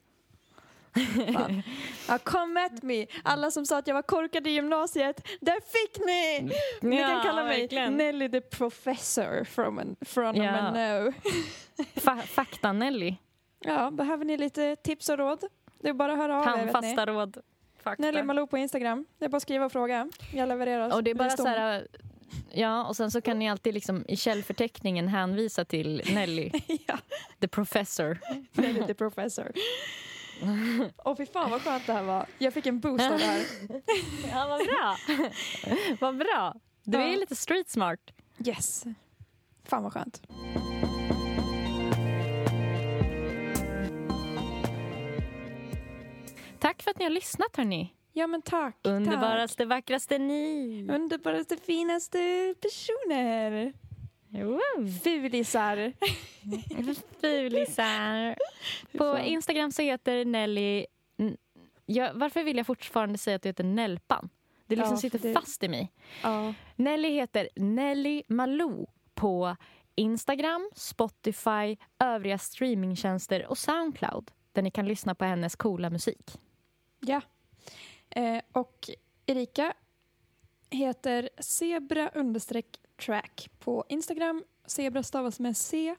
[2.07, 3.05] Ja, come at me!
[3.23, 6.53] Alla som sa att jag var korkad i gymnasiet, där fick ni!
[6.89, 7.97] Ni kan Ja, kalla mig verkligen.
[7.97, 10.71] Nelly the professor from, an, from Ja.
[10.71, 11.11] no.
[11.95, 13.15] Fa- Fakta-Nelly.
[13.59, 15.43] Ja, behöver ni lite tips och råd?
[15.81, 16.47] Det är bara att höra av er.
[16.57, 17.37] Handfasta råd.
[17.83, 18.01] Fakta.
[18.01, 19.05] Nelly Malou på Instagram.
[19.19, 20.09] Det är bara att skriva och fråga.
[20.33, 20.93] Jag levererar.
[20.95, 21.87] Och det är bara så här...
[22.53, 26.51] Ja, och sen så kan ni alltid liksom i källförteckningen hänvisa till Nelly,
[26.87, 26.97] ja,
[27.39, 28.17] the professor.
[28.53, 29.51] Nelly the professor.
[31.05, 32.25] Åh fy fan vad skönt det här var.
[32.37, 33.41] Jag fick en boost av det här.
[34.31, 34.97] Ja, vad bra.
[35.99, 36.55] vad bra.
[36.83, 37.19] Du är Ja.
[37.19, 37.99] lite street smart.
[38.45, 38.83] Yes.
[39.65, 40.21] Fan vad skönt.
[46.59, 47.93] Tack för att ni har lyssnat hörni.
[48.13, 48.75] Ja men tack.
[48.83, 50.85] Underbaraste, vackraste ni.
[50.87, 50.95] Tack.
[50.95, 52.19] Underbaraste, finaste
[52.61, 53.73] personer.
[55.03, 55.93] Fulisar.
[57.21, 58.35] Fulisar.
[58.97, 59.17] På.
[59.17, 60.85] Instagram så heter Nelly...
[61.85, 64.29] Jag, varför vill jag fortfarande säga att du heter Nelpan?
[64.67, 65.91] Det liksom Ja, sitter det- fast i mig.
[66.23, 66.53] Ja.
[66.75, 69.55] Nelly heter Nelly Malou på
[69.95, 76.31] Instagram, Spotify, övriga streamingtjänster och Soundcloud där ni kan lyssna på hennes coola musik.
[76.99, 77.21] ja.
[78.11, 78.89] Eh, och
[79.25, 79.73] Erika
[80.69, 82.65] heter zebra understreck
[82.99, 84.43] track på Instagram.
[84.67, 85.95] Zebra stavas med C.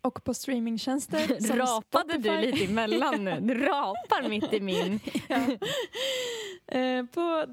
[0.00, 2.28] Och på streamingtjänster som Rapade Spotify.
[2.28, 3.40] du lite emellan nu?
[3.40, 5.00] Du rapar mitt i min.
[5.28, 5.36] Ja.
[6.78, 7.44] Eh, på,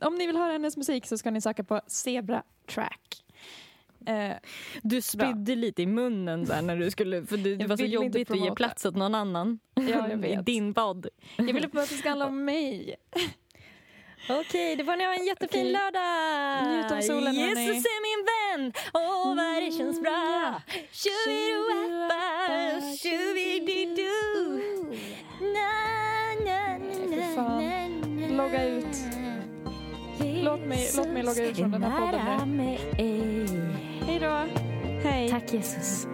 [0.00, 3.24] om ni vill höra hennes musik så ska ni söka på Zebra Track.
[4.06, 4.32] Eh,
[4.82, 8.30] Du spydde lite i munnen här när du skulle, för det, det var så jobbigt
[8.30, 10.46] att ge plats åt någon annan ja, jag i vet.
[10.46, 11.06] din podd.
[11.36, 12.96] Jag ville bara att det ska handla om mig.
[14.28, 15.72] Okej, det får ni ha en jättefin Okej.
[15.72, 16.72] lördag!
[16.72, 17.64] Njut av solen, hörni.
[17.66, 18.72] Jesus är min vän!
[18.94, 20.54] Åh, vad det känns bra!
[20.92, 22.22] Tjubiduappa,
[23.02, 24.12] tjubididu
[25.40, 25.70] Na,
[26.46, 27.58] na, na, na,
[28.28, 28.36] na.
[28.36, 28.96] Logga ut.
[30.44, 32.78] Låt mig- låt mig logga ut från den här podden nu.
[34.06, 34.46] Hej då.
[35.08, 35.30] Hej.
[35.30, 36.06] Tack Jesus.